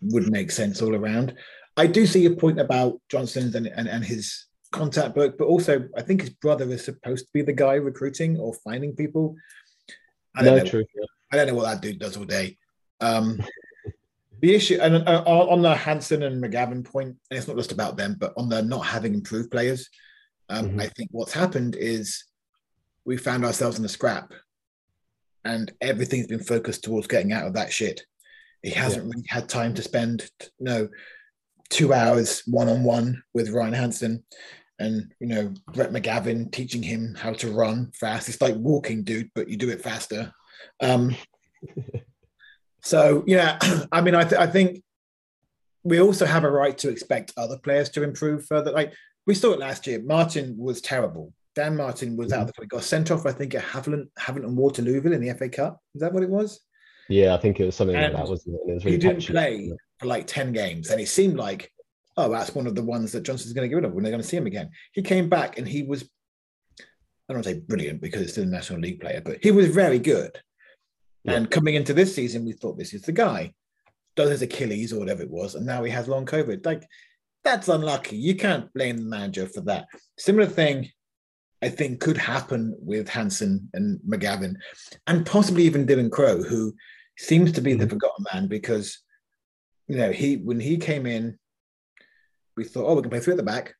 would 0.00 0.30
make 0.30 0.50
sense 0.50 0.80
all 0.80 0.94
around. 0.94 1.34
I 1.76 1.86
do 1.86 2.06
see 2.06 2.26
a 2.26 2.30
point 2.30 2.60
about 2.60 3.00
Johnson's 3.08 3.54
and, 3.54 3.66
and, 3.66 3.88
and 3.88 4.04
his 4.04 4.46
contact 4.74 5.14
book, 5.14 5.38
but 5.38 5.46
also 5.46 5.88
I 5.96 6.02
think 6.02 6.20
his 6.20 6.30
brother 6.30 6.70
is 6.70 6.84
supposed 6.84 7.26
to 7.26 7.30
be 7.32 7.42
the 7.42 7.52
guy 7.52 7.74
recruiting 7.74 8.38
or 8.38 8.54
finding 8.64 8.94
people. 8.94 9.36
I 10.36 10.42
don't 10.42 10.56
no, 10.56 10.64
know. 10.64 10.70
True. 10.70 10.84
I 11.32 11.36
don't 11.36 11.48
know 11.48 11.54
what 11.54 11.70
that 11.70 11.80
dude 11.80 12.00
does 12.00 12.16
all 12.16 12.24
day. 12.24 12.58
Um, 13.00 13.40
the 14.40 14.54
issue, 14.54 14.78
and 14.80 15.08
uh, 15.08 15.22
on 15.26 15.62
the 15.62 15.74
Hansen 15.74 16.22
and 16.22 16.42
McGavin 16.42 16.84
point, 16.84 17.16
and 17.30 17.38
it's 17.38 17.48
not 17.48 17.56
just 17.56 17.72
about 17.72 17.96
them, 17.96 18.16
but 18.18 18.34
on 18.36 18.48
the 18.48 18.62
not 18.62 18.84
having 18.84 19.14
improved 19.14 19.50
players, 19.50 19.88
um, 20.48 20.70
mm-hmm. 20.70 20.80
I 20.80 20.88
think 20.88 21.08
what's 21.12 21.32
happened 21.32 21.76
is 21.76 22.24
we 23.04 23.16
found 23.16 23.44
ourselves 23.44 23.78
in 23.78 23.84
a 23.84 23.88
scrap, 23.88 24.32
and 25.44 25.72
everything's 25.80 26.26
been 26.26 26.42
focused 26.42 26.84
towards 26.84 27.06
getting 27.06 27.32
out 27.32 27.46
of 27.46 27.54
that 27.54 27.72
shit. 27.72 28.04
He 28.62 28.70
hasn't 28.70 29.06
yeah. 29.06 29.12
really 29.14 29.26
had 29.28 29.48
time 29.48 29.74
to 29.74 29.82
spend, 29.82 30.28
you 30.58 30.64
know, 30.64 30.88
two 31.70 31.92
hours 31.92 32.42
one 32.46 32.68
on 32.68 32.84
one 32.84 33.22
with 33.32 33.50
Ryan 33.50 33.74
Hansen 33.74 34.24
and, 34.78 35.12
you 35.20 35.28
know, 35.28 35.54
Brett 35.72 35.92
McGavin 35.92 36.50
teaching 36.50 36.82
him 36.82 37.14
how 37.14 37.32
to 37.34 37.52
run 37.52 37.92
fast. 37.94 38.28
It's 38.28 38.40
like 38.40 38.56
walking, 38.56 39.04
dude, 39.04 39.30
but 39.34 39.48
you 39.48 39.56
do 39.56 39.70
it 39.70 39.82
faster. 39.82 40.32
Um, 40.80 41.14
so, 42.82 43.24
yeah, 43.26 43.58
I 43.92 44.00
mean, 44.00 44.14
I, 44.14 44.24
th- 44.24 44.40
I 44.40 44.46
think 44.46 44.82
we 45.84 46.00
also 46.00 46.26
have 46.26 46.44
a 46.44 46.50
right 46.50 46.76
to 46.78 46.88
expect 46.88 47.32
other 47.36 47.58
players 47.58 47.90
to 47.90 48.02
improve 48.02 48.46
further. 48.46 48.72
Like 48.72 48.92
We 49.26 49.34
saw 49.34 49.52
it 49.52 49.60
last 49.60 49.86
year. 49.86 50.02
Martin 50.02 50.56
was 50.58 50.80
terrible. 50.80 51.32
Dan 51.54 51.76
Martin 51.76 52.16
was 52.16 52.32
out. 52.32 52.48
Mm-hmm. 52.48 52.62
We 52.62 52.66
got 52.66 52.82
sent 52.82 53.10
off, 53.10 53.26
I 53.26 53.32
think, 53.32 53.54
at 53.54 53.62
Haviland, 53.62 54.08
Haviland 54.18 54.46
and 54.46 54.58
Waterlooville 54.58 55.14
in 55.14 55.20
the 55.20 55.32
FA 55.34 55.48
Cup. 55.48 55.80
Is 55.94 56.00
that 56.00 56.12
what 56.12 56.24
it 56.24 56.30
was? 56.30 56.60
Yeah, 57.08 57.34
I 57.34 57.38
think 57.38 57.60
it 57.60 57.66
was 57.66 57.76
something 57.76 57.94
And 57.94 58.14
like 58.14 58.24
that, 58.24 58.30
wasn't 58.30 58.56
it? 58.56 58.70
It 58.70 58.74
was 58.74 58.84
really 58.84 58.96
he 58.96 59.00
didn't 59.00 59.16
patchy, 59.20 59.32
play 59.32 59.72
for 59.98 60.06
like 60.06 60.26
10 60.26 60.52
games. 60.52 60.90
And 60.90 61.00
it 61.00 61.08
seemed 61.08 61.36
like, 61.36 61.70
oh, 62.16 62.30
that's 62.30 62.54
one 62.54 62.66
of 62.66 62.74
the 62.74 62.82
ones 62.82 63.12
that 63.12 63.22
Johnson's 63.24 63.52
going 63.52 63.64
to 63.64 63.68
get 63.68 63.76
rid 63.76 63.84
of 63.84 63.92
when 63.92 64.04
they're 64.04 64.12
going 64.12 64.22
to 64.22 64.28
see 64.28 64.36
him 64.36 64.46
again. 64.46 64.70
He 64.92 65.02
came 65.02 65.28
back 65.28 65.58
and 65.58 65.66
he 65.66 65.82
was, 65.82 66.02
I 66.80 67.32
don't 67.32 67.38
want 67.38 67.44
to 67.44 67.50
say 67.54 67.60
brilliant 67.60 68.00
because 68.00 68.22
it's 68.22 68.32
still 68.32 68.44
a 68.44 68.46
National 68.46 68.80
League 68.80 69.00
player, 69.00 69.20
but 69.24 69.38
he 69.42 69.50
was 69.50 69.68
very 69.68 69.98
good. 69.98 70.38
Yeah. 71.24 71.34
And 71.34 71.50
coming 71.50 71.74
into 71.74 71.94
this 71.94 72.14
season, 72.14 72.44
we 72.44 72.52
thought 72.52 72.78
this 72.78 72.94
is 72.94 73.02
the 73.02 73.12
guy. 73.12 73.54
Does 74.16 74.30
his 74.30 74.42
Achilles 74.42 74.92
or 74.92 75.00
whatever 75.00 75.22
it 75.22 75.30
was, 75.30 75.56
and 75.56 75.66
now 75.66 75.82
he 75.82 75.90
has 75.90 76.06
long 76.06 76.24
COVID. 76.24 76.64
Like, 76.64 76.86
that's 77.42 77.66
unlucky. 77.68 78.16
You 78.16 78.36
can't 78.36 78.72
blame 78.72 78.98
the 78.98 79.04
manager 79.04 79.48
for 79.48 79.60
that. 79.62 79.86
Similar 80.18 80.46
thing, 80.46 80.88
I 81.62 81.68
think, 81.68 81.98
could 81.98 82.16
happen 82.16 82.76
with 82.78 83.08
Hansen 83.08 83.68
and 83.74 83.98
McGavin, 84.08 84.54
and 85.08 85.26
possibly 85.26 85.64
even 85.64 85.84
Dylan 85.84 86.12
Crow, 86.12 86.42
who 86.44 86.74
seems 87.18 87.50
to 87.52 87.60
be 87.60 87.74
the 87.74 87.86
Mhm. 87.86 87.90
forgotten 87.90 88.24
man 88.32 88.46
because, 88.46 89.00
you 89.88 89.96
know, 89.96 90.12
he 90.12 90.36
when 90.36 90.60
he 90.60 90.76
came 90.76 91.06
in, 91.06 91.36
we 92.56 92.64
thought, 92.64 92.86
oh, 92.86 92.94
we're 92.94 93.02
gonna 93.02 93.10
play 93.10 93.20
three 93.20 93.32
at 93.32 93.36
the 93.36 93.42
back. 93.42 93.74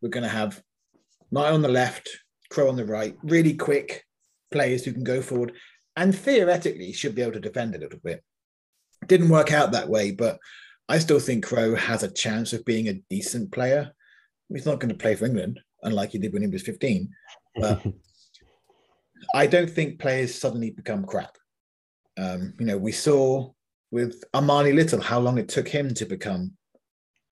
We're 0.00 0.08
gonna 0.08 0.28
have 0.28 0.62
Knight 1.30 1.52
on 1.52 1.62
the 1.62 1.68
left, 1.68 2.08
Crow 2.50 2.68
on 2.68 2.76
the 2.76 2.84
right, 2.84 3.16
really 3.22 3.54
quick 3.54 4.04
players 4.50 4.84
who 4.84 4.92
can 4.92 5.04
go 5.04 5.20
forward 5.20 5.52
and 5.96 6.16
theoretically 6.16 6.92
should 6.92 7.14
be 7.14 7.22
able 7.22 7.32
to 7.32 7.40
defend 7.40 7.74
a 7.74 7.78
little 7.78 7.98
bit. 8.02 8.22
Didn't 9.06 9.28
work 9.28 9.52
out 9.52 9.72
that 9.72 9.88
way, 9.88 10.12
but 10.12 10.38
I 10.88 10.98
still 10.98 11.18
think 11.18 11.44
Crow 11.44 11.74
has 11.74 12.02
a 12.02 12.10
chance 12.10 12.52
of 12.52 12.64
being 12.64 12.88
a 12.88 13.00
decent 13.10 13.52
player. 13.52 13.92
He's 14.48 14.64
not 14.64 14.80
going 14.80 14.90
to 14.90 14.94
play 14.94 15.14
for 15.14 15.26
England, 15.26 15.60
unlike 15.82 16.10
he 16.10 16.18
did 16.18 16.32
when 16.32 16.42
he 16.42 16.48
was 16.48 16.62
15. 16.62 17.10
But 17.56 17.82
I 19.34 19.46
don't 19.46 19.68
think 19.68 19.98
players 19.98 20.34
suddenly 20.34 20.70
become 20.70 21.04
crap. 21.04 21.36
Um, 22.16 22.54
you 22.58 22.66
know, 22.66 22.78
we 22.78 22.92
saw 22.92 23.50
with 23.90 24.22
Armani 24.34 24.74
Little 24.74 25.00
how 25.00 25.18
long 25.18 25.36
it 25.36 25.48
took 25.48 25.68
him 25.68 25.92
to 25.94 26.06
become 26.06 26.52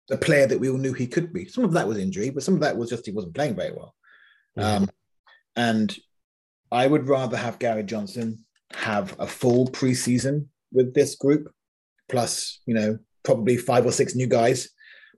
the 0.09 0.19
player 0.19 0.47
that 0.47 0.59
we 0.61 0.71
all 0.71 0.79
knew 0.79 0.93
he 0.93 1.07
could 1.07 1.33
be. 1.33 1.47
Some 1.47 1.65
of 1.65 1.73
that 1.73 1.89
was 1.89 1.99
injury, 1.99 2.31
but 2.31 2.43
some 2.43 2.55
of 2.55 2.61
that 2.61 2.77
was 2.77 2.91
just 2.91 3.07
he 3.07 3.13
wasn't 3.13 3.35
playing 3.35 3.57
very 3.57 3.73
well. 3.73 3.95
Um, 4.57 4.89
and 5.57 5.95
I 6.71 6.87
would 6.87 7.07
rather 7.07 7.37
have 7.37 7.59
Gary 7.59 7.83
Johnson 7.83 8.45
have 8.73 9.15
a 9.19 9.27
full 9.27 9.69
preseason 9.69 10.47
with 10.73 10.95
this 10.95 11.15
group, 11.17 11.53
plus, 12.09 12.61
you 12.67 12.75
know, 12.75 12.99
probably 13.23 13.57
five 13.57 13.85
or 13.87 13.93
six 13.93 14.15
new 14.15 14.27
guys, 14.27 14.69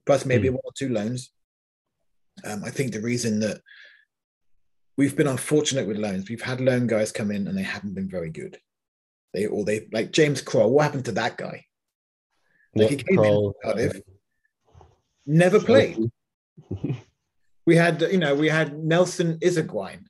plus 0.07 0.25
maybe 0.25 0.49
Mm. 0.49 0.53
one 0.53 0.63
or 0.65 0.73
two 0.77 0.89
loans. 0.89 1.33
Um, 2.45 2.65
I 2.65 2.71
think 2.71 2.93
the 2.93 3.01
reason 3.01 3.41
that 3.41 3.61
we've 4.97 5.17
been 5.17 5.27
unfortunate 5.29 5.87
with 5.87 5.99
loans, 5.99 6.29
we've 6.29 6.43
had 6.43 6.61
loan 6.61 6.87
guys 6.87 7.13
come 7.13 7.31
in 7.31 7.47
and 7.47 7.57
they 7.57 7.63
haven't 7.63 7.95
been 7.95 8.09
very 8.09 8.31
good. 8.31 8.59
They 9.35 9.47
or 9.47 9.65
they 9.65 9.89
like 9.93 10.13
James 10.13 10.41
Crow. 10.41 10.69
What 10.69 10.85
happened 10.85 11.05
to 11.07 11.13
that 11.13 11.37
guy? 11.37 11.67
Like, 12.75 12.91
he 12.91 12.97
came 12.97 13.25
in 13.25 13.53
Cardiff, 13.63 14.01
Never 15.29 15.61
played. 15.61 16.11
We 17.69 17.77
had, 17.77 18.01
you 18.01 18.17
know, 18.17 18.35
we 18.35 18.49
had 18.49 18.79
Nelson 18.79 19.39
Isaguine. 19.41 20.07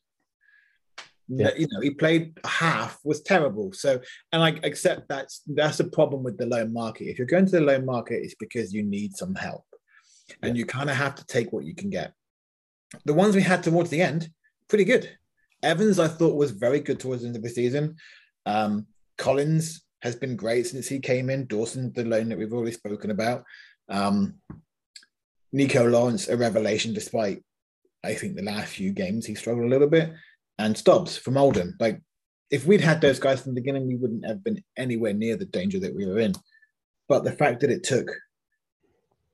Yeah. 1.26 1.50
You 1.58 1.66
know, 1.68 1.80
he 1.80 1.90
played 1.90 2.38
half, 2.46 3.00
was 3.02 3.20
terrible. 3.20 3.72
So, 3.72 4.00
and 4.32 4.40
I 4.40 4.50
accept 4.62 5.08
that's 5.08 5.42
that's 5.44 5.80
a 5.80 5.88
problem 5.88 6.22
with 6.22 6.38
the 6.38 6.46
loan 6.46 6.72
market. 6.72 7.06
If 7.06 7.18
you're 7.18 7.26
going 7.26 7.46
to 7.46 7.50
the 7.50 7.60
loan 7.60 7.84
market, 7.84 8.22
it's 8.22 8.36
because 8.38 8.72
you 8.72 8.84
need 8.84 9.16
some 9.16 9.34
help, 9.34 9.64
and 10.40 10.56
you 10.56 10.66
kind 10.66 10.88
of 10.88 10.94
have 10.94 11.16
to 11.16 11.26
take 11.26 11.52
what 11.52 11.64
you 11.64 11.74
can 11.74 11.90
get. 11.90 12.12
The 13.06 13.12
ones 13.12 13.34
we 13.34 13.42
had 13.42 13.64
towards 13.64 13.90
the 13.90 14.02
end, 14.02 14.30
pretty 14.68 14.84
good. 14.84 15.10
Evans, 15.60 15.98
I 15.98 16.06
thought 16.06 16.36
was 16.36 16.52
very 16.52 16.78
good 16.78 17.00
towards 17.00 17.22
the 17.22 17.26
end 17.26 17.36
of 17.36 17.42
the 17.42 17.50
season. 17.50 17.96
Um, 18.46 18.86
Collins 19.16 19.82
has 20.02 20.14
been 20.14 20.36
great 20.36 20.68
since 20.68 20.86
he 20.86 21.00
came 21.00 21.28
in. 21.28 21.46
Dawson, 21.46 21.92
the 21.92 22.04
loan 22.04 22.28
that 22.28 22.38
we've 22.38 22.52
already 22.52 22.70
spoken 22.70 23.10
about. 23.10 23.42
Um, 23.88 24.36
Nico 25.52 25.88
Lawrence, 25.88 26.28
a 26.28 26.36
revelation, 26.36 26.92
despite 26.92 27.42
I 28.04 28.14
think 28.14 28.36
the 28.36 28.42
last 28.42 28.74
few 28.74 28.92
games 28.92 29.26
he 29.26 29.34
struggled 29.34 29.66
a 29.66 29.68
little 29.68 29.88
bit. 29.88 30.12
And 30.58 30.76
Stubbs 30.76 31.16
from 31.16 31.36
Oldham. 31.36 31.76
Like, 31.78 32.00
if 32.50 32.66
we'd 32.66 32.80
had 32.80 33.00
those 33.00 33.18
guys 33.18 33.40
from 33.40 33.54
the 33.54 33.60
beginning, 33.60 33.86
we 33.86 33.96
wouldn't 33.96 34.26
have 34.26 34.42
been 34.42 34.62
anywhere 34.76 35.12
near 35.12 35.36
the 35.36 35.44
danger 35.44 35.78
that 35.80 35.94
we 35.94 36.06
were 36.06 36.18
in. 36.18 36.32
But 37.08 37.24
the 37.24 37.32
fact 37.32 37.60
that 37.60 37.70
it 37.70 37.84
took 37.84 38.10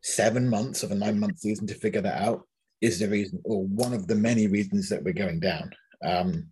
seven 0.03 0.48
months 0.48 0.83
of 0.83 0.90
a 0.90 0.94
nine 0.94 1.18
month 1.18 1.38
season 1.38 1.66
to 1.68 1.74
figure 1.74 2.03
that 2.03 2.22
out 2.22 2.46
is 2.81 2.98
the 2.98 3.09
reason, 3.09 3.40
or 3.44 3.64
one 3.64 3.94
of 3.94 4.07
the 4.07 4.14
many 4.14 4.46
reasons 4.46 4.88
that 4.90 5.03
we're 5.03 5.14
going 5.14 5.40
down. 5.40 5.70
Um, 6.05 6.50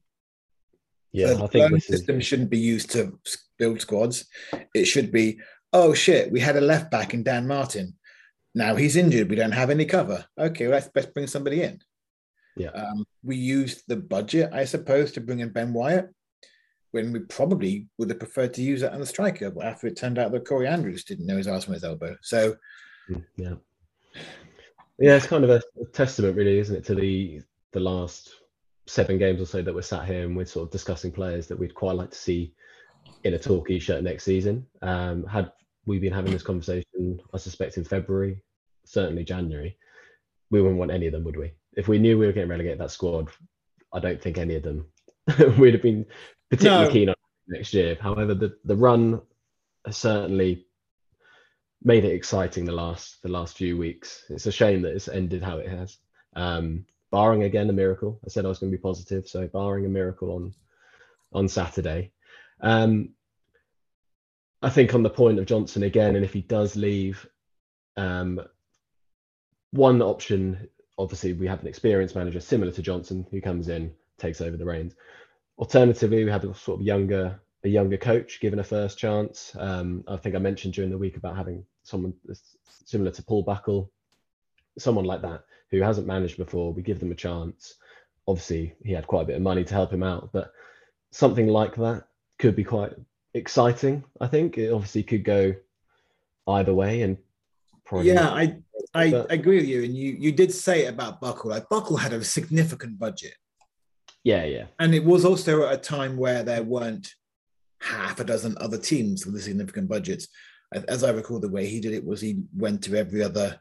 Yeah, 1.13 1.35
the 1.35 1.45
I 1.45 1.47
think 1.49 1.73
this 1.73 1.91
is 1.91 1.99
system 1.99 2.21
shouldn't 2.21 2.51
be 2.51 2.59
used 2.59 2.91
to 2.93 3.19
build 3.59 3.81
squads. 3.81 4.27
It 4.75 4.87
should 4.87 5.13
be, 5.13 5.39
oh 5.73 5.93
shit, 5.93 6.33
we 6.33 6.41
had 6.41 6.57
a 6.57 6.61
left 6.61 6.91
back 6.91 7.13
in 7.13 7.23
Dan 7.23 7.47
Martin. 7.47 7.95
Now 8.55 8.75
he's 8.75 8.97
injured. 8.97 9.31
We 9.31 9.37
don't 9.37 9.53
have 9.53 9.71
any 9.71 9.85
cover. 9.85 10.25
Okay, 10.39 10.67
well, 10.67 10.75
let's 10.75 10.89
best 10.89 11.15
bring 11.15 11.27
somebody 11.27 11.63
in. 11.63 11.81
Yeah. 12.57 12.69
Um, 12.69 13.07
we 13.23 13.37
used 13.37 13.85
the 13.89 13.97
budget, 13.97 14.51
I 14.53 14.67
suppose, 14.67 15.13
to 15.13 15.21
bring 15.21 15.41
in 15.41 15.51
Ben 15.51 15.73
Wyatt 15.73 16.11
when 16.91 17.13
we 17.13 17.21
probably 17.21 17.89
would 17.97 18.11
have 18.11 18.19
preferred 18.19 18.53
to 18.55 18.63
use 18.63 18.83
that 18.83 18.93
on 18.93 19.01
the 19.01 19.07
striker. 19.07 19.51
But 19.51 19.65
after 19.65 19.87
it 19.87 19.97
turned 19.97 20.19
out 20.19 20.33
that 20.33 20.47
Corey 20.47 20.67
Andrews 20.67 21.05
didn't 21.05 21.27
know 21.27 21.39
his 21.39 21.49
arse 21.49 21.65
from 21.65 21.75
his 21.75 21.85
elbow. 21.85 22.17
So 22.21 22.57
Mm, 23.11 23.25
yeah 23.37 23.55
yeah 24.99 25.17
it's 25.17 25.27
kind 25.27 25.45
of 25.45 25.51
a, 25.51 25.63
a 25.81 25.87
testament 25.93 26.37
really 26.37 26.59
isn't 26.59 26.77
it 26.77 26.85
to 26.85 26.95
the 26.95 27.41
the 27.73 27.81
last 27.81 28.31
seven 28.87 29.19
games 29.19 29.41
or 29.41 29.47
so 29.47 29.63
that 29.63 29.75
we're 29.75 29.83
sat 29.83 30.07
here 30.07 30.25
and 30.25 30.37
we're 30.37 30.45
sort 30.45 30.67
of 30.67 30.71
discussing 30.71 31.11
players 31.11 31.47
that 31.47 31.59
we'd 31.59 31.75
quite 31.75 31.97
like 31.97 32.11
to 32.11 32.19
see 32.19 32.53
in 33.25 33.35
a 33.35 33.39
Torquay 33.39 33.79
shirt 33.79 34.03
next 34.03 34.25
season 34.25 34.67
um 34.83 35.25
had 35.25 35.51
we 35.87 35.99
been 35.99 36.13
having 36.13 36.33
this 36.33 36.43
conversation 36.43 37.21
i 37.35 37.37
suspect 37.37 37.77
in 37.77 37.85
february 37.85 38.41
certainly 38.85 39.25
january 39.25 39.77
we 40.51 40.61
wouldn't 40.61 40.79
want 40.79 40.91
any 40.91 41.07
of 41.07 41.13
them 41.13 41.25
would 41.25 41.37
we 41.37 41.53
if 41.75 41.89
we 41.89 41.99
knew 41.99 42.19
we 42.19 42.27
were 42.27 42.33
getting 42.33 42.51
relegated 42.51 42.79
that 42.79 42.91
squad 42.91 43.29
i 43.93 43.99
don't 43.99 44.21
think 44.21 44.39
any 44.39 44.57
of 44.57 44.63
them 44.63 44.87
we'd 45.59 45.75
have 45.75 45.83
been 45.83 46.05
particularly 46.51 46.87
No. 46.87 46.93
keen 46.93 47.09
on 47.09 47.15
next 47.49 47.75
year 47.75 47.97
however 48.01 48.35
the 48.35 48.57
the 48.65 48.77
run 48.77 49.21
has 49.85 49.97
certainly 49.97 50.67
made 51.85 52.05
it 52.05 52.13
exciting 52.15 52.65
the 52.65 52.73
last 52.73 53.21
the 53.23 53.29
last 53.29 53.57
few 53.57 53.77
weeks. 53.77 54.25
It's 54.31 54.47
a 54.47 54.53
shame 54.53 54.83
that 54.83 54.95
it's 54.95 55.09
ended 55.09 55.43
how 55.43 55.59
it 55.59 55.69
has. 55.69 55.99
Um, 56.35 56.87
barring 57.11 57.43
again 57.43 57.69
a 57.69 57.73
miracle, 57.73 58.21
I 58.25 58.29
said 58.29 58.45
I 58.45 58.49
was 58.49 58.59
going 58.59 58.71
to 58.71 58.77
be 58.79 58.83
positive, 58.83 59.27
so 59.27 59.47
barring 59.49 59.87
a 59.87 59.89
miracle 59.89 60.33
on 60.33 60.55
on 61.33 61.49
Saturday. 61.49 62.13
Um, 62.61 63.11
I 64.63 64.71
think 64.71 64.95
on 64.95 65.03
the 65.03 65.11
point 65.11 65.39
of 65.39 65.47
Johnson 65.47 65.83
again, 65.83 66.17
and 66.17 66.25
if 66.25 66.33
he 66.33 66.43
does 66.43 66.77
leave, 66.77 67.27
um, 67.97 68.41
one 69.73 70.01
option 70.03 70.69
obviously 70.99 71.33
we 71.33 71.47
have 71.47 71.61
an 71.61 71.67
experienced 71.67 72.15
manager 72.15 72.41
similar 72.41 72.71
to 72.73 72.83
Johnson 72.83 73.27
who 73.31 73.41
comes 73.41 73.69
in 73.69 73.93
takes 74.19 74.41
over 74.41 74.57
the 74.57 74.65
reins. 74.65 74.95
Alternatively, 75.59 76.25
we 76.25 76.31
have 76.31 76.45
a 76.45 76.55
sort 76.55 76.81
of 76.81 76.87
younger 76.87 77.41
a 77.65 77.69
younger 77.69 77.97
coach 77.97 78.41
given 78.41 78.59
a 78.59 78.65
first 78.65 78.99
chance. 78.99 79.55
Um, 79.57 80.03
I 80.09 80.17
think 80.17 80.35
I 80.35 80.39
mentioned 80.39 80.75
during 80.75 80.91
the 80.91 80.99
week 80.99 81.17
about 81.17 81.37
having 81.37 81.65
someone 81.85 82.13
similar 82.85 83.13
to 83.13 83.23
Paul 83.23 83.43
Buckle, 83.43 83.91
someone 84.79 85.05
like 85.05 85.23
that 85.23 85.45
who 85.71 85.81
hasn't 85.81 86.09
managed 86.09 86.39
before. 86.39 86.73
We 86.73 86.83
give 86.83 86.99
them 86.99 87.13
a 87.13 87.17
chance. 87.17 87.75
Obviously, 88.27 88.75
he 88.85 88.93
had 88.93 89.07
quite 89.07 89.23
a 89.23 89.27
bit 89.27 89.37
of 89.37 89.43
money 89.43 89.65
to 89.65 89.75
help 89.75 89.93
him 89.93 90.03
out, 90.03 90.31
but 90.33 90.53
something 91.13 91.47
like 91.47 91.77
that 91.77 92.09
could 92.39 92.57
be 92.57 92.65
quite 92.65 92.93
exciting. 93.35 94.05
I 94.21 94.27
think 94.29 94.59
it 94.59 94.71
obviously 94.73 95.03
could 95.03 95.25
go 95.25 95.55
either 96.49 96.75
way, 96.75 97.03
and 97.03 97.17
probably 97.85 98.09
yeah, 98.09 98.29
I 98.31 98.57
I 98.95 99.11
But- 99.11 99.33
agree 99.33 99.57
with 99.59 99.69
you. 99.69 99.83
And 99.85 99.95
you 99.97 100.13
you 100.19 100.33
did 100.33 100.53
say 100.53 100.85
it 100.85 100.89
about 100.95 101.21
Buckle. 101.21 101.51
Like 101.51 101.69
Buckle 101.69 101.97
had 101.97 102.13
a 102.13 102.23
significant 102.25 102.99
budget. 102.99 103.35
yeah, 104.25 104.45
yeah, 104.45 104.67
And 104.79 104.95
it 104.95 105.05
was 105.05 105.25
also 105.25 105.67
at 105.67 105.75
a 105.75 105.79
time 105.79 106.17
where 106.17 106.43
there 106.45 106.63
weren't 106.63 107.13
half 107.81 108.21
a 108.21 108.25
dozen 108.25 108.57
other 108.61 108.79
teams 108.79 109.27
with 109.27 109.43
significant 109.43 109.89
budgets. 109.89 110.29
As 110.89 111.03
I 111.03 111.11
recall, 111.11 111.41
the 111.41 111.49
way 111.51 111.67
he 111.67 111.81
did 111.81 111.93
it 111.93 112.05
was 112.05 112.21
he 112.21 112.43
went 112.57 112.83
to 112.85 112.95
every 112.97 113.23
other 113.23 113.61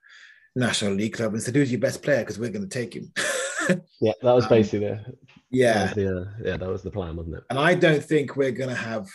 National 0.56 0.94
League 0.94 1.14
club 1.14 1.34
and 1.34 1.42
said, 1.42 1.56
"Who's 1.56 1.72
your 1.72 1.80
best 1.82 2.02
player? 2.04 2.20
Because 2.20 2.40
we're 2.40 2.52
going 2.52 2.68
to 2.70 2.80
take 2.80 2.94
him." 2.96 3.12
yeah. 4.00 4.14
That 4.22 4.36
was 4.36 4.44
Um, 4.46 4.50
basically 4.50 4.88
the, 4.88 4.96
that 4.96 5.16
yeah, 5.50 5.94
the 5.94 6.20
uh, 6.22 6.26
yeah 6.44 6.58
that 6.58 6.70
was 6.70 6.84
the 6.84 6.92
plan, 6.92 7.16
wasn't 7.18 7.36
it? 7.38 7.44
and 7.50 7.60
I 7.60 7.74
don't 7.74 8.04
think 8.04 8.36
we're 8.36 8.52
going 8.52 8.70
to 8.70 8.76
have. 8.76 9.08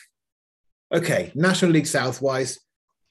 Okay, 0.95 1.33
National 1.35 1.73
League 1.73 1.87
South 1.87 2.23
wise, 2.23 2.61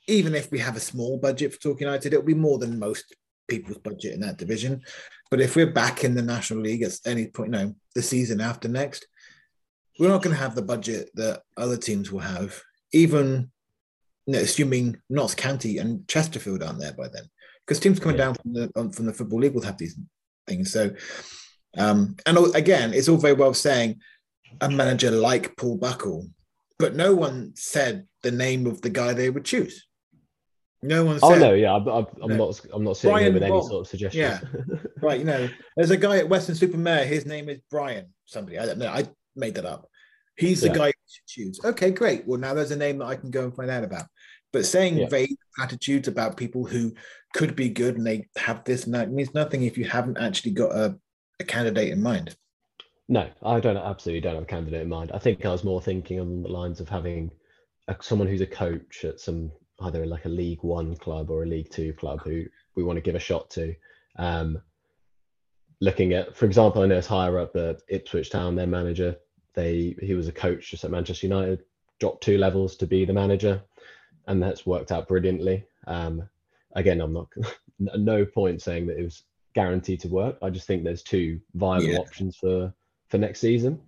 even 0.08 0.34
if 0.36 0.52
we 0.52 0.60
have 0.60 0.78
a 0.78 0.82
small 0.82 1.18
budget 1.18 1.54
for 1.54 1.60
Torquay 1.60 1.86
United, 1.86 2.14
it'll 2.14 2.26
be 2.26 2.34
more 2.34 2.58
than 2.58 2.80
most 2.80 3.16
people's 3.48 3.78
budget 3.80 4.14
in 4.14 4.22
that 4.22 4.38
division. 4.38 4.82
But 5.30 5.42
if 5.42 5.56
we're 5.56 5.72
back 5.72 6.04
in 6.04 6.16
the 6.16 6.22
National 6.22 6.62
League 6.62 6.84
at 6.84 6.98
any 7.06 7.28
point, 7.28 7.54
you 7.54 7.60
know, 7.60 7.76
the 7.94 8.02
season 8.02 8.40
after 8.40 8.68
next, 8.68 9.08
we're 10.00 10.10
not 10.10 10.22
going 10.22 10.36
to 10.36 10.42
have 10.42 10.56
the 10.56 10.62
budget 10.62 11.10
that 11.16 11.42
other 11.58 11.78
teams 11.78 12.12
will 12.12 12.20
have, 12.20 12.62
even 12.94 13.52
you 14.26 14.34
know, 14.34 14.40
assuming 14.40 14.98
Notts 15.10 15.36
County 15.36 15.78
and 15.78 16.08
Chesterfield 16.08 16.64
aren't 16.64 16.80
there 16.80 16.94
by 16.94 17.08
then. 17.08 17.24
Because 17.66 17.80
teams 17.80 18.00
coming 18.00 18.18
down 18.18 18.36
from 18.36 18.54
the 18.54 18.72
um, 18.76 18.92
from 18.92 19.06
the 19.06 19.14
Football 19.14 19.40
League 19.40 19.54
will 19.54 19.64
have 19.64 19.78
these 19.78 19.98
things. 20.48 20.72
So, 20.72 20.92
um, 21.78 22.16
and 22.26 22.38
again, 22.56 22.94
it's 22.94 23.10
all 23.10 23.18
very 23.18 23.34
well 23.34 23.54
saying 23.54 24.00
a 24.62 24.70
manager 24.70 25.12
like 25.12 25.58
Paul 25.58 25.78
Buckle, 25.78 26.30
but 26.78 26.96
no 26.96 27.16
one 27.16 27.54
said 27.56 28.08
the 28.24 28.32
name 28.32 28.68
of 28.68 28.82
the 28.82 28.90
guy 28.90 29.14
they 29.14 29.30
would 29.30 29.46
choose. 29.46 29.86
No 30.82 31.06
one. 31.06 31.20
Oh 31.24 31.32
said, 31.32 31.42
no, 31.42 31.54
yeah, 31.54 31.74
I'm 31.74 31.86
No. 31.86 32.06
not. 32.28 32.62
I'm 32.72 32.84
not 32.84 32.98
sitting 32.98 33.12
Brian 33.14 33.26
here 33.26 33.34
with 33.34 33.44
any 33.44 33.62
sort 33.62 33.82
of 33.82 33.88
suggestion. 33.88 34.22
Yeah. 34.22 34.40
right. 35.02 35.20
You 35.20 35.26
know, 35.26 35.50
there's 35.76 35.90
a 35.92 35.98
guy 35.98 36.18
at 36.18 36.30
Weston-super-Mare. 36.30 37.06
His 37.06 37.26
name 37.26 37.50
is 37.50 37.60
Brian. 37.72 38.14
Somebody. 38.26 38.60
I 38.60 38.66
don't 38.66 38.78
know. 38.78 38.90
I 38.90 39.08
made 39.36 39.56
that 39.56 39.66
up. 39.66 39.88
He's 40.38 40.62
the 40.62 40.68
Yeah. 40.68 40.74
guy 40.74 40.88
you 40.88 40.94
should 41.08 41.28
choose. 41.28 41.60
Okay, 41.64 41.92
great. 41.92 42.28
Well, 42.28 42.40
now 42.40 42.54
there's 42.54 42.72
a 42.72 42.76
name 42.76 43.00
that 43.00 43.06
I 43.06 43.16
can 43.16 43.32
go 43.32 43.46
and 43.46 43.56
find 43.56 43.72
out 43.72 43.84
about. 43.84 44.06
But 44.54 44.66
saying 44.66 44.98
Yeah. 44.98 45.08
vague 45.08 45.36
attitudes 45.60 46.08
about 46.08 46.38
people 46.38 46.66
who 46.66 46.94
could 47.34 47.56
be 47.56 47.70
good 47.70 47.98
and 47.98 48.06
they 48.06 48.28
have 48.38 48.64
this 48.64 48.86
and 48.86 48.94
that 48.94 49.12
means 49.12 49.34
nothing 49.34 49.64
if 49.64 49.78
you 49.78 49.86
haven't 49.86 50.18
actually 50.18 50.52
got 50.52 50.72
a, 50.72 50.98
a 51.40 51.44
candidate 51.46 51.90
in 51.92 52.02
mind. 52.02 52.36
No, 53.08 53.30
I 53.44 53.60
don't 53.60 53.78
absolutely 53.78 54.22
don't 54.22 54.36
have 54.36 54.44
a 54.44 54.48
candidate 54.48 54.82
in 54.82 54.90
mind. 54.90 55.12
I 55.14 55.20
think 55.20 55.46
I 55.46 55.52
was 55.52 55.64
more 55.64 55.82
thinking 55.82 56.20
on 56.20 56.42
the 56.42 56.50
lines 56.50 56.80
of 56.80 56.90
having 56.90 57.32
a, 57.88 57.96
someone 58.02 58.28
who's 58.28 58.42
a 58.42 58.48
coach 58.48 59.06
at 59.06 59.20
some 59.20 59.52
either 59.82 60.06
like 60.06 60.26
a 60.26 60.30
League 60.30 60.64
One 60.64 60.96
club 60.96 61.30
or 61.30 61.44
a 61.44 61.48
League 61.48 61.70
Two 61.70 61.94
club 61.94 62.22
who 62.24 62.46
we 62.76 62.84
want 62.84 62.98
to 62.98 63.02
give 63.02 63.16
a 63.16 63.20
shot 63.20 63.50
to. 63.52 63.76
Um, 64.18 64.60
looking 65.82 66.14
at, 66.14 66.36
for 66.36 66.46
example, 66.46 66.82
I 66.82 66.88
know 66.88 66.98
it's 66.98 67.08
higher 67.08 67.40
up 67.40 67.54
the 67.54 67.80
Ipswich 67.90 68.30
Town, 68.32 68.56
their 68.56 68.68
manager. 68.68 69.16
They 69.54 69.96
he 70.02 70.16
was 70.16 70.28
a 70.28 70.34
coach 70.34 70.72
just 70.72 70.84
at 70.84 70.92
Manchester 70.92 71.28
United, 71.28 71.64
dropped 72.00 72.24
two 72.24 72.38
levels 72.38 72.76
to 72.78 72.88
be 72.88 73.06
the 73.06 73.14
manager, 73.14 73.62
and 74.28 74.42
that's 74.42 74.66
worked 74.66 74.92
out 74.92 75.08
brilliantly. 75.08 75.64
Um, 75.86 76.28
again, 76.76 77.02
I'm 77.02 77.14
not 77.14 77.28
no 77.80 78.26
point 78.26 78.62
saying 78.64 78.88
that 78.88 78.98
it 79.00 79.04
was 79.04 79.24
guaranteed 79.54 80.00
to 80.02 80.08
work. 80.08 80.38
I 80.42 80.50
just 80.50 80.66
think 80.66 80.84
there's 80.84 81.04
two 81.04 81.40
viable 81.54 81.90
Yeah. 81.90 82.00
options 82.00 82.38
for 82.38 82.74
for 83.16 83.20
next 83.20 83.40
season. 83.40 83.82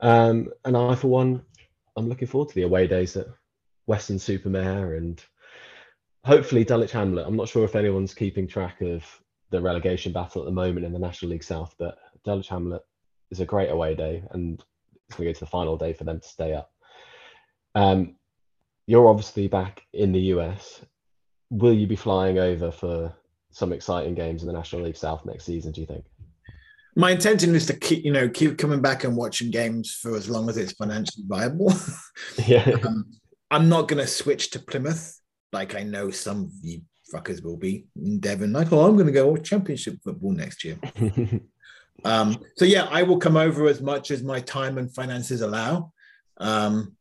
Um, 0.00 0.50
and 0.64 0.76
I, 0.76 0.94
for 0.94 1.08
one, 1.08 1.42
I'm 1.96 2.08
looking 2.08 2.28
forward 2.28 2.48
to 2.48 2.54
the 2.54 2.62
away 2.62 2.86
days 2.86 3.16
at 3.16 3.26
Weston-super-Mare 3.86 4.94
and 4.94 5.22
hopefully 6.24 6.64
Dulwich 6.64 6.92
Hamlet. 6.92 7.26
I'm 7.26 7.36
not 7.36 7.48
sure 7.48 7.64
if 7.64 7.76
anyone's 7.76 8.14
keeping 8.14 8.48
track 8.48 8.80
of 8.80 9.04
the 9.50 9.60
relegation 9.60 10.12
battle 10.12 10.42
at 10.42 10.46
the 10.46 10.52
moment 10.52 10.86
in 10.86 10.92
the 10.92 10.98
National 10.98 11.32
League 11.32 11.44
South, 11.44 11.74
but 11.78 11.98
Dulwich 12.24 12.48
Hamlet 12.48 12.82
is 13.30 13.40
a 13.40 13.44
great 13.44 13.70
away 13.70 13.94
day 13.94 14.24
and 14.30 14.64
it's 15.06 15.16
going 15.16 15.26
to 15.26 15.32
go 15.32 15.34
to 15.34 15.44
the 15.44 15.50
final 15.50 15.76
day 15.76 15.92
for 15.92 16.04
them 16.04 16.20
to 16.20 16.28
stay 16.28 16.54
up. 16.54 16.72
Um, 17.74 18.16
you're 18.86 19.08
obviously 19.08 19.46
back 19.46 19.82
in 19.92 20.12
the 20.12 20.20
US. 20.20 20.80
Will 21.50 21.74
you 21.74 21.86
be 21.86 21.96
flying 21.96 22.38
over 22.38 22.70
for 22.70 23.14
some 23.50 23.72
exciting 23.74 24.14
games 24.14 24.42
in 24.42 24.46
the 24.46 24.54
National 24.54 24.82
League 24.82 24.96
South 24.96 25.26
next 25.26 25.44
season, 25.44 25.72
do 25.72 25.82
you 25.82 25.86
think? 25.86 26.06
My 26.96 27.10
intention 27.10 27.54
is 27.54 27.66
to 27.66 27.76
keep, 27.76 28.04
you 28.04 28.12
know, 28.12 28.28
keep 28.28 28.56
coming 28.58 28.80
back 28.80 29.04
and 29.04 29.16
watching 29.16 29.50
games 29.50 29.94
for 29.94 30.16
as 30.16 30.28
long 30.28 30.48
as 30.48 30.56
it's 30.56 30.72
financially 30.72 31.24
viable. 31.26 31.72
Yeah. 32.46 32.76
um, 32.86 33.06
I'm 33.50 33.68
not 33.68 33.88
going 33.88 34.00
to 34.00 34.06
switch 34.06 34.50
to 34.50 34.60
Plymouth 34.60 35.20
like 35.52 35.74
I 35.74 35.82
know 35.82 36.10
some 36.10 36.44
of 36.44 36.50
you 36.62 36.82
fuckers 37.12 37.42
will 37.42 37.56
be 37.56 37.86
in 37.96 38.18
Devon. 38.18 38.52
Like, 38.52 38.72
oh, 38.72 38.86
I'm 38.86 38.94
going 38.94 39.06
to 39.06 39.12
go 39.12 39.28
watch 39.28 39.48
Championship 39.48 39.98
football 40.02 40.32
next 40.32 40.64
year. 40.64 40.78
Um, 42.04 42.38
so 42.56 42.64
yeah, 42.64 42.86
I 42.90 43.02
will 43.02 43.18
come 43.18 43.36
over 43.36 43.66
as 43.66 43.80
much 43.80 44.10
as 44.10 44.22
my 44.22 44.40
time 44.40 44.78
and 44.78 44.92
finances 44.92 45.40
allow. 45.40 45.92
Um, 46.38 46.96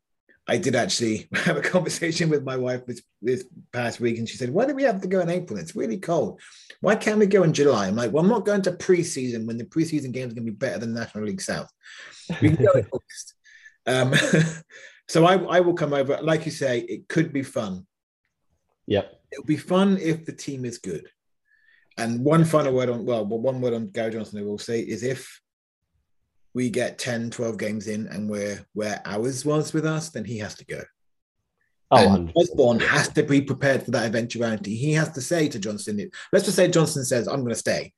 I 0.47 0.57
did 0.57 0.75
actually 0.75 1.27
have 1.33 1.57
a 1.57 1.61
conversation 1.61 2.29
with 2.29 2.43
my 2.43 2.57
wife 2.57 2.85
this, 2.85 3.01
this 3.21 3.45
past 3.71 3.99
week, 3.99 4.17
and 4.17 4.27
she 4.27 4.37
said, 4.37 4.49
"Why 4.49 4.65
do 4.65 4.75
we 4.75 4.83
have 4.83 5.01
to 5.01 5.07
go 5.07 5.21
in 5.21 5.29
April? 5.29 5.59
It's 5.59 5.75
really 5.75 5.97
cold. 5.97 6.41
Why 6.81 6.95
can't 6.95 7.19
we 7.19 7.27
go 7.27 7.43
in 7.43 7.53
July?" 7.53 7.87
I'm 7.87 7.95
like, 7.95 8.11
"Well, 8.11 8.23
I'm 8.23 8.29
not 8.29 8.45
going 8.45 8.61
to 8.63 8.71
preseason 8.71 9.45
when 9.45 9.57
the 9.57 9.65
preseason 9.65 10.11
games 10.11 10.33
are 10.33 10.35
going 10.35 10.45
to 10.45 10.51
be 10.51 10.57
better 10.57 10.79
than 10.79 10.93
National 10.93 11.25
League 11.25 11.41
South. 11.41 11.69
We 12.41 12.55
can 12.55 12.65
go 12.65 12.71
in 12.73 12.87
August." 12.91 13.33
Um, 13.85 14.13
so 15.07 15.25
I, 15.25 15.35
I 15.35 15.59
will 15.61 15.73
come 15.73 15.93
over. 15.93 16.19
Like 16.21 16.45
you 16.45 16.51
say, 16.51 16.79
it 16.79 17.07
could 17.07 17.31
be 17.33 17.43
fun. 17.43 17.85
yep. 18.87 19.19
It'll 19.31 19.45
be 19.45 19.57
fun 19.57 19.97
if 19.97 20.25
the 20.25 20.31
team 20.31 20.63
is 20.63 20.77
good. 20.77 21.09
And 21.97 22.23
one 22.23 22.45
final 22.45 22.73
word 22.73 22.89
on, 22.89 23.05
well, 23.05 23.25
one 23.25 23.61
word 23.61 23.73
on 23.73 23.89
Gary 23.89 24.11
Johnson 24.11 24.39
I 24.39 24.43
will 24.43 24.57
say 24.57 24.79
is 24.79 25.03
if 25.03 25.41
we 26.53 26.69
get 26.69 26.99
10, 26.99 27.31
12 27.31 27.57
games 27.57 27.87
in 27.87 28.07
and 28.07 28.29
we're 28.29 28.65
where 28.73 29.01
ours 29.05 29.45
was 29.45 29.73
with 29.73 29.85
us, 29.85 30.09
then 30.09 30.25
he 30.25 30.37
has 30.39 30.55
to 30.55 30.65
go. 30.65 30.81
Oh, 31.91 32.13
and 32.15 32.31
Osborne 32.35 32.79
has 32.79 33.09
to 33.09 33.23
be 33.23 33.41
prepared 33.41 33.83
for 33.83 33.91
that 33.91 34.05
eventuality. 34.05 34.75
He 34.75 34.93
has 34.93 35.11
to 35.11 35.21
say 35.21 35.47
to 35.49 35.59
Johnson, 35.59 36.09
let's 36.31 36.45
just 36.45 36.57
say 36.57 36.67
Johnson 36.67 37.05
says, 37.05 37.27
I'm 37.27 37.41
going 37.41 37.49
to 37.49 37.55
stay. 37.55 37.93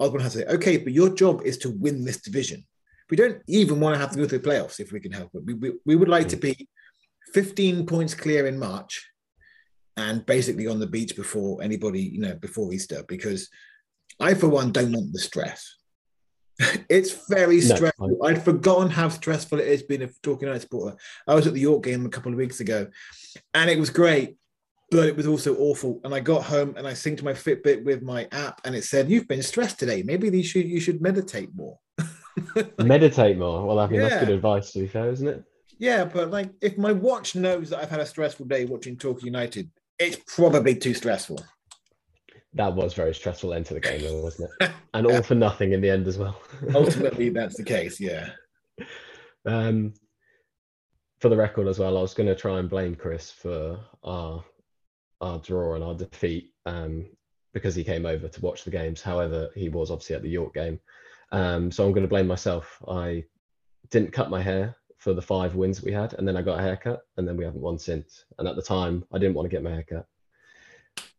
Osborne 0.00 0.22
has 0.22 0.32
to 0.32 0.40
say, 0.40 0.46
okay, 0.46 0.76
but 0.76 0.92
your 0.92 1.10
job 1.10 1.42
is 1.44 1.58
to 1.58 1.70
win 1.70 2.04
this 2.04 2.20
division. 2.20 2.64
We 3.10 3.16
don't 3.16 3.40
even 3.46 3.80
want 3.80 3.94
to 3.94 4.00
have 4.00 4.10
to 4.12 4.18
go 4.18 4.26
through 4.26 4.40
the 4.40 4.48
playoffs 4.48 4.80
if 4.80 4.92
we 4.92 5.00
can 5.00 5.12
help 5.12 5.30
it. 5.34 5.44
We, 5.44 5.54
we, 5.54 5.72
we 5.84 5.96
would 5.96 6.08
like 6.08 6.28
to 6.28 6.36
mm. 6.36 6.56
be 6.56 6.68
15 7.32 7.86
points 7.86 8.14
clear 8.14 8.46
in 8.46 8.58
March 8.58 9.08
and 9.96 10.24
basically 10.26 10.66
on 10.66 10.78
the 10.78 10.86
beach 10.86 11.16
before 11.16 11.62
anybody, 11.62 12.02
you 12.02 12.20
know, 12.20 12.34
before 12.34 12.72
Easter, 12.72 13.04
because 13.08 13.48
I, 14.20 14.34
for 14.34 14.48
one, 14.48 14.72
don't 14.72 14.92
want 14.92 15.12
the 15.12 15.18
stress. 15.18 15.76
It's 16.88 17.26
very 17.28 17.56
No, 17.60 17.76
stressful. 17.76 18.26
I'd 18.26 18.42
forgotten 18.42 18.90
how 18.90 19.08
stressful 19.08 19.60
it 19.60 19.68
is 19.68 19.82
being 19.82 20.02
a 20.02 20.08
Torquay 20.22 20.46
United 20.46 20.62
supporter. 20.62 20.96
I 21.26 21.34
was 21.34 21.46
at 21.46 21.54
the 21.54 21.60
York 21.60 21.84
game 21.84 22.04
a 22.04 22.08
couple 22.08 22.32
of 22.32 22.38
weeks 22.38 22.60
ago, 22.60 22.88
and 23.54 23.70
it 23.70 23.78
was 23.78 23.90
great, 23.90 24.36
but 24.90 25.06
it 25.06 25.16
was 25.16 25.26
also 25.26 25.54
awful. 25.56 26.00
And 26.02 26.14
I 26.14 26.20
got 26.20 26.42
home 26.42 26.74
and 26.76 26.86
I 26.86 26.92
synced 26.92 27.22
my 27.22 27.32
Fitbit 27.32 27.84
with 27.84 28.02
my 28.02 28.26
app, 28.32 28.60
and 28.64 28.74
it 28.74 28.84
said, 28.84 29.08
"You've 29.10 29.28
been 29.28 29.42
stressed 29.42 29.78
today. 29.78 30.02
Maybe 30.02 30.28
you 30.28 30.42
should 30.42 30.66
you 30.66 30.80
should 30.80 31.00
meditate 31.00 31.50
more." 31.54 31.78
Meditate 32.78 33.36
more. 33.36 33.66
Well, 33.66 33.78
I 33.80 33.88
mean, 33.88 34.00
that's 34.00 34.24
good 34.24 34.34
advice, 34.34 34.72
to 34.72 34.80
be 34.80 34.86
fair, 34.86 35.10
isn't 35.10 35.26
it? 35.26 35.44
Yeah, 35.78 36.04
but 36.04 36.30
like 36.30 36.50
if 36.60 36.76
my 36.78 36.92
watch 36.92 37.36
knows 37.36 37.70
that 37.70 37.80
I've 37.80 37.90
had 37.90 38.00
a 38.00 38.06
stressful 38.06 38.46
day 38.46 38.64
watching 38.64 38.96
Torquay 38.96 39.26
United, 39.26 39.70
it's 39.98 40.18
probably 40.34 40.74
too 40.74 40.94
stressful. 40.94 41.40
That 42.58 42.74
was 42.74 42.92
very 42.92 43.14
stressful 43.14 43.54
end 43.54 43.66
to 43.66 43.74
the 43.74 43.80
game, 43.80 44.02
though, 44.02 44.20
wasn't 44.20 44.50
it? 44.60 44.70
And 44.94 45.06
all 45.06 45.22
for 45.22 45.36
nothing 45.36 45.74
in 45.74 45.80
the 45.80 45.90
end 45.90 46.08
as 46.08 46.18
well. 46.18 46.40
Ultimately, 46.74 47.28
that's 47.28 47.56
the 47.56 47.62
case. 47.62 48.00
Yeah. 48.00 48.30
um, 49.46 49.94
for 51.20 51.28
the 51.28 51.36
record 51.36 51.68
as 51.68 51.78
well, 51.78 51.96
I 51.96 52.00
was 52.00 52.14
going 52.14 52.26
to 52.26 52.34
try 52.34 52.58
and 52.58 52.68
blame 52.68 52.96
Chris 52.96 53.30
for 53.30 53.78
our 54.02 54.44
our 55.20 55.38
draw 55.38 55.74
and 55.74 55.84
our 55.84 55.94
defeat 55.94 56.52
um, 56.66 57.06
because 57.52 57.76
he 57.76 57.84
came 57.84 58.06
over 58.06 58.26
to 58.26 58.40
watch 58.40 58.64
the 58.64 58.70
games. 58.72 59.02
However, 59.02 59.50
he 59.54 59.68
was 59.68 59.92
obviously 59.92 60.16
at 60.16 60.22
the 60.22 60.28
York 60.28 60.54
game, 60.54 60.80
um, 61.30 61.70
so 61.70 61.84
I'm 61.84 61.92
going 61.92 62.02
to 62.02 62.08
blame 62.08 62.26
myself. 62.26 62.82
I 62.88 63.22
didn't 63.90 64.12
cut 64.12 64.30
my 64.30 64.42
hair 64.42 64.74
for 64.96 65.14
the 65.14 65.22
five 65.22 65.54
wins 65.54 65.78
that 65.78 65.86
we 65.86 65.92
had, 65.92 66.14
and 66.14 66.26
then 66.26 66.36
I 66.36 66.42
got 66.42 66.58
a 66.58 66.62
haircut, 66.62 67.02
and 67.18 67.28
then 67.28 67.36
we 67.36 67.44
haven't 67.44 67.60
won 67.60 67.78
since. 67.78 68.24
And 68.38 68.48
at 68.48 68.56
the 68.56 68.62
time, 68.62 69.04
I 69.12 69.18
didn't 69.18 69.34
want 69.34 69.48
to 69.48 69.54
get 69.54 69.62
my 69.62 69.70
haircut, 69.70 70.06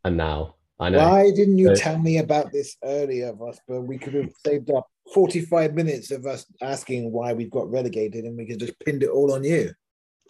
and 0.04 0.18
now 0.18 0.56
I 0.80 0.90
know. 0.90 1.00
Why 1.00 1.32
didn't 1.32 1.58
you 1.58 1.72
Uh, 1.72 1.76
tell 1.76 2.00
me 2.00 2.20
about 2.20 2.52
this 2.52 2.78
earlier, 2.84 3.34
Vosper? 3.34 3.86
We 3.86 3.98
could 3.98 4.14
have 4.14 4.32
saved 4.46 4.72
up 4.72 4.88
45 5.14 5.74
minutes 5.74 6.12
of 6.12 6.26
us 6.26 6.46
asking 6.62 7.12
why 7.12 7.34
we've 7.34 7.52
got 7.52 7.70
relegated 7.70 8.26
and 8.26 8.38
we 8.38 8.46
could 8.46 8.60
just 8.60 8.80
pinned 8.80 9.04
it 9.04 9.10
all 9.10 9.34
on 9.34 9.44
you. 9.44 9.72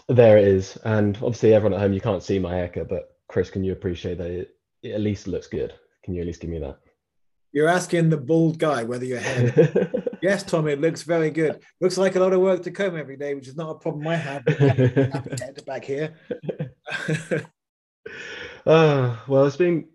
There 0.07 0.37
it 0.37 0.47
is. 0.47 0.77
And 0.85 1.15
obviously, 1.17 1.53
everyone 1.53 1.75
at 1.75 1.81
home, 1.81 1.93
you 1.93 2.01
can't 2.01 2.23
see 2.23 2.39
my 2.39 2.55
haircut, 2.55 2.89
but 2.89 3.15
Chris, 3.27 3.51
can 3.51 3.63
you 3.63 3.73
appreciate 3.73 4.17
that 4.17 4.31
it, 4.31 4.55
it 4.81 4.93
at 4.93 5.01
least 5.01 5.27
looks 5.27 5.47
good? 5.47 5.73
Can 6.03 6.15
you 6.15 6.21
at 6.21 6.27
least 6.27 6.41
give 6.41 6.49
me 6.49 6.59
that? 6.59 6.79
You're 7.51 7.67
asking 7.67 8.09
the 8.09 8.17
bald 8.17 8.57
guy 8.59 8.83
whether 8.83 9.05
your 9.05 9.19
hair. 9.19 9.91
yes, 10.21 10.43
Tom, 10.43 10.67
it 10.67 10.81
looks 10.81 11.03
very 11.03 11.31
good. 11.31 11.59
Looks 11.81 11.97
like 11.97 12.15
a 12.15 12.19
lot 12.19 12.33
of 12.33 12.41
work 12.41 12.63
to 12.63 12.71
comb 12.71 12.95
every 12.95 13.17
day, 13.17 13.33
which 13.33 13.47
is 13.47 13.55
not 13.55 13.71
a 13.71 13.75
problem 13.75 14.07
I 14.07 14.15
have 14.15 14.43
with 14.45 14.59
my 14.59 14.67
happy 14.67 15.29
head 15.39 15.65
back 15.65 15.83
here. 15.83 16.15
uh, 18.65 19.15
well, 19.27 19.45
it's 19.45 19.57
been 19.57 19.87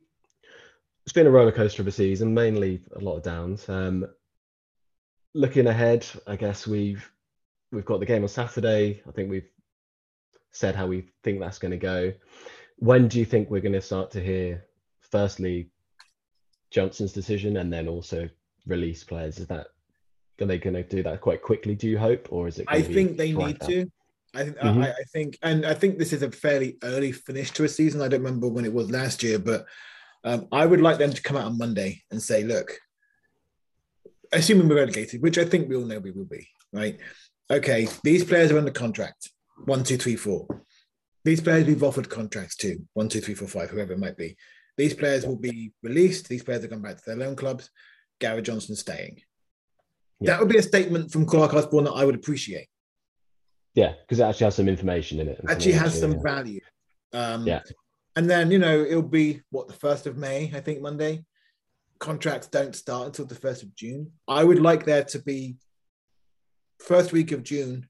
it's 1.04 1.12
been 1.12 1.26
a 1.26 1.30
roller 1.30 1.52
coaster 1.52 1.82
of 1.82 1.88
a 1.88 1.92
season, 1.92 2.32
mainly 2.32 2.80
a 2.96 2.98
lot 2.98 3.16
of 3.16 3.22
downs. 3.22 3.68
Um, 3.68 4.06
looking 5.34 5.66
ahead, 5.66 6.06
I 6.26 6.36
guess 6.36 6.66
we've 6.66 7.10
we've 7.72 7.84
got 7.84 8.00
the 8.00 8.06
game 8.06 8.22
on 8.22 8.28
Saturday. 8.28 9.02
I 9.06 9.10
think 9.10 9.30
we've 9.30 9.48
said 10.52 10.74
how 10.74 10.86
we 10.86 11.08
think 11.22 11.40
that's 11.40 11.58
going 11.58 11.72
to 11.72 11.76
go. 11.76 12.12
When 12.76 13.08
do 13.08 13.18
you 13.18 13.24
think 13.24 13.50
we're 13.50 13.60
going 13.60 13.72
to 13.72 13.80
start 13.82 14.10
to 14.12 14.20
hear, 14.20 14.64
firstly, 15.00 15.68
Johnson's 16.70 17.12
decision, 17.12 17.58
and 17.58 17.72
then 17.72 17.86
also 17.86 18.28
release 18.66 19.04
players? 19.04 19.38
Is 19.38 19.46
that 19.48 19.66
are 20.40 20.46
they 20.46 20.58
going 20.58 20.74
to 20.74 20.82
do 20.82 21.02
that 21.02 21.20
quite 21.20 21.42
quickly? 21.42 21.74
Do 21.74 21.86
you 21.88 21.98
hope, 21.98 22.28
or 22.30 22.48
is 22.48 22.58
it? 22.58 22.66
I 22.68 22.80
think 22.80 23.18
they 23.18 23.32
need 23.32 23.62
out? 23.62 23.68
to. 23.68 23.90
I, 24.34 24.44
think 24.44 24.56
Mhm. 24.56 24.84
I, 24.84 24.90
I 24.90 25.04
think, 25.12 25.38
and 25.42 25.64
I 25.64 25.74
think 25.74 25.98
this 25.98 26.12
is 26.12 26.22
a 26.22 26.30
fairly 26.30 26.76
early 26.82 27.12
finish 27.12 27.50
to 27.52 27.64
a 27.64 27.68
season. 27.68 28.00
I 28.00 28.08
don't 28.08 28.22
remember 28.22 28.48
when 28.48 28.64
it 28.64 28.72
was 28.72 28.90
last 28.90 29.22
year, 29.22 29.38
but 29.38 29.66
um, 30.24 30.48
I 30.50 30.66
would 30.66 30.80
like 30.80 30.98
them 30.98 31.12
to 31.12 31.22
come 31.22 31.36
out 31.36 31.44
on 31.44 31.58
Monday 31.58 32.02
and 32.10 32.22
say, 32.22 32.44
"Look, 32.44 32.78
assuming 34.32 34.68
we're 34.68 34.76
relegated, 34.76 35.22
which 35.22 35.38
I 35.38 35.44
think 35.44 35.68
we 35.68 35.76
all 35.76 35.84
know 35.84 35.98
we 35.98 36.10
will 36.10 36.24
be, 36.24 36.48
right? 36.72 36.98
Okay, 37.50 37.88
these 38.02 38.24
players 38.24 38.50
are 38.50 38.58
under 38.58 38.70
contract. 38.70 39.30
One, 39.66 39.84
two, 39.84 39.96
three, 39.98 40.16
four. 40.16 40.46
These 41.24 41.40
players 41.40 41.66
we've 41.66 41.82
offered 41.82 42.10
contracts 42.10 42.56
to. 42.56 42.78
One, 42.94 43.08
two, 43.08 43.20
three, 43.20 43.34
four, 43.34 43.48
five, 43.48 43.70
whoever 43.70 43.92
it 43.92 43.98
might 43.98 44.16
be. 44.16 44.36
These 44.76 44.94
players 44.94 45.26
will 45.26 45.36
be 45.36 45.72
released. 45.82 46.28
These 46.28 46.42
players 46.42 46.62
will 46.62 46.70
come 46.70 46.82
back 46.82 46.96
to 46.96 47.02
their 47.06 47.16
loan 47.16 47.36
clubs. 47.36 47.70
Gareth 48.20 48.44
Johnson 48.44 48.76
staying. 48.76 49.22
Yeah. 50.20 50.32
That 50.32 50.40
would 50.40 50.48
be 50.48 50.58
a 50.58 50.62
statement 50.62 51.12
from 51.12 51.26
Clarke 51.26 51.54
Osborne 51.54 51.84
that 51.84 51.92
I 51.92 52.04
would 52.04 52.14
appreciate. 52.14 52.68
Yeah, 53.74 53.94
because 54.00 54.20
it 54.20 54.24
actually 54.24 54.44
has 54.44 54.54
some 54.54 54.68
information 54.68 55.20
in 55.20 55.28
it. 55.28 55.40
Actually 55.48 55.72
has 55.72 55.98
some 55.98 56.22
value. 56.22 56.60
Um, 57.12 57.46
Yeah. 57.46 57.60
And 58.16 58.30
then, 58.30 58.50
you 58.50 58.58
know, 58.58 58.80
it'll 58.80 59.02
be 59.02 59.42
what, 59.50 59.68
the 59.68 59.74
1st 59.74 60.06
of 60.06 60.16
May, 60.16 60.52
I 60.54 60.60
think, 60.60 60.80
Monday. 60.80 61.24
Contracts 61.98 62.48
don't 62.48 62.76
start 62.76 63.06
until 63.06 63.26
the 63.26 63.34
1st 63.34 63.62
of 63.64 63.74
June. 63.74 64.12
I 64.28 64.44
would 64.44 64.60
like 64.60 64.84
there 64.84 65.04
to 65.04 65.18
be 65.20 65.56
first 66.78 67.12
week 67.12 67.32
of 67.32 67.42
June 67.42 67.88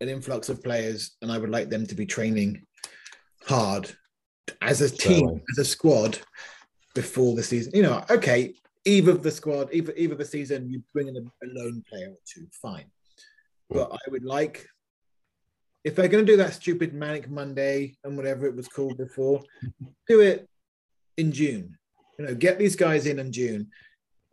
an 0.00 0.08
influx 0.08 0.48
of 0.48 0.62
players, 0.62 1.16
and 1.22 1.30
I 1.30 1.38
would 1.38 1.50
like 1.50 1.70
them 1.70 1.86
to 1.86 1.94
be 1.94 2.04
training 2.04 2.66
hard 3.46 3.90
as 4.60 4.80
a 4.80 4.90
team, 4.90 5.28
away. 5.28 5.42
as 5.52 5.58
a 5.58 5.64
squad 5.64 6.18
before 6.94 7.36
the 7.36 7.42
season. 7.42 7.72
You 7.74 7.82
know, 7.82 8.04
okay, 8.10 8.54
eve 8.84 9.08
of 9.08 9.22
the 9.22 9.30
squad, 9.30 9.72
eve, 9.72 9.90
eve 9.96 10.12
of 10.12 10.18
the 10.18 10.24
season, 10.24 10.68
you 10.68 10.82
bring 10.92 11.08
in 11.08 11.16
a, 11.16 11.20
a 11.20 11.46
lone 11.46 11.84
player 11.88 12.10
or 12.10 12.18
two, 12.26 12.46
fine. 12.50 12.86
Hmm. 13.70 13.78
But 13.78 13.92
I 13.92 14.10
would 14.10 14.24
like, 14.24 14.66
if 15.84 15.96
they're 15.96 16.08
going 16.08 16.24
to 16.24 16.32
do 16.32 16.36
that 16.38 16.54
stupid 16.54 16.94
Manic 16.94 17.28
Monday 17.28 17.96
and 18.04 18.16
whatever 18.16 18.46
it 18.46 18.54
was 18.54 18.68
called 18.68 18.96
before, 18.96 19.42
do 20.08 20.20
it 20.20 20.48
in 21.16 21.32
June. 21.32 21.76
You 22.18 22.26
know, 22.26 22.34
get 22.34 22.58
these 22.58 22.76
guys 22.76 23.06
in 23.06 23.18
in 23.18 23.32
June, 23.32 23.70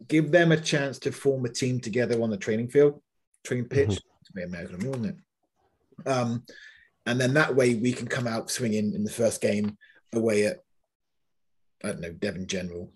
give 0.08 0.32
them 0.32 0.52
a 0.52 0.58
chance 0.60 1.00
to 1.00 1.12
form 1.12 1.46
a 1.46 1.50
team 1.50 1.80
together 1.80 2.22
on 2.22 2.30
the 2.30 2.38
training 2.38 2.70
field, 2.70 3.02
training 3.44 3.66
pitch. 3.70 3.90
Mhm. 3.90 4.00
To 4.26 4.34
be 4.34 4.44
American, 4.44 4.88
wasn't 4.88 5.06
it? 5.08 6.08
Um, 6.08 6.46
and 7.08 7.20
then 7.20 7.34
that 7.34 7.56
way 7.56 7.74
we 7.76 7.94
can 7.94 8.08
come 8.08 8.28
out 8.28 8.52
swinging 8.52 8.94
in 8.94 9.04
the 9.04 9.10
first 9.12 9.42
game 9.42 9.76
away 10.14 10.46
at 10.46 10.64
I 11.84 11.88
don't 11.88 12.02
know 12.02 12.12
Devon 12.12 12.46
General, 12.46 12.92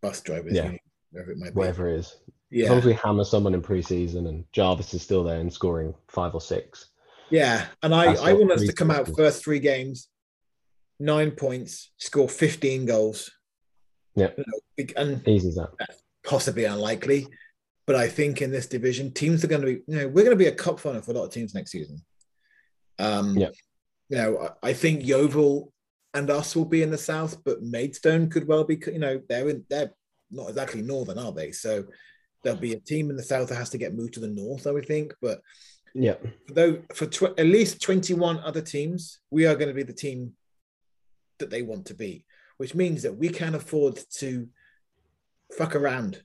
bus 0.00 0.20
drivers, 0.22 0.54
Yeah. 0.54 0.72
Wherever 1.12 1.30
it 1.30 1.38
might 1.38 1.50
be. 1.54 1.58
whatever 1.58 1.88
it 1.90 1.98
is. 2.00 2.06
As 2.06 2.18
long 2.18 2.26
Yeah, 2.50 2.72
as 2.74 2.84
we 2.84 2.92
hammer 2.94 3.22
someone 3.24 3.54
in 3.54 3.62
preseason 3.62 4.26
and 4.28 4.50
Jarvis 4.52 4.94
is 4.94 5.02
still 5.02 5.22
there 5.22 5.38
and 5.40 5.52
scoring 5.52 5.94
five 6.08 6.34
or 6.34 6.40
six. 6.40 6.86
Yeah. 7.30 7.66
And 7.82 7.94
I 7.94 8.06
That's 8.06 8.20
I 8.20 8.32
want 8.32 8.52
us 8.52 8.62
to 8.62 8.72
come 8.72 8.90
out 8.90 9.08
first 9.16 9.44
three 9.44 9.58
games, 9.58 10.08
nine 10.98 11.30
points, 11.32 11.92
score 11.98 12.28
fifteen 12.28 12.86
goals. 12.86 13.30
Yeah. 14.14 14.30
You 14.36 14.44
know, 14.46 14.86
and 14.96 15.28
Easy 15.28 15.48
as 15.48 15.54
that. 15.56 15.70
possibly 16.24 16.64
unlikely. 16.64 17.26
But 17.86 17.96
I 17.96 18.08
think 18.08 18.40
in 18.40 18.50
this 18.50 18.66
division, 18.66 19.12
teams 19.12 19.44
are 19.44 19.48
going 19.48 19.60
to 19.60 19.66
be, 19.66 19.82
you 19.86 19.98
know, 19.98 20.08
we're 20.08 20.24
going 20.24 20.36
to 20.38 20.44
be 20.44 20.46
a 20.46 20.54
cup 20.54 20.80
final 20.80 21.02
for 21.02 21.10
a 21.10 21.14
lot 21.14 21.24
of 21.24 21.30
teams 21.30 21.54
next 21.54 21.72
season. 21.72 22.02
Um, 22.98 23.36
Yeah. 23.36 23.50
You 24.08 24.16
know, 24.18 24.50
I 24.62 24.70
I 24.70 24.72
think 24.72 25.04
Yeovil 25.04 25.72
and 26.14 26.30
us 26.30 26.54
will 26.54 26.64
be 26.64 26.82
in 26.82 26.90
the 26.90 26.98
south, 26.98 27.42
but 27.44 27.62
Maidstone 27.62 28.30
could 28.30 28.46
well 28.46 28.64
be, 28.64 28.80
you 28.86 28.98
know, 28.98 29.20
they're 29.28 29.48
in, 29.48 29.64
they're 29.68 29.92
not 30.30 30.48
exactly 30.50 30.80
northern, 30.80 31.18
are 31.18 31.32
they? 31.32 31.50
So 31.50 31.84
there'll 32.42 32.58
be 32.58 32.74
a 32.74 32.80
team 32.80 33.10
in 33.10 33.16
the 33.16 33.22
south 33.22 33.48
that 33.48 33.56
has 33.56 33.70
to 33.70 33.78
get 33.78 33.94
moved 33.94 34.14
to 34.14 34.20
the 34.20 34.28
north, 34.28 34.66
I 34.66 34.70
would 34.70 34.86
think. 34.86 35.14
But 35.20 35.40
Yeah. 35.94 36.16
though 36.48 36.82
for 36.92 37.06
tw- 37.06 37.38
at 37.38 37.46
least 37.46 37.80
21 37.80 38.40
other 38.40 38.60
teams, 38.60 39.20
we 39.30 39.46
are 39.46 39.54
going 39.54 39.68
to 39.68 39.74
be 39.74 39.84
the 39.84 39.92
team 39.92 40.32
that 41.38 41.50
they 41.50 41.62
want 41.62 41.86
to 41.86 41.94
be, 41.94 42.24
which 42.56 42.74
means 42.74 43.02
that 43.02 43.16
we 43.16 43.28
can 43.28 43.54
afford 43.54 44.00
to 44.18 44.48
fuck 45.56 45.76
around 45.76 46.22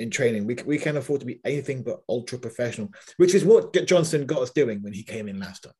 in 0.00 0.10
training. 0.10 0.46
We, 0.46 0.56
we 0.66 0.78
can 0.78 0.96
afford 0.96 1.20
to 1.20 1.26
be 1.26 1.40
anything 1.44 1.82
but 1.82 2.02
ultra 2.08 2.38
professional, 2.38 2.90
which 3.16 3.34
is 3.34 3.44
what 3.44 3.72
Johnson 3.86 4.26
got 4.26 4.42
us 4.42 4.50
doing 4.50 4.82
when 4.82 4.92
he 4.92 5.02
came 5.02 5.28
in 5.28 5.38
last 5.38 5.64
time. 5.64 5.72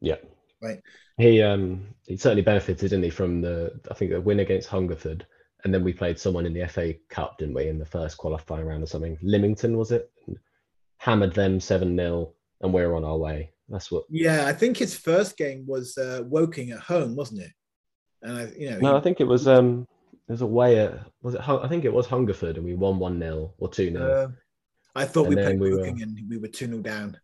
Yeah. 0.00 0.16
Right. 0.62 0.80
He 1.18 1.42
um 1.42 1.86
he 2.06 2.16
certainly 2.16 2.42
benefited, 2.42 2.78
didn't 2.78 3.04
he, 3.04 3.10
from 3.10 3.40
the 3.40 3.78
I 3.90 3.94
think 3.94 4.10
the 4.10 4.20
win 4.20 4.40
against 4.40 4.68
Hungerford. 4.68 5.26
And 5.64 5.72
then 5.72 5.84
we 5.84 5.92
played 5.92 6.18
someone 6.18 6.44
in 6.44 6.52
the 6.52 6.66
FA 6.68 6.94
Cup, 7.08 7.38
didn't 7.38 7.54
we, 7.54 7.68
in 7.68 7.78
the 7.78 7.86
first 7.86 8.18
qualifying 8.18 8.66
round 8.66 8.82
or 8.82 8.86
something. 8.86 9.16
Lymington 9.22 9.78
was 9.78 9.92
it? 9.92 10.10
Hammered 10.98 11.32
them 11.34 11.58
seven 11.58 11.96
0 11.96 12.32
and 12.64 12.72
we're 12.72 12.94
on 12.96 13.04
our 13.04 13.16
way. 13.16 13.52
That's 13.68 13.90
what 13.92 14.04
Yeah, 14.10 14.46
I 14.46 14.52
think 14.52 14.76
his 14.78 14.96
first 14.96 15.36
game 15.36 15.64
was 15.66 15.96
uh, 15.96 16.22
Woking 16.26 16.70
at 16.72 16.80
home, 16.80 17.14
wasn't 17.14 17.42
it? 17.42 17.50
And 18.22 18.38
I, 18.38 18.52
you 18.58 18.70
know, 18.70 18.78
No, 18.80 18.92
he- 18.92 18.98
I 18.98 19.00
think 19.00 19.20
it 19.20 19.24
was 19.28 19.46
um 19.46 19.86
it 20.28 20.32
was 20.32 20.40
away 20.40 20.78
at 20.80 20.98
was 21.22 21.34
it 21.34 21.40
I 21.48 21.68
think 21.68 21.84
it 21.84 21.92
was 21.92 22.06
Hungerford 22.06 22.56
and 22.56 22.64
we 22.64 22.74
won 22.74 22.98
one 22.98 23.18
0 23.20 23.54
or 23.58 23.68
two 23.68 23.90
0 23.90 24.02
uh, 24.02 24.28
I 24.96 25.04
thought 25.04 25.26
And 25.26 25.36
we 25.36 25.42
played 25.42 25.60
we 25.60 25.70
were- 25.70 25.78
Woking 25.78 26.02
and 26.02 26.18
we 26.28 26.38
were 26.38 26.48
2 26.48 26.66
0 26.66 26.78
down. 26.80 27.18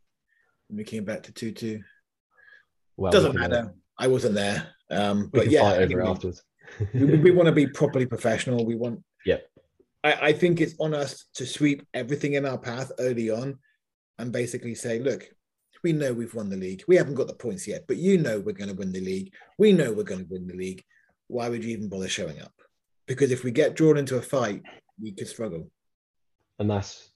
And 0.68 0.78
we 0.78 0.84
came 0.84 1.04
back 1.04 1.22
to 1.24 1.32
2 1.32 1.52
2. 1.52 1.80
Well, 2.96 3.10
Doesn't 3.12 3.32
we 3.34 3.38
matter. 3.40 3.74
I 3.98 4.06
wasn't 4.08 4.34
there. 4.34 4.68
Um, 4.90 5.30
We 5.32 5.40
but 5.40 5.50
yeah, 5.50 5.62
fight 5.62 5.72
I 5.72 5.76
over 5.76 5.86
think 5.86 5.92
it 5.92 5.96
we- 6.04 6.10
afterwards. 6.10 6.42
we, 6.94 7.16
we 7.18 7.30
want 7.32 7.46
to 7.46 7.52
be 7.52 7.66
properly 7.80 8.06
professional. 8.06 8.64
We 8.66 8.74
want. 8.76 9.02
Yep. 9.26 9.46
I, 10.04 10.12
I 10.28 10.32
think 10.32 10.60
it's 10.60 10.74
on 10.78 10.94
us 10.94 11.26
to 11.34 11.44
sweep 11.46 11.86
everything 11.94 12.32
in 12.34 12.46
our 12.46 12.56
path 12.58 12.90
early 12.98 13.30
on, 13.30 13.58
and 14.20 14.32
basically 14.32 14.74
say, 14.74 14.98
look, 14.98 15.28
we 15.82 15.92
know 15.92 16.12
we've 16.12 16.34
won 16.34 16.50
the 16.50 16.56
league. 16.56 16.82
We 16.86 16.96
haven't 16.96 17.14
got 17.14 17.26
the 17.26 17.34
points 17.34 17.66
yet, 17.66 17.84
but 17.88 17.96
you 17.96 18.18
know 18.18 18.38
we're 18.40 18.52
going 18.52 18.70
to 18.70 18.76
win 18.76 18.92
the 18.92 19.00
league. 19.00 19.32
We 19.58 19.72
know 19.72 19.92
we're 19.92 20.04
going 20.04 20.26
to 20.26 20.30
win 20.32 20.46
the 20.46 20.54
league. 20.54 20.84
Why 21.28 21.48
would 21.48 21.64
you 21.64 21.70
even 21.70 21.88
bother 21.88 22.08
showing 22.08 22.40
up? 22.40 22.52
Because 23.06 23.30
if 23.30 23.44
we 23.44 23.50
get 23.50 23.76
drawn 23.76 23.96
into 23.96 24.16
a 24.16 24.22
fight, 24.22 24.62
we 25.02 25.12
could 25.12 25.28
struggle. 25.28 25.70
and 26.58 26.70
that's 26.70 27.10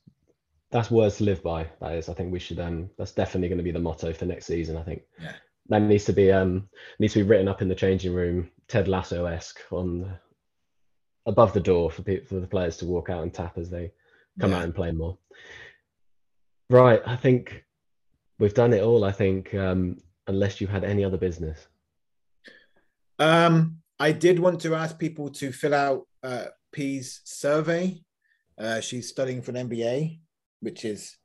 that's 0.70 0.90
words 0.90 1.18
to 1.18 1.24
live 1.24 1.42
by. 1.42 1.68
That 1.80 1.92
is, 1.94 2.08
I 2.08 2.14
think 2.14 2.32
we 2.32 2.40
should. 2.40 2.58
Um, 2.58 2.90
that's 2.98 3.12
definitely 3.12 3.48
going 3.48 3.58
to 3.58 3.64
be 3.64 3.70
the 3.70 3.78
motto 3.78 4.12
for 4.12 4.24
next 4.24 4.46
season. 4.46 4.76
I 4.76 4.82
think 4.82 5.02
Yeah. 5.20 5.32
that 5.68 5.82
needs 5.82 6.04
to 6.06 6.12
be 6.12 6.32
um 6.32 6.68
needs 6.98 7.12
to 7.12 7.20
be 7.22 7.28
written 7.28 7.46
up 7.48 7.60
in 7.62 7.68
the 7.68 7.74
changing 7.74 8.14
room, 8.14 8.50
Ted 8.66 8.88
Lasso 8.88 9.26
esque 9.26 9.60
on 9.70 10.00
the, 10.00 10.18
above 11.26 11.52
the 11.52 11.60
door 11.60 11.90
for 11.90 12.02
people 12.02 12.26
for 12.28 12.40
the 12.40 12.46
players 12.46 12.76
to 12.78 12.86
walk 12.86 13.08
out 13.10 13.22
and 13.22 13.32
tap 13.32 13.56
as 13.58 13.70
they 13.70 13.92
come 14.40 14.50
Yeah. 14.50 14.58
out 14.58 14.64
and 14.64 14.74
play 14.74 14.90
more. 14.90 15.18
Right, 16.74 17.00
I 17.06 17.14
think 17.14 17.64
we've 18.40 18.52
done 18.52 18.72
it 18.72 18.82
all. 18.82 19.04
I 19.04 19.12
think 19.12 19.54
um, 19.54 19.98
unless 20.26 20.60
you 20.60 20.66
had 20.66 20.82
any 20.82 21.04
other 21.04 21.16
business. 21.16 21.68
Um, 23.20 23.76
I 24.00 24.10
did 24.10 24.40
want 24.40 24.60
to 24.62 24.74
ask 24.74 24.98
people 24.98 25.30
to 25.34 25.52
fill 25.52 25.72
out 25.72 26.08
uh, 26.24 26.46
P's 26.72 27.20
survey. 27.22 28.02
Uh, 28.58 28.80
she's 28.80 29.08
studying 29.08 29.40
for 29.40 29.52
an 29.52 29.68
MBA, 29.68 30.18
which 30.62 30.84
is 30.84 31.16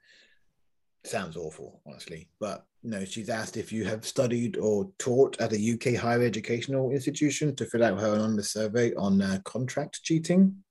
sounds 1.03 1.35
awful, 1.35 1.81
honestly. 1.87 2.29
But 2.39 2.63
no, 2.83 3.03
she's 3.03 3.29
asked 3.29 3.57
if 3.57 3.71
you 3.71 3.85
have 3.85 4.05
studied 4.05 4.55
or 4.55 4.91
taught 4.99 5.41
at 5.41 5.51
a 5.51 5.73
UK 5.73 5.99
higher 5.99 6.21
educational 6.21 6.91
institution 6.91 7.55
to 7.55 7.65
fill 7.65 7.83
out 7.83 7.99
her 7.99 8.13
anonymous 8.13 8.51
survey 8.51 8.93
on 8.93 9.19
uh, 9.19 9.39
contract 9.45 10.03
cheating, 10.03 10.63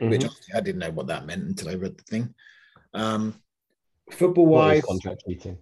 which 0.00 0.20
Mhm. 0.20 0.26
obviously 0.26 0.54
I 0.54 0.60
didn't 0.60 0.80
know 0.80 0.90
what 0.90 1.06
that 1.06 1.24
meant 1.24 1.44
until 1.44 1.70
I 1.70 1.76
read 1.76 1.96
the 1.96 2.04
thing. 2.04 2.34
Um, 2.92 3.40
football 4.10 4.46
wise, 4.46 4.82
contract 4.84 5.22
cheating? 5.28 5.58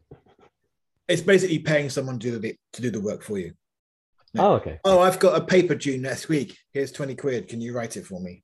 it's 1.08 1.22
basically 1.22 1.58
paying 1.58 1.88
someone 1.90 2.18
to 2.18 2.30
do 2.30 2.38
the 2.38 2.56
to 2.72 2.82
do 2.82 2.90
the 2.90 3.00
work 3.00 3.22
for 3.22 3.38
you. 3.38 3.52
Oh, 4.38 4.54
okay. 4.54 4.78
Oh, 4.84 4.98
I've 5.00 5.18
got 5.18 5.40
a 5.40 5.44
paper 5.44 5.74
due 5.74 5.96
next 5.98 6.28
week. 6.28 6.58
Here's 6.72 6.92
20 6.92 7.14
quid. 7.14 7.48
Can 7.48 7.60
you 7.62 7.72
write 7.72 7.96
it 7.96 8.04
for 8.06 8.20
me? 8.20 8.42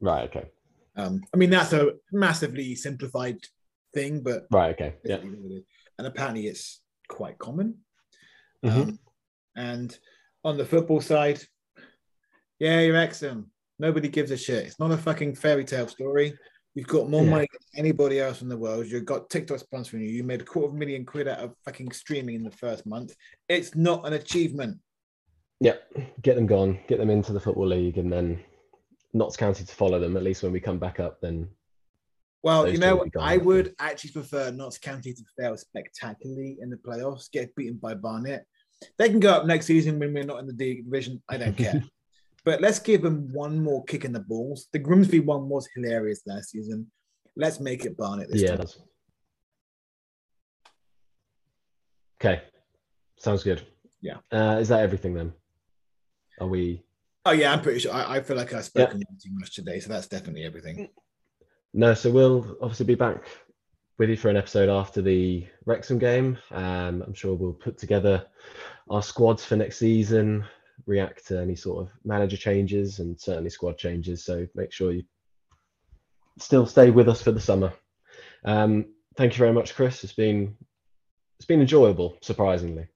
Right. 0.00 0.24
Okay. 0.28 0.48
Um, 0.96 1.22
I 1.32 1.36
mean, 1.36 1.50
that's 1.50 1.72
a 1.72 1.92
massively 2.12 2.76
simplified 2.76 3.38
thing, 3.92 4.20
but 4.22 4.44
Right. 4.52 4.72
Okay. 4.74 4.94
Yeah. 5.04 5.16
basically 5.16 5.38
what 5.40 5.50
it 5.52 5.54
is. 5.56 5.64
and 5.98 6.06
apparently 6.06 6.46
it's 6.46 6.80
quite 7.08 7.36
common. 7.38 7.78
Mhm. 8.64 8.70
Um, 8.82 8.98
and 9.56 9.98
on 10.44 10.56
the 10.56 10.64
football 10.64 11.00
side, 11.00 11.40
yeah, 12.60 12.80
you're 12.80 12.96
excellent. 12.96 13.46
Nobody 13.80 14.08
gives 14.08 14.30
a 14.30 14.36
shit. 14.36 14.66
It's 14.66 14.78
not 14.78 14.92
a 14.92 14.96
fucking 14.96 15.34
fairy 15.34 15.64
tale 15.64 15.88
story. 15.88 16.38
You've 16.74 16.88
got 16.88 17.08
more 17.08 17.22
Yeah. 17.22 17.30
money 17.30 17.48
than 17.52 17.78
anybody 17.78 18.18
else 18.18 18.42
in 18.42 18.48
the 18.48 18.56
world. 18.56 18.86
You've 18.86 19.04
got 19.04 19.30
TikTok 19.30 19.60
sponsoring 19.60 20.00
you. 20.00 20.08
You 20.08 20.24
made 20.24 20.40
a 20.40 20.44
quarter 20.44 20.68
of 20.68 20.74
a 20.74 20.76
million 20.76 21.06
quid 21.06 21.28
out 21.28 21.38
of 21.38 21.54
fucking 21.64 21.92
streaming 21.92 22.34
in 22.34 22.42
the 22.42 22.50
first 22.50 22.84
month. 22.84 23.14
It's 23.48 23.76
not 23.76 24.06
an 24.06 24.14
achievement. 24.14 24.80
Yeah, 25.60 25.76
get 26.22 26.34
them 26.34 26.46
gone, 26.46 26.80
get 26.88 26.98
them 26.98 27.10
into 27.10 27.32
the 27.32 27.40
football 27.40 27.68
league, 27.68 27.96
and 27.98 28.12
then 28.12 28.42
Notts 29.12 29.36
County 29.36 29.64
to 29.64 29.74
follow 29.74 30.00
them. 30.00 30.16
At 30.16 30.24
least 30.24 30.42
when 30.42 30.50
we 30.52 30.58
come 30.60 30.78
back 30.80 30.98
up, 30.98 31.20
then 31.20 31.48
Well, 32.42 32.68
you 32.68 32.76
know, 32.76 32.96
will 32.96 33.04
be 33.04 33.10
gone 33.10 33.22
I 33.22 33.36
would 33.38 33.74
actually 33.78 34.10
prefer 34.10 34.50
Notts 34.50 34.76
County 34.76 35.14
to 35.14 35.22
fail 35.38 35.56
spectacularly 35.56 36.58
in 36.60 36.68
the 36.70 36.76
playoffs, 36.76 37.30
get 37.30 37.54
beaten 37.54 37.78
by 37.78 37.94
Barnet. 37.94 38.44
They 38.98 39.08
can 39.08 39.20
go 39.20 39.30
up 39.30 39.46
next 39.46 39.66
season 39.66 39.98
when 39.98 40.12
we're 40.12 40.24
not 40.24 40.40
in 40.40 40.46
the 40.46 40.52
D 40.52 40.82
division. 40.82 41.22
I 41.28 41.38
don't 41.38 41.56
care. 41.56 41.82
but 42.44 42.60
let's 42.60 42.78
give 42.78 43.02
them 43.02 43.32
one 43.32 43.62
more 43.62 43.84
kick 43.84 44.04
in 44.04 44.12
the 44.12 44.20
balls. 44.20 44.68
The 44.72 44.78
Grimsby 44.78 45.20
one 45.20 45.48
was 45.48 45.68
hilarious 45.74 46.22
last 46.26 46.50
season. 46.50 46.90
Let's 47.36 47.60
make 47.60 47.84
it 47.84 47.96
Barnet 47.96 48.30
this 48.30 48.42
yeah. 48.42 48.56
time. 48.56 48.66
Okay, 52.20 52.42
sounds 53.18 53.42
good. 53.42 53.66
Yeah. 54.00 54.18
Uh, 54.30 54.58
is 54.60 54.68
that 54.68 54.80
everything 54.80 55.14
then? 55.14 55.32
Are 56.40 56.46
we? 56.46 56.84
Oh 57.24 57.32
yeah, 57.32 57.52
I'm 57.52 57.62
pretty 57.62 57.80
sure. 57.80 57.92
I, 57.92 58.16
I 58.16 58.20
feel 58.20 58.36
like 58.36 58.52
I've 58.52 58.64
spoken 58.64 59.00
too 59.00 59.30
much 59.32 59.54
today, 59.54 59.80
so 59.80 59.88
that's 59.88 60.06
definitely 60.08 60.44
everything. 60.44 60.90
No. 61.72 61.94
So 61.94 62.10
we'll 62.10 62.56
obviously 62.60 62.86
be 62.86 62.94
back 62.94 63.24
with 63.98 64.10
you 64.10 64.16
for 64.16 64.28
an 64.28 64.36
episode 64.36 64.68
after 64.68 65.00
the 65.00 65.46
Wrexham 65.64 65.98
game. 65.98 66.38
Um, 66.50 67.02
I'm 67.06 67.14
sure 67.14 67.34
we'll 67.34 67.52
put 67.52 67.78
together 67.78 68.26
our 68.90 69.02
squads 69.02 69.44
for 69.44 69.56
next 69.56 69.78
season, 69.78 70.44
react 70.86 71.26
to 71.28 71.40
any 71.40 71.54
sort 71.54 71.86
of 71.86 71.92
manager 72.04 72.36
changes 72.36 72.98
and 72.98 73.20
certainly 73.20 73.50
squad 73.50 73.78
changes. 73.78 74.24
So 74.24 74.46
make 74.54 74.72
sure 74.72 74.92
you 74.92 75.04
still 76.38 76.66
stay 76.66 76.90
with 76.90 77.08
us 77.08 77.22
for 77.22 77.32
the 77.32 77.40
summer. 77.40 77.72
Um, 78.44 78.86
thank 79.16 79.32
you 79.32 79.38
very 79.38 79.52
much, 79.52 79.74
Chris. 79.74 80.04
It's 80.04 80.12
been 80.12 80.56
it's 81.38 81.46
been 81.46 81.60
enjoyable, 81.60 82.16
surprisingly. 82.20 82.86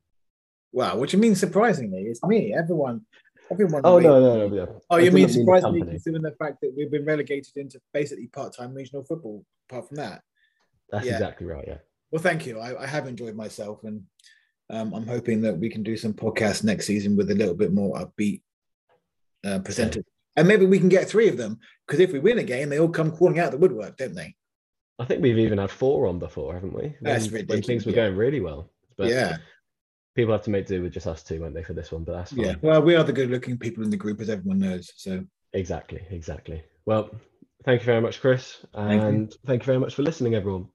Wow, 0.73 0.97
what 0.97 1.09
do 1.09 1.17
you 1.17 1.21
mean 1.21 1.35
surprisingly? 1.35 2.03
It's 2.03 2.23
me. 2.25 2.55
Everyone, 2.55 3.05
everyone. 3.51 3.83
Oh 3.85 3.99
no, 3.99 4.21
no, 4.21 4.49
no, 4.49 4.55
yeah. 4.55 4.67
Oh, 4.91 4.97
I 4.97 5.01
you 5.01 5.11
mean 5.11 5.29
surprisingly 5.29 5.81
company. 5.81 5.97
considering 5.97 6.23
the 6.23 6.33
fact 6.33 6.61
that 6.63 6.73
we've 6.77 6.91
been 6.91 7.05
relegated 7.05 7.57
into 7.57 7.81
basically 7.93 8.27
part-time 8.29 8.75
regional 8.75 9.05
football. 9.05 9.45
Apart 9.71 9.89
from 9.89 9.97
that, 9.97 10.23
That's 10.91 11.07
yeah. 11.07 11.13
exactly 11.15 11.47
right. 11.47 11.65
Yeah. 11.67 11.79
well, 12.11 12.23
thank 12.23 12.47
you. 12.47 12.59
I, 12.59 12.83
I 12.83 12.87
have 12.87 13.07
enjoyed 13.07 13.35
myself, 13.35 13.85
and 13.85 14.03
um, 14.71 14.93
I'm 14.95 15.07
hoping 15.07 15.41
that 15.43 15.59
we 15.59 15.69
can 15.69 15.83
do 15.83 15.97
some 15.97 16.13
podcasts 16.13 16.65
next 16.65 16.87
season 16.87 17.17
with 17.17 17.31
a 17.31 17.35
little 17.35 17.55
bit 17.55 17.73
more 17.73 17.97
upbeat 17.97 18.43
uh, 19.45 19.61
presenters, 19.61 20.05
and 20.37 20.49
maybe 20.49 20.67
we 20.67 20.79
can 20.79 20.89
get 20.89 21.09
three 21.09 21.29
of 21.29 21.37
them. 21.37 21.59
Because 21.87 22.01
if 22.01 22.13
we 22.13 22.19
win 22.19 22.39
a 22.39 22.45
game, 22.45 22.69
they 22.69 22.79
all 22.79 22.89
come 22.89 23.11
crawling 23.11 23.39
out 23.39 23.51
the 23.51 23.59
woodwork, 23.59 23.97
don't 23.97 24.15
they? 24.15 24.35
I 24.99 25.05
think 25.05 25.23
we've 25.23 25.39
even 25.39 25.59
had 25.59 25.71
four 25.71 26.07
on 26.07 26.19
before, 26.19 26.55
haven't 26.55 26.75
we? 26.75 26.97
That's 27.01 27.31
when, 27.31 27.47
when 27.47 27.63
things 27.63 27.87
were 27.87 27.93
going 27.93 28.17
really 28.17 28.41
well. 28.41 28.71
But 28.97 29.09
yeah, 29.09 29.37
people 30.15 30.33
have 30.33 30.43
to 30.43 30.51
make 30.51 30.67
do 30.67 30.83
with 30.83 30.93
just 30.93 31.07
us 31.07 31.23
two, 31.23 31.41
won't 31.41 31.55
they, 31.55 31.63
for 31.63 31.73
this 31.73 31.93
one? 31.93 32.05
But 32.05 32.15
that's 32.15 32.33
fine. 32.33 32.45
yeah. 32.45 32.55
Well, 32.61 32.83
we 32.83 32.97
are 32.97 33.05
the 33.05 33.13
good-looking 33.13 33.59
people 33.59 33.85
in 33.85 33.91
the 33.91 33.97
group, 33.97 34.21
as 34.21 34.29
everyone 34.29 34.59
knows. 34.59 34.93
So, 34.97 35.25
Exactly, 35.53 36.05
exactly. 36.11 36.63
Well, 36.85 37.11
thank 37.65 37.81
you 37.81 37.87
very 37.87 38.01
much, 38.01 38.21
Chris. 38.21 38.67
Thank 38.75 39.01
you. 39.01 39.09
And 39.09 39.35
thank 39.47 39.63
you 39.63 39.67
very 39.67 39.79
much 39.79 39.95
for 39.95 40.03
listening, 40.03 40.35
everyone. 40.35 40.69